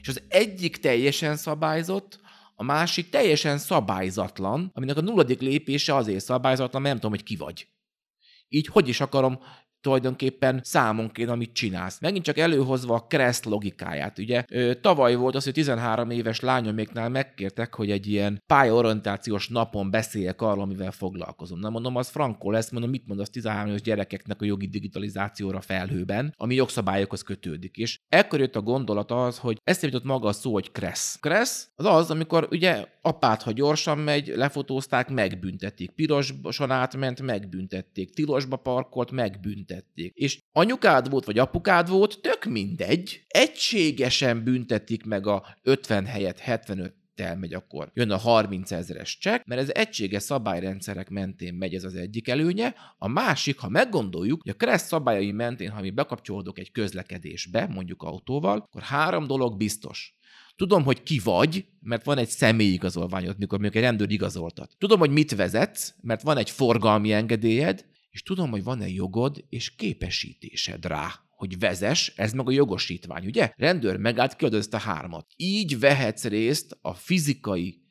És 0.00 0.08
az 0.08 0.22
egyik 0.28 0.76
teljesen 0.76 1.36
szabályzott, 1.36 2.20
a 2.60 2.62
másik 2.62 3.08
teljesen 3.08 3.58
szabályzatlan, 3.58 4.70
aminek 4.74 4.96
a 4.96 5.00
nulladik 5.00 5.40
lépése 5.40 5.94
azért 5.94 6.24
szabályzatlan, 6.24 6.82
mert 6.82 6.94
nem 6.94 7.02
tudom, 7.02 7.16
hogy 7.16 7.28
ki 7.28 7.36
vagy. 7.36 7.68
Így 8.48 8.66
hogy 8.66 8.88
is 8.88 9.00
akarom 9.00 9.38
tulajdonképpen 9.80 10.60
számonként, 10.64 11.28
amit 11.28 11.52
csinálsz. 11.52 12.00
Megint 12.00 12.24
csak 12.24 12.38
előhozva 12.38 12.94
a 12.94 13.06
kereszt 13.06 13.44
logikáját. 13.44 14.18
Ugye 14.18 14.44
tavaly 14.80 15.14
volt 15.14 15.34
az, 15.34 15.44
hogy 15.44 15.52
13 15.52 16.10
éves 16.10 16.40
lányoméknál 16.40 17.08
megkértek, 17.08 17.74
hogy 17.74 17.90
egy 17.90 18.06
ilyen 18.06 18.42
pályaorientációs 18.46 19.48
napon 19.48 19.90
beszéljek 19.90 20.40
arról, 20.40 20.62
amivel 20.62 20.90
foglalkozom. 20.90 21.58
Nem 21.58 21.72
mondom, 21.72 21.96
az 21.96 22.08
frankó 22.08 22.50
lesz, 22.50 22.70
mondom, 22.70 22.90
mit 22.90 23.06
mondasz 23.06 23.30
13 23.30 23.68
éves 23.68 23.82
gyerekeknek 23.82 24.42
a 24.42 24.44
jogi 24.44 24.66
digitalizációra 24.66 25.60
felhőben, 25.60 26.34
ami 26.36 26.54
jogszabályokhoz 26.54 27.22
kötődik. 27.22 27.76
És 27.76 27.98
ekkor 28.08 28.40
jött 28.40 28.56
a 28.56 28.60
gondolat 28.60 29.10
az, 29.10 29.38
hogy 29.38 29.60
ezt 29.64 29.82
jutott 29.82 30.04
maga 30.04 30.28
a 30.28 30.32
szó, 30.32 30.52
hogy 30.52 30.72
kressz. 30.72 31.18
Kressz 31.20 31.68
az 31.76 31.84
az, 31.84 32.10
amikor 32.10 32.48
ugye 32.50 32.86
apát, 33.02 33.42
ha 33.42 33.52
gyorsan 33.52 33.98
megy, 33.98 34.26
lefotózták, 34.26 35.08
megbüntetik. 35.08 35.90
Pirosan 35.90 36.70
átment, 36.70 37.22
megbüntették. 37.22 38.14
Tilosba 38.14 38.56
parkolt, 38.56 39.10
megbüntették 39.10 39.48
büntették. 39.50 40.14
És 40.14 40.42
anyukád 40.52 41.10
volt, 41.10 41.24
vagy 41.24 41.38
apukád 41.38 41.88
volt, 41.88 42.20
tök 42.20 42.44
mindegy. 42.44 43.24
Egységesen 43.28 44.44
büntetik 44.44 45.04
meg 45.04 45.26
a 45.26 45.46
50 45.62 46.06
helyet 46.06 46.38
75 46.38 46.98
elmegy, 47.14 47.54
akkor 47.54 47.90
jön 47.94 48.10
a 48.10 48.16
30 48.16 48.70
ezeres 48.70 49.18
csekk, 49.18 49.44
mert 49.44 49.60
ez 49.60 49.70
egységes 49.74 50.22
szabályrendszerek 50.22 51.08
mentén 51.08 51.54
megy 51.54 51.74
ez 51.74 51.84
az 51.84 51.94
egyik 51.94 52.28
előnye. 52.28 52.74
A 52.98 53.08
másik, 53.08 53.58
ha 53.58 53.68
meggondoljuk, 53.68 54.42
hogy 54.42 54.50
a 54.50 54.56
kereszt 54.56 54.86
szabályai 54.86 55.32
mentén, 55.32 55.70
ha 55.70 55.80
mi 55.80 55.90
bekapcsolódok 55.90 56.58
egy 56.58 56.70
közlekedésbe, 56.70 57.66
mondjuk 57.66 58.02
autóval, 58.02 58.58
akkor 58.58 58.82
három 58.82 59.26
dolog 59.26 59.56
biztos. 59.56 60.14
Tudom, 60.60 60.84
hogy 60.84 61.02
ki 61.02 61.18
vagy, 61.18 61.64
mert 61.80 62.04
van 62.04 62.18
egy 62.18 62.28
személyigazolványod, 62.28 63.38
mikor 63.38 63.58
mondjuk 63.58 63.82
egy 63.82 63.88
rendőr 63.88 64.10
igazoltat. 64.10 64.76
Tudom, 64.78 64.98
hogy 64.98 65.10
mit 65.10 65.34
vezetsz, 65.34 65.94
mert 66.00 66.22
van 66.22 66.36
egy 66.36 66.50
forgalmi 66.50 67.12
engedélyed, 67.12 67.86
és 68.10 68.22
tudom, 68.22 68.50
hogy 68.50 68.62
van-e 68.62 68.88
jogod 68.88 69.44
és 69.48 69.74
képesítésed 69.74 70.84
rá, 70.84 71.12
hogy 71.30 71.58
vezes, 71.58 72.12
ez 72.16 72.32
meg 72.32 72.48
a 72.48 72.50
jogosítvány, 72.50 73.26
ugye? 73.26 73.52
Rendőr 73.56 73.96
megállt, 73.96 74.36
kiadod 74.36 74.58
ezt 74.58 74.74
a 74.74 74.78
hármat. 74.78 75.26
Így 75.36 75.78
vehetsz 75.78 76.24
részt 76.24 76.78
a 76.80 76.94
fizikai 76.94 77.82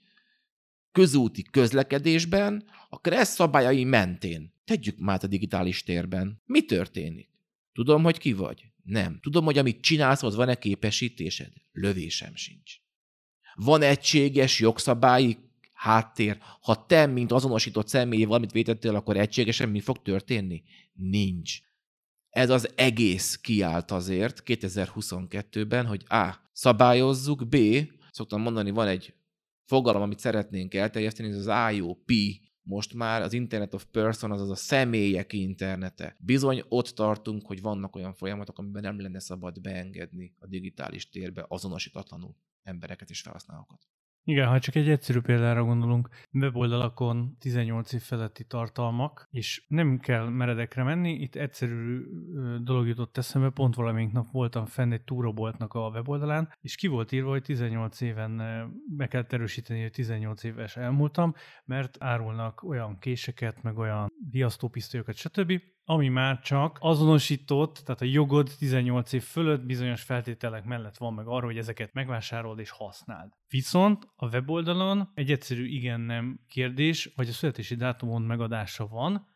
közúti 0.92 1.44
közlekedésben 1.52 2.64
a 2.90 3.00
kressz 3.00 3.34
szabályai 3.34 3.84
mentén. 3.84 4.54
Tegyük 4.66 5.00
már 5.00 5.20
a 5.22 5.28
digitális 5.28 5.84
térben. 5.84 6.42
Mi 6.46 6.62
történik? 6.66 7.30
Tudom, 7.74 8.04
hogy 8.04 8.18
ki 8.18 8.34
vagy? 8.34 8.66
Nem. 8.90 9.20
Tudom, 9.22 9.46
hogy 9.46 9.58
amit 9.58 9.82
csinálsz, 9.82 10.24
az 10.24 10.36
van-e 10.36 10.56
képesítésed? 10.56 11.54
Lövésem 11.72 12.36
sincs. 12.36 12.74
Van 13.56 13.82
egységes 13.82 14.60
jogszabályi 14.60 15.38
háttér. 15.74 16.38
Ha 16.62 16.86
te, 16.86 17.06
mint 17.06 17.32
azonosított 17.32 17.88
személy 17.88 18.24
valamit 18.24 18.52
vétettél, 18.52 18.96
akkor 18.96 19.18
egységesen 19.18 19.70
mi 19.70 19.80
fog 19.80 20.02
történni? 20.02 20.64
Nincs. 20.94 21.60
Ez 22.30 22.50
az 22.50 22.72
egész 22.76 23.36
kiállt 23.36 23.92
azért 23.92 24.42
2022-ben, 24.46 25.86
hogy 25.86 26.04
A. 26.08 26.34
Szabályozzuk, 26.52 27.48
B. 27.48 27.58
Szoktam 28.12 28.42
mondani, 28.42 28.72
van 28.72 28.88
egy 28.88 29.14
fogalom, 29.66 30.02
amit 30.02 30.20
szeretnénk 30.20 30.74
elterjeszteni, 30.74 31.30
ez 31.30 31.48
az 31.48 31.74
IOP, 31.74 32.12
most 32.64 32.94
már 32.94 33.22
az 33.22 33.34
Internet 33.34 33.74
of 33.74 33.86
Person, 33.92 34.32
azaz 34.32 34.50
a 34.50 34.56
személyek 34.56 35.34
internete. 35.34 36.16
Bizony 36.20 36.64
ott 36.68 36.88
tartunk, 36.88 37.46
hogy 37.46 37.62
vannak 37.62 37.96
olyan 37.96 38.14
folyamatok, 38.14 38.58
amiben 38.58 38.82
nem 38.82 39.02
lenne 39.02 39.20
szabad 39.20 39.62
beengedni 39.62 40.36
a 40.40 40.48
digitális 40.48 41.10
térbe 41.10 41.46
azonosítatlanul 41.48 42.36
embereket 42.64 43.10
és 43.10 43.22
felhasználókat. 43.22 43.88
Igen, 44.30 44.48
ha 44.48 44.60
csak 44.60 44.76
egy 44.76 44.90
egyszerű 44.90 45.20
példára 45.20 45.64
gondolunk, 45.64 46.10
weboldalakon 46.34 47.38
18 47.40 47.94
év 47.94 48.02
feletti 48.02 48.44
tartalmak, 48.44 49.28
és 49.32 49.66
nem 49.68 50.00
kell 50.00 50.30
meredekre 50.30 50.84
menni, 50.84 51.12
itt 51.12 51.36
egyszerű 51.36 52.02
dolog 52.62 52.88
jutott 52.88 53.18
eszembe, 53.18 53.50
pont 53.50 53.76
valamelyik 53.76 54.12
nap 54.12 54.32
voltam 54.32 54.66
fenn 54.66 54.92
egy 54.92 55.04
túroboltnak 55.04 55.74
a 55.74 55.90
weboldalán, 55.90 56.54
és 56.62 56.76
ki 56.76 56.88
volt 56.88 57.12
írva, 57.12 57.30
hogy 57.30 57.42
18 57.42 58.02
éven 58.02 58.42
be 58.98 59.08
kell 59.08 59.26
erősíteni, 59.30 59.82
hogy 59.82 59.92
18 59.92 60.44
éves 60.44 60.78
elmúltam, 60.78 61.34
mert 61.66 61.98
árulnak 62.00 62.64
olyan 62.64 63.00
késeket, 63.00 63.64
meg 63.64 63.78
olyan 63.78 64.08
viasztópisztolyokat, 64.32 65.16
stb., 65.16 65.62
ami 65.90 66.08
már 66.08 66.40
csak 66.40 66.78
azonosított, 66.82 67.82
tehát 67.86 68.02
a 68.02 68.06
jogod 68.06 68.52
18 68.58 69.14
év 69.14 69.24
fölött 69.24 69.66
bizonyos 69.66 70.02
feltételek 70.02 70.66
mellett 70.66 70.98
van 70.98 71.14
meg 71.14 71.28
arra, 71.28 71.46
hogy 71.46 71.58
ezeket 71.58 71.94
megvásárold 71.94 72.60
és 72.60 72.70
használd. 72.70 73.32
Viszont 73.48 74.08
a 74.16 74.28
weboldalon 74.28 75.12
egy 75.14 75.32
egyszerű 75.32 75.66
igen-nem 75.66 76.40
kérdés, 76.48 77.14
vagy 77.16 77.28
a 77.28 77.32
születési 77.32 77.76
dátumon 77.76 78.22
megadása 78.22 78.88
van, 78.88 79.28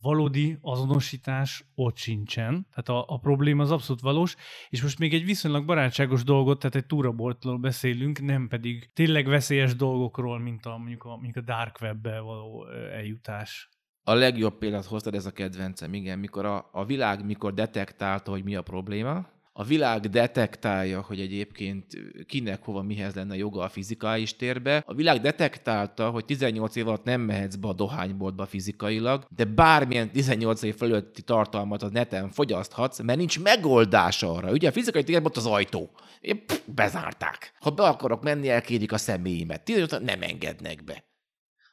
valódi 0.00 0.58
azonosítás 0.60 1.64
ott 1.74 1.96
sincsen, 1.96 2.66
tehát 2.70 2.88
a, 2.88 3.14
a 3.14 3.18
probléma 3.18 3.62
az 3.62 3.70
abszolút 3.70 4.02
valós, 4.02 4.36
és 4.68 4.82
most 4.82 4.98
még 4.98 5.14
egy 5.14 5.24
viszonylag 5.24 5.64
barátságos 5.64 6.24
dolgot, 6.24 6.58
tehát 6.58 6.76
egy 6.76 6.86
túraboltról 6.86 7.58
beszélünk, 7.58 8.20
nem 8.20 8.48
pedig 8.48 8.92
tényleg 8.92 9.26
veszélyes 9.26 9.76
dolgokról, 9.76 10.38
mint 10.38 10.66
a, 10.66 10.76
mondjuk 10.76 11.04
a, 11.04 11.08
mondjuk 11.16 11.36
a 11.36 11.52
dark 11.52 11.78
webbe 11.80 12.20
való 12.20 12.66
eljutás 12.68 13.68
a 14.08 14.14
legjobb 14.14 14.58
példát 14.58 14.84
hoztad, 14.84 15.14
ez 15.14 15.26
a 15.26 15.30
kedvencem, 15.30 15.94
igen, 15.94 16.18
mikor 16.18 16.44
a, 16.44 16.68
a 16.72 16.84
világ 16.84 17.24
mikor 17.24 17.54
detektálta, 17.54 18.30
hogy 18.30 18.44
mi 18.44 18.56
a 18.56 18.62
probléma, 18.62 19.26
a 19.52 19.64
világ 19.64 20.00
detektálja, 20.00 21.00
hogy 21.00 21.20
egyébként 21.20 21.84
kinek 22.26 22.64
hova 22.64 22.82
mihez 22.82 23.14
lenne 23.14 23.36
joga 23.36 23.62
a 23.62 23.68
fizikai 23.68 24.24
térbe. 24.24 24.82
A 24.86 24.94
világ 24.94 25.20
detektálta, 25.20 26.10
hogy 26.10 26.24
18 26.24 26.76
év 26.76 26.88
alatt 26.88 27.04
nem 27.04 27.20
mehetsz 27.20 27.54
be 27.54 27.68
a 27.68 27.72
dohányboltba 27.72 28.46
fizikailag, 28.46 29.26
de 29.36 29.44
bármilyen 29.44 30.10
18 30.10 30.62
év 30.62 30.76
fölötti 30.76 31.22
tartalmat 31.22 31.82
a 31.82 31.88
neten 31.88 32.30
fogyaszthatsz, 32.30 33.00
mert 33.00 33.18
nincs 33.18 33.40
megoldás 33.40 34.22
arra. 34.22 34.50
Ugye 34.50 34.68
a 34.68 34.72
fizikai 34.72 35.02
térben 35.04 35.26
ott 35.26 35.36
az 35.36 35.46
ajtó. 35.46 35.90
Én, 36.20 36.44
bezárták. 36.64 37.52
Ha 37.60 37.70
be 37.70 37.82
akarok 37.82 38.22
menni, 38.22 38.48
elkérik 38.48 38.92
a 38.92 38.98
személyemet. 38.98 39.64
18 39.64 40.04
nem 40.04 40.22
engednek 40.22 40.84
be. 40.84 41.04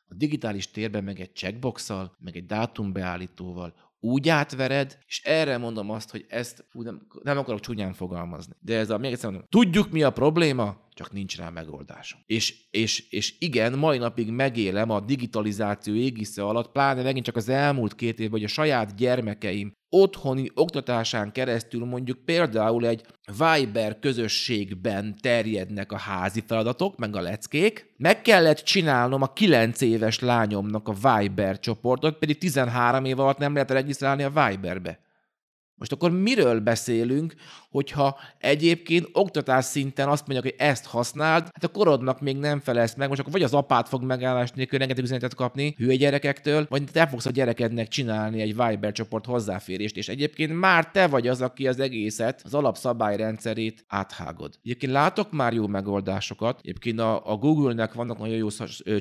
A 0.09 0.13
digitális 0.13 0.71
térben 0.71 1.03
meg 1.03 1.19
egy 1.19 1.35
checkboxal, 1.35 2.15
meg 2.19 2.35
egy 2.35 2.45
dátumbeállítóval 2.45 3.73
úgy 3.99 4.29
átvered, 4.29 4.97
és 5.07 5.21
erre 5.23 5.57
mondom 5.57 5.89
azt, 5.89 6.11
hogy 6.11 6.25
ezt 6.29 6.65
fú, 6.69 6.81
nem, 6.81 7.07
nem 7.23 7.37
akarok 7.37 7.59
csúnyán 7.59 7.93
fogalmazni. 7.93 8.53
De 8.59 8.77
ez 8.77 8.89
a, 8.89 8.97
még 8.97 9.11
egyszer 9.11 9.29
mondom, 9.29 9.47
tudjuk 9.49 9.91
mi 9.91 10.03
a 10.03 10.09
probléma, 10.09 10.84
csak 10.95 11.11
nincs 11.11 11.37
rá 11.37 11.49
megoldásom. 11.49 12.19
És, 12.25 12.55
és, 12.69 13.09
és 13.09 13.35
igen, 13.39 13.77
mai 13.77 13.97
napig 13.97 14.31
megélem 14.31 14.89
a 14.89 14.99
digitalizáció 14.99 15.93
égisze 15.93 16.43
alatt, 16.43 16.71
pláne 16.71 17.03
megint 17.03 17.25
csak 17.25 17.35
az 17.35 17.49
elmúlt 17.49 17.95
két 17.95 18.19
évben, 18.19 18.39
hogy 18.39 18.43
a 18.43 18.53
saját 18.53 18.95
gyermekeim 18.95 19.73
otthoni 19.89 20.51
oktatásán 20.53 21.31
keresztül 21.31 21.85
mondjuk 21.85 22.25
például 22.25 22.87
egy 22.87 23.05
Viber 23.37 23.99
közösségben 23.99 25.15
terjednek 25.21 25.91
a 25.91 25.97
házi 25.97 26.43
feladatok, 26.47 26.97
meg 26.97 27.15
a 27.15 27.21
leckék. 27.21 27.93
Meg 27.97 28.21
kellett 28.21 28.57
csinálnom 28.57 29.21
a 29.21 29.33
9 29.33 29.81
éves 29.81 30.19
lányomnak 30.19 30.87
a 30.87 30.93
Viber 30.93 31.59
csoportot, 31.59 32.17
pedig 32.17 32.37
13 32.37 33.05
év 33.05 33.19
alatt 33.19 33.37
nem 33.37 33.53
lehet 33.53 33.71
regisztrálni 33.71 34.23
a 34.23 34.29
Viberbe. 34.29 35.03
Most 35.77 35.91
akkor 35.91 36.11
miről 36.11 36.59
beszélünk, 36.59 37.33
hogyha 37.75 38.17
egyébként 38.39 39.09
oktatás 39.11 39.65
szinten 39.65 40.07
azt 40.07 40.27
mondják, 40.27 40.53
hogy 40.53 40.67
ezt 40.67 40.85
használd, 40.85 41.43
hát 41.43 41.63
a 41.63 41.67
korodnak 41.67 42.21
még 42.21 42.37
nem 42.37 42.59
felelsz 42.59 42.95
meg, 42.95 43.07
most 43.07 43.19
akkor 43.19 43.31
vagy 43.31 43.43
az 43.43 43.53
apát 43.53 43.87
fog 43.87 44.03
megállás 44.03 44.51
nélkül 44.51 44.79
rengeteg 44.79 45.03
üzenetet 45.03 45.35
kapni 45.35 45.75
hülye 45.77 45.95
gyerekektől, 45.95 46.65
vagy 46.69 46.83
te 46.91 47.07
fogsz 47.07 47.25
a 47.25 47.29
gyerekednek 47.29 47.87
csinálni 47.87 48.41
egy 48.41 48.55
Viber 48.55 48.91
csoport 48.91 49.25
hozzáférést, 49.25 49.97
és 49.97 50.07
egyébként 50.07 50.59
már 50.59 50.91
te 50.91 51.07
vagy 51.07 51.27
az, 51.27 51.41
aki 51.41 51.67
az 51.67 51.79
egészet, 51.79 52.41
az 52.43 52.53
alapszabályrendszerét 52.53 53.85
áthágod. 53.87 54.53
Egyébként 54.63 54.91
látok 54.91 55.31
már 55.31 55.53
jó 55.53 55.67
megoldásokat, 55.67 56.59
egyébként 56.63 56.99
a, 56.99 57.31
a 57.31 57.35
Google-nek 57.35 57.93
vannak 57.93 58.17
nagyon 58.17 58.35
jó 58.35 58.47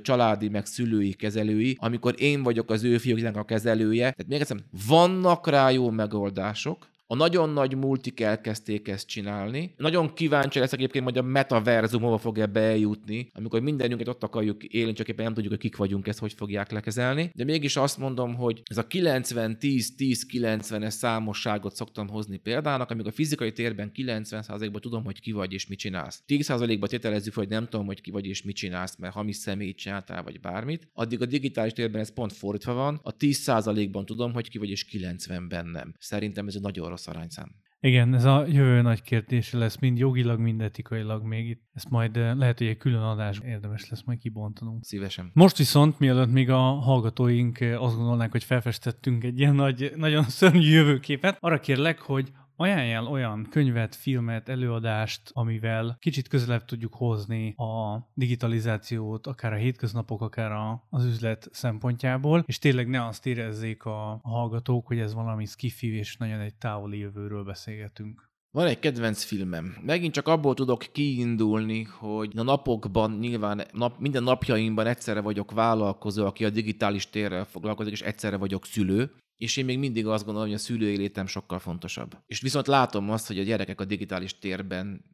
családi, 0.03 0.49
meg 0.49 0.67
szülői 0.67 1.13
kezelői, 1.13 1.77
amikor 1.81 2.15
én 2.19 2.43
vagyok 2.43 2.71
az 2.71 2.85
ő 2.85 2.99
fiúknak 2.99 3.37
a 3.37 3.45
kezelője. 3.45 4.03
Tehát 4.03 4.27
még 4.27 4.41
egyszer, 4.41 4.57
vannak 4.87 5.49
rá 5.49 5.71
jó 5.71 5.91
megoldások, 5.91 6.93
a 7.07 7.15
nagyon 7.15 7.51
nagy 7.51 7.77
multik 7.77 8.21
elkezdték 8.21 8.89
ezt 8.89 9.07
csinálni. 9.07 9.75
Nagyon 9.77 10.15
kíváncsi 10.15 10.59
leszek 10.59 10.79
egyébként, 10.79 11.05
hogy 11.05 11.19
a 11.19 11.23
metaverzum 11.23 12.03
hova 12.03 12.19
fog 12.19 12.39
ebbe 12.39 12.61
eljutni, 12.61 13.31
amikor 13.35 13.61
mindenünket 13.61 14.09
ott 14.09 14.23
akarjuk 14.23 14.65
élni, 14.65 14.93
csak 14.93 15.09
éppen 15.09 15.25
nem 15.25 15.35
tudjuk, 15.35 15.53
hogy 15.53 15.63
kik 15.63 15.77
vagyunk, 15.77 16.07
ezt 16.07 16.19
hogy 16.19 16.33
fogják 16.33 16.71
lekezelni. 16.71 17.31
De 17.35 17.45
mégis 17.45 17.77
azt 17.77 17.99
mondom, 17.99 18.35
hogy 18.35 18.63
ez 18.65 18.79
a 18.79 18.87
90-10-10-90-es 18.87 20.89
számosságot 20.89 21.75
szoktam 21.75 22.09
hozni 22.09 22.37
példának, 22.37 22.91
amikor 22.91 23.11
a 23.11 23.15
fizikai 23.15 23.53
térben 23.53 23.91
90%-ban 23.95 24.81
tudom, 24.81 25.05
hogy 25.05 25.21
ki 25.21 25.33
vagy 25.33 25.53
és 25.53 25.67
mit 25.67 25.79
csinálsz. 25.79 26.23
10%-ban 26.27 26.89
tételezzük, 26.89 27.35
hogy 27.35 27.49
nem 27.49 27.69
tudom, 27.69 27.87
hogy 27.87 28.01
ki 28.01 28.11
vagy 28.11 28.27
és 28.27 28.43
mit 28.43 28.57
csinálsz, 28.57 28.97
mert 28.97 29.15
hamis 29.15 29.37
személyt 29.37 29.77
csináltál, 29.77 30.23
vagy 30.23 30.41
bármit. 30.41 30.89
Addig 30.93 31.23
a 31.23 31.27
digitális 31.27 31.73
térben 31.73 32.01
ez 32.01 32.13
pont 32.13 32.33
fordítva 32.33 32.73
van. 32.73 33.01
A 33.03 33.17
10%-ban 33.17 34.07
tudom, 34.07 34.33
hogy 34.33 34.49
ki 34.49 34.59
vagy 34.59 34.71
és 34.71 34.87
90-ben 34.91 35.67
nem. 35.67 35.95
Szerintem 35.99 36.47
ez 36.47 36.55
egy 36.55 36.63
nagyon 36.63 36.89
rossz 36.89 37.04
arányszám. 37.07 37.63
Igen, 37.85 38.15
ez 38.15 38.25
a 38.25 38.45
jövő 38.47 38.83
nagy 38.83 39.03
kérdés 39.03 39.53
lesz, 39.53 39.79
mind 39.79 39.99
jogilag, 39.99 40.39
mind 40.39 40.61
etikailag 40.61 41.23
még 41.23 41.49
itt. 41.49 41.63
Ezt 41.73 41.91
majd 41.91 42.17
eh, 42.17 42.35
lehet, 42.35 42.59
hogy 42.59 42.67
egy 42.67 42.77
külön 42.77 43.03
adás 43.03 43.41
érdemes 43.45 43.89
lesz 43.91 44.03
majd 44.03 44.19
kibontanunk. 44.19 44.85
Szívesen. 44.85 45.31
Most 45.35 45.57
viszont, 45.57 45.99
mielőtt 45.99 46.33
még 46.33 46.51
a 46.51 46.59
hallgatóink 46.59 47.61
eh, 47.61 47.83
azt 47.83 47.97
gondolnák, 47.97 48.31
hogy 48.31 48.45
felfestettünk 48.45 49.25
egy 49.25 49.39
ilyen 49.39 49.55
nagy, 49.55 49.93
nagyon 49.97 50.25
szörnyű 50.39 50.71
jövőképet, 50.71 51.37
arra 51.41 51.61
kérlek, 51.61 52.01
hogy 52.01 52.33
Ajánljál 52.57 53.07
olyan 53.07 53.47
könyvet, 53.51 53.95
filmet, 53.95 54.49
előadást, 54.49 55.31
amivel 55.33 55.97
kicsit 56.01 56.29
közelebb 56.29 56.65
tudjuk 56.65 56.95
hozni 56.95 57.55
a 57.57 58.07
digitalizációt, 58.15 59.27
akár 59.27 59.53
a 59.53 59.57
hétköznapok, 59.57 60.21
akár 60.21 60.53
a, 60.53 60.87
az 60.91 61.05
üzlet 61.05 61.49
szempontjából, 61.53 62.45
és 62.47 62.59
tényleg 62.59 62.89
ne 62.89 63.07
azt 63.07 63.27
érezzék 63.27 63.85
a, 63.85 64.21
hallgatók, 64.23 64.87
hogy 64.87 64.99
ez 64.99 65.15
valami 65.15 65.45
skifi 65.45 65.97
és 65.97 66.17
nagyon 66.17 66.41
egy 66.41 66.55
távoli 66.55 66.99
jövőről 66.99 67.45
beszélgetünk. 67.45 68.33
Van 68.51 68.67
egy 68.67 68.79
kedvenc 68.79 69.23
filmem. 69.23 69.77
Megint 69.83 70.13
csak 70.13 70.29
abból 70.29 70.55
tudok 70.55 70.87
kiindulni, 70.93 71.83
hogy 71.83 72.33
a 72.37 72.43
napokban 72.43 73.17
nyilván 73.19 73.63
nap, 73.73 73.99
minden 73.99 74.23
napjaimban 74.23 74.87
egyszerre 74.87 75.21
vagyok 75.21 75.51
vállalkozó, 75.51 76.27
aki 76.27 76.45
a 76.45 76.51
digitális 76.51 77.11
térrel 77.11 77.45
foglalkozik, 77.45 77.93
és 77.93 78.01
egyszerre 78.01 78.37
vagyok 78.37 78.65
szülő. 78.65 79.11
És 79.37 79.57
én 79.57 79.65
még 79.65 79.79
mindig 79.79 80.07
azt 80.07 80.25
gondolom, 80.25 80.49
hogy 80.49 80.59
a 80.59 80.63
szülői 80.63 80.97
létem 80.97 81.27
sokkal 81.27 81.59
fontosabb. 81.59 82.17
És 82.27 82.41
viszont 82.41 82.67
látom 82.67 83.11
azt, 83.11 83.27
hogy 83.27 83.39
a 83.39 83.43
gyerekek 83.43 83.81
a 83.81 83.85
digitális 83.85 84.39
térben 84.39 85.05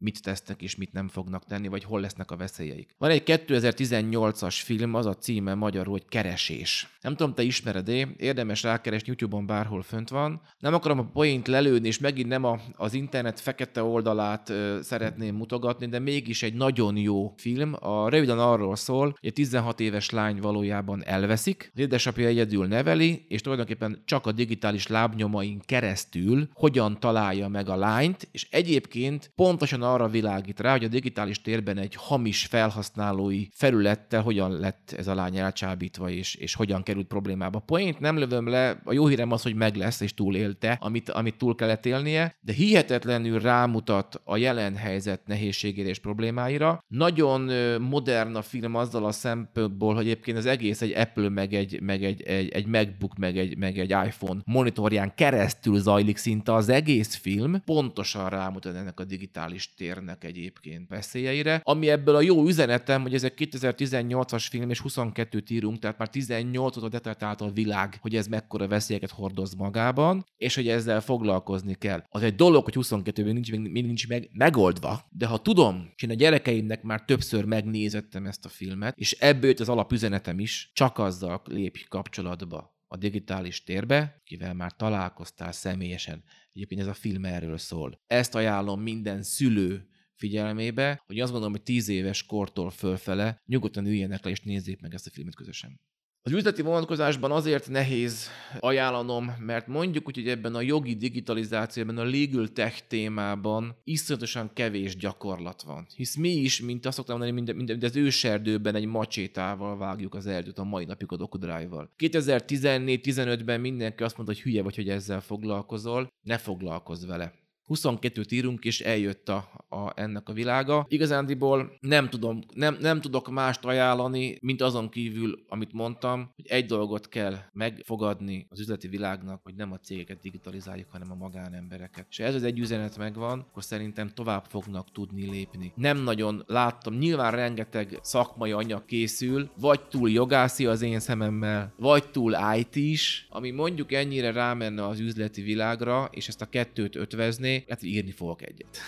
mit 0.00 0.22
tesznek 0.22 0.62
és 0.62 0.76
mit 0.76 0.92
nem 0.92 1.08
fognak 1.08 1.44
tenni, 1.44 1.68
vagy 1.68 1.84
hol 1.84 2.00
lesznek 2.00 2.30
a 2.30 2.36
veszélyeik. 2.36 2.94
Van 2.98 3.10
egy 3.10 3.22
2018-as 3.26 4.60
film, 4.64 4.94
az 4.94 5.06
a 5.06 5.14
címe 5.14 5.54
magyarul, 5.54 5.92
hogy 5.92 6.08
Keresés. 6.08 6.88
Nem 7.00 7.16
tudom, 7.16 7.34
te 7.34 7.42
ismered-e, 7.42 8.08
érdemes 8.16 8.62
rákeresni, 8.62 9.06
YouTube-on 9.08 9.46
bárhol 9.46 9.82
fönt 9.82 10.08
van. 10.08 10.40
Nem 10.58 10.74
akarom 10.74 10.98
a 10.98 11.10
point 11.12 11.48
lelőni, 11.48 11.86
és 11.86 11.98
megint 11.98 12.28
nem 12.28 12.44
a, 12.44 12.60
az 12.76 12.94
internet 12.94 13.40
fekete 13.40 13.82
oldalát 13.82 14.48
ö, 14.48 14.78
szeretném 14.82 15.34
mutogatni, 15.34 15.86
de 15.86 15.98
mégis 15.98 16.42
egy 16.42 16.54
nagyon 16.54 16.96
jó 16.96 17.34
film. 17.36 17.74
A 17.78 18.08
röviden 18.08 18.38
arról 18.38 18.76
szól, 18.76 19.04
hogy 19.04 19.28
egy 19.28 19.32
16 19.32 19.80
éves 19.80 20.10
lány 20.10 20.40
valójában 20.40 21.04
elveszik, 21.04 21.70
az 21.74 21.80
édesapja 21.80 22.26
egyedül 22.26 22.66
neveli, 22.66 23.24
és 23.28 23.40
tulajdonképpen 23.40 24.02
csak 24.04 24.26
a 24.26 24.32
digitális 24.32 24.86
lábnyomain 24.86 25.60
keresztül 25.64 26.48
hogyan 26.54 27.00
találja 27.00 27.48
meg 27.48 27.68
a 27.68 27.76
lányt, 27.76 28.28
és 28.32 28.48
egyébként 28.50 29.32
pontosan 29.34 29.82
arra 29.92 30.08
világít 30.08 30.60
rá, 30.60 30.70
hogy 30.70 30.84
a 30.84 30.88
digitális 30.88 31.42
térben 31.42 31.78
egy 31.78 31.94
hamis 31.94 32.46
felhasználói 32.46 33.46
felülettel 33.52 34.22
hogyan 34.22 34.58
lett 34.58 34.94
ez 34.96 35.06
a 35.06 35.14
lány 35.14 35.36
elcsábítva, 35.36 36.10
és, 36.10 36.34
és 36.34 36.54
hogyan 36.54 36.82
került 36.82 37.06
problémába. 37.06 37.58
Point 37.58 38.00
nem 38.00 38.18
lövöm 38.18 38.48
le, 38.48 38.80
a 38.84 38.92
jó 38.92 39.06
hírem 39.06 39.32
az, 39.32 39.42
hogy 39.42 39.54
meg 39.54 39.76
lesz, 39.76 40.00
és 40.00 40.14
túlélte, 40.14 40.78
amit, 40.80 41.10
amit 41.10 41.38
túl 41.38 41.54
kellett 41.54 41.86
élnie, 41.86 42.34
de 42.40 42.52
hihetetlenül 42.52 43.40
rámutat 43.40 44.20
a 44.24 44.36
jelen 44.36 44.76
helyzet 44.76 45.26
nehézségére 45.26 45.88
és 45.88 45.98
problémáira. 45.98 46.84
Nagyon 46.88 47.40
modern 47.80 48.34
a 48.34 48.42
film 48.42 48.74
azzal 48.74 49.04
a 49.04 49.12
szempontból, 49.12 49.94
hogy 49.94 50.04
egyébként 50.04 50.36
az 50.36 50.46
egész 50.46 50.82
egy 50.82 50.92
Apple, 50.92 51.28
meg 51.28 51.54
egy, 51.54 51.80
meg 51.80 52.04
egy, 52.04 52.22
egy, 52.22 52.48
egy 52.48 52.66
MacBook, 52.66 53.16
meg 53.16 53.38
egy, 53.38 53.56
meg 53.56 53.78
egy 53.78 53.90
iPhone 53.90 54.40
monitorján 54.44 55.14
keresztül 55.14 55.78
zajlik 55.78 56.16
szinte 56.16 56.54
az 56.54 56.68
egész 56.68 57.14
film, 57.14 57.62
pontosan 57.64 58.28
rámutat 58.28 58.76
ennek 58.76 59.00
a 59.00 59.04
digitális 59.04 59.74
térnek 59.80 60.24
egyébként 60.24 60.88
veszélyeire. 60.88 61.60
Ami 61.64 61.88
ebből 61.88 62.14
a 62.14 62.20
jó 62.20 62.46
üzenetem, 62.46 63.02
hogy 63.02 63.14
ez 63.14 63.24
egy 63.24 63.32
2018-as 63.36 64.46
film, 64.50 64.70
és 64.70 64.80
22-t 64.84 65.50
írunk, 65.50 65.78
tehát 65.78 65.98
már 65.98 66.08
18 66.08 66.76
óta 66.76 66.88
detektált 66.88 67.40
a 67.40 67.50
világ, 67.50 67.98
hogy 68.00 68.16
ez 68.16 68.26
mekkora 68.26 68.68
veszélyeket 68.68 69.10
hordoz 69.10 69.54
magában, 69.54 70.24
és 70.36 70.54
hogy 70.54 70.68
ezzel 70.68 71.00
foglalkozni 71.00 71.74
kell. 71.74 72.04
Az 72.08 72.22
egy 72.22 72.34
dolog, 72.34 72.64
hogy 72.64 72.74
22-ben 72.76 73.32
nincs, 73.32 73.52
még 73.52 73.86
nincs 73.86 74.08
meg, 74.08 74.28
megoldva, 74.32 75.08
de 75.10 75.26
ha 75.26 75.38
tudom, 75.38 75.92
és 75.96 76.02
én 76.02 76.10
a 76.10 76.14
gyerekeimnek 76.14 76.82
már 76.82 77.04
többször 77.04 77.44
megnézettem 77.44 78.26
ezt 78.26 78.44
a 78.44 78.48
filmet, 78.48 78.96
és 78.96 79.12
ebből 79.12 79.48
jött 79.48 79.60
az 79.60 79.68
alapüzenetem 79.68 80.38
is, 80.38 80.70
csak 80.72 80.98
azzal 80.98 81.42
lépj 81.44 81.84
kapcsolatba 81.88 82.78
a 82.92 82.96
digitális 82.96 83.62
térbe, 83.62 84.20
kivel 84.24 84.54
már 84.54 84.72
találkoztál 84.76 85.52
személyesen. 85.52 86.24
Egyébként 86.52 86.80
ez 86.80 86.86
a 86.86 86.94
film 86.94 87.24
erről 87.24 87.58
szól. 87.58 88.00
Ezt 88.06 88.34
ajánlom 88.34 88.80
minden 88.80 89.22
szülő 89.22 89.88
figyelmébe, 90.14 91.02
hogy 91.06 91.20
azt 91.20 91.30
gondolom, 91.30 91.54
hogy 91.54 91.62
10 91.62 91.88
éves 91.88 92.26
kortól 92.26 92.70
fölfele 92.70 93.42
nyugodtan 93.46 93.86
üljenek 93.86 94.24
le 94.24 94.30
és 94.30 94.40
nézzék 94.40 94.80
meg 94.80 94.94
ezt 94.94 95.06
a 95.06 95.10
filmet 95.10 95.34
közösen. 95.34 95.80
Az 96.22 96.32
üzleti 96.32 96.62
vonatkozásban 96.62 97.30
azért 97.30 97.68
nehéz 97.68 98.28
ajánlanom, 98.58 99.32
mert 99.38 99.66
mondjuk 99.66 100.06
úgy, 100.06 100.14
hogy 100.14 100.28
ebben 100.28 100.54
a 100.54 100.60
jogi 100.60 100.94
digitalizációban, 100.94 101.98
a 101.98 102.04
legal 102.04 102.48
tech 102.48 102.86
témában 102.88 103.76
iszonyatosan 103.84 104.50
kevés 104.52 104.96
gyakorlat 104.96 105.62
van. 105.62 105.86
Hisz 105.96 106.16
mi 106.16 106.28
is, 106.28 106.60
mint 106.60 106.86
azt 106.86 106.96
szoktam 106.96 107.18
mondani, 107.18 107.40
mint, 107.40 107.68
mint 107.68 107.84
az 107.84 107.96
őserdőben 107.96 108.74
egy 108.74 108.86
macsétával 108.86 109.76
vágjuk 109.76 110.14
az 110.14 110.26
erdőt 110.26 110.58
a 110.58 110.64
mai 110.64 110.84
napig 110.84 111.12
a 111.12 111.16
dokudrive-val. 111.16 111.90
2014-15-ben 111.98 113.60
mindenki 113.60 114.02
azt 114.02 114.16
mondta, 114.16 114.34
hogy 114.34 114.42
hülye 114.42 114.62
vagy, 114.62 114.76
hogy 114.76 114.88
ezzel 114.88 115.20
foglalkozol, 115.20 116.12
ne 116.22 116.38
foglalkozz 116.38 117.04
vele 117.04 117.39
22-t 117.74 118.32
írunk, 118.32 118.64
és 118.64 118.80
eljött 118.80 119.28
a, 119.28 119.64
a, 119.68 119.92
ennek 119.94 120.28
a 120.28 120.32
világa. 120.32 120.86
Igazándiból 120.88 121.76
nem, 121.80 122.08
tudom, 122.08 122.38
nem, 122.54 122.76
nem 122.80 123.00
tudok 123.00 123.30
mást 123.30 123.64
ajánlani, 123.64 124.38
mint 124.40 124.62
azon 124.62 124.88
kívül, 124.88 125.44
amit 125.48 125.72
mondtam, 125.72 126.32
hogy 126.36 126.46
egy 126.46 126.66
dolgot 126.66 127.08
kell 127.08 127.36
megfogadni 127.52 128.46
az 128.48 128.60
üzleti 128.60 128.88
világnak, 128.88 129.40
hogy 129.42 129.54
nem 129.54 129.72
a 129.72 129.78
cégeket 129.78 130.20
digitalizáljuk, 130.20 130.90
hanem 130.90 131.10
a 131.10 131.14
magánembereket. 131.14 132.06
És 132.10 132.18
ez 132.18 132.34
az 132.34 132.42
egy 132.42 132.58
üzenet 132.58 132.98
megvan, 132.98 133.38
akkor 133.38 133.64
szerintem 133.64 134.08
tovább 134.08 134.44
fognak 134.48 134.92
tudni 134.92 135.30
lépni. 135.30 135.72
Nem 135.74 136.02
nagyon 136.02 136.44
láttam, 136.46 136.94
nyilván 136.94 137.32
rengeteg 137.32 137.98
szakmai 138.02 138.52
anyag 138.52 138.84
készül, 138.84 139.50
vagy 139.60 139.80
túl 139.80 140.10
jogászi 140.10 140.66
az 140.66 140.82
én 140.82 141.00
szememmel, 141.00 141.72
vagy 141.76 142.10
túl 142.10 142.36
IT 142.56 142.76
is, 142.76 143.26
ami 143.30 143.50
mondjuk 143.50 143.92
ennyire 143.92 144.32
rámenne 144.32 144.86
az 144.86 145.00
üzleti 145.00 145.42
világra, 145.42 146.08
és 146.12 146.28
ezt 146.28 146.42
a 146.42 146.48
kettőt 146.48 146.96
ötvezné, 146.96 147.59
lehet, 147.66 147.80
hogy 147.80 147.88
írni 147.88 148.10
fogok 148.10 148.42
egyet. 148.42 148.78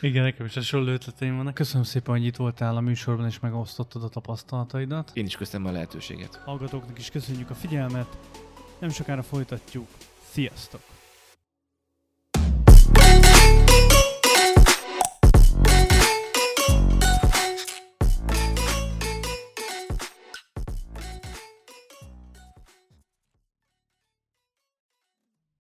Igen, 0.00 0.22
nekem 0.22 0.46
is 0.46 0.54
hasonló 0.54 0.92
ötleteim 0.92 1.36
vannak. 1.36 1.54
Köszönöm 1.54 1.84
szépen, 1.84 2.14
hogy 2.14 2.24
itt 2.24 2.36
voltál 2.36 2.76
a 2.76 2.80
műsorban, 2.80 3.26
és 3.26 3.40
megosztottad 3.40 4.02
a 4.02 4.08
tapasztalataidat. 4.08 5.10
Én 5.14 5.24
is 5.24 5.36
köszönöm 5.36 5.66
a 5.66 5.70
lehetőséget. 5.70 6.36
Hallgatóknak 6.44 6.98
is 6.98 7.10
köszönjük 7.10 7.50
a 7.50 7.54
figyelmet. 7.54 8.18
Nem 8.78 8.90
sokára 8.90 9.22
folytatjuk. 9.22 9.86
Sziasztok! 10.30 10.91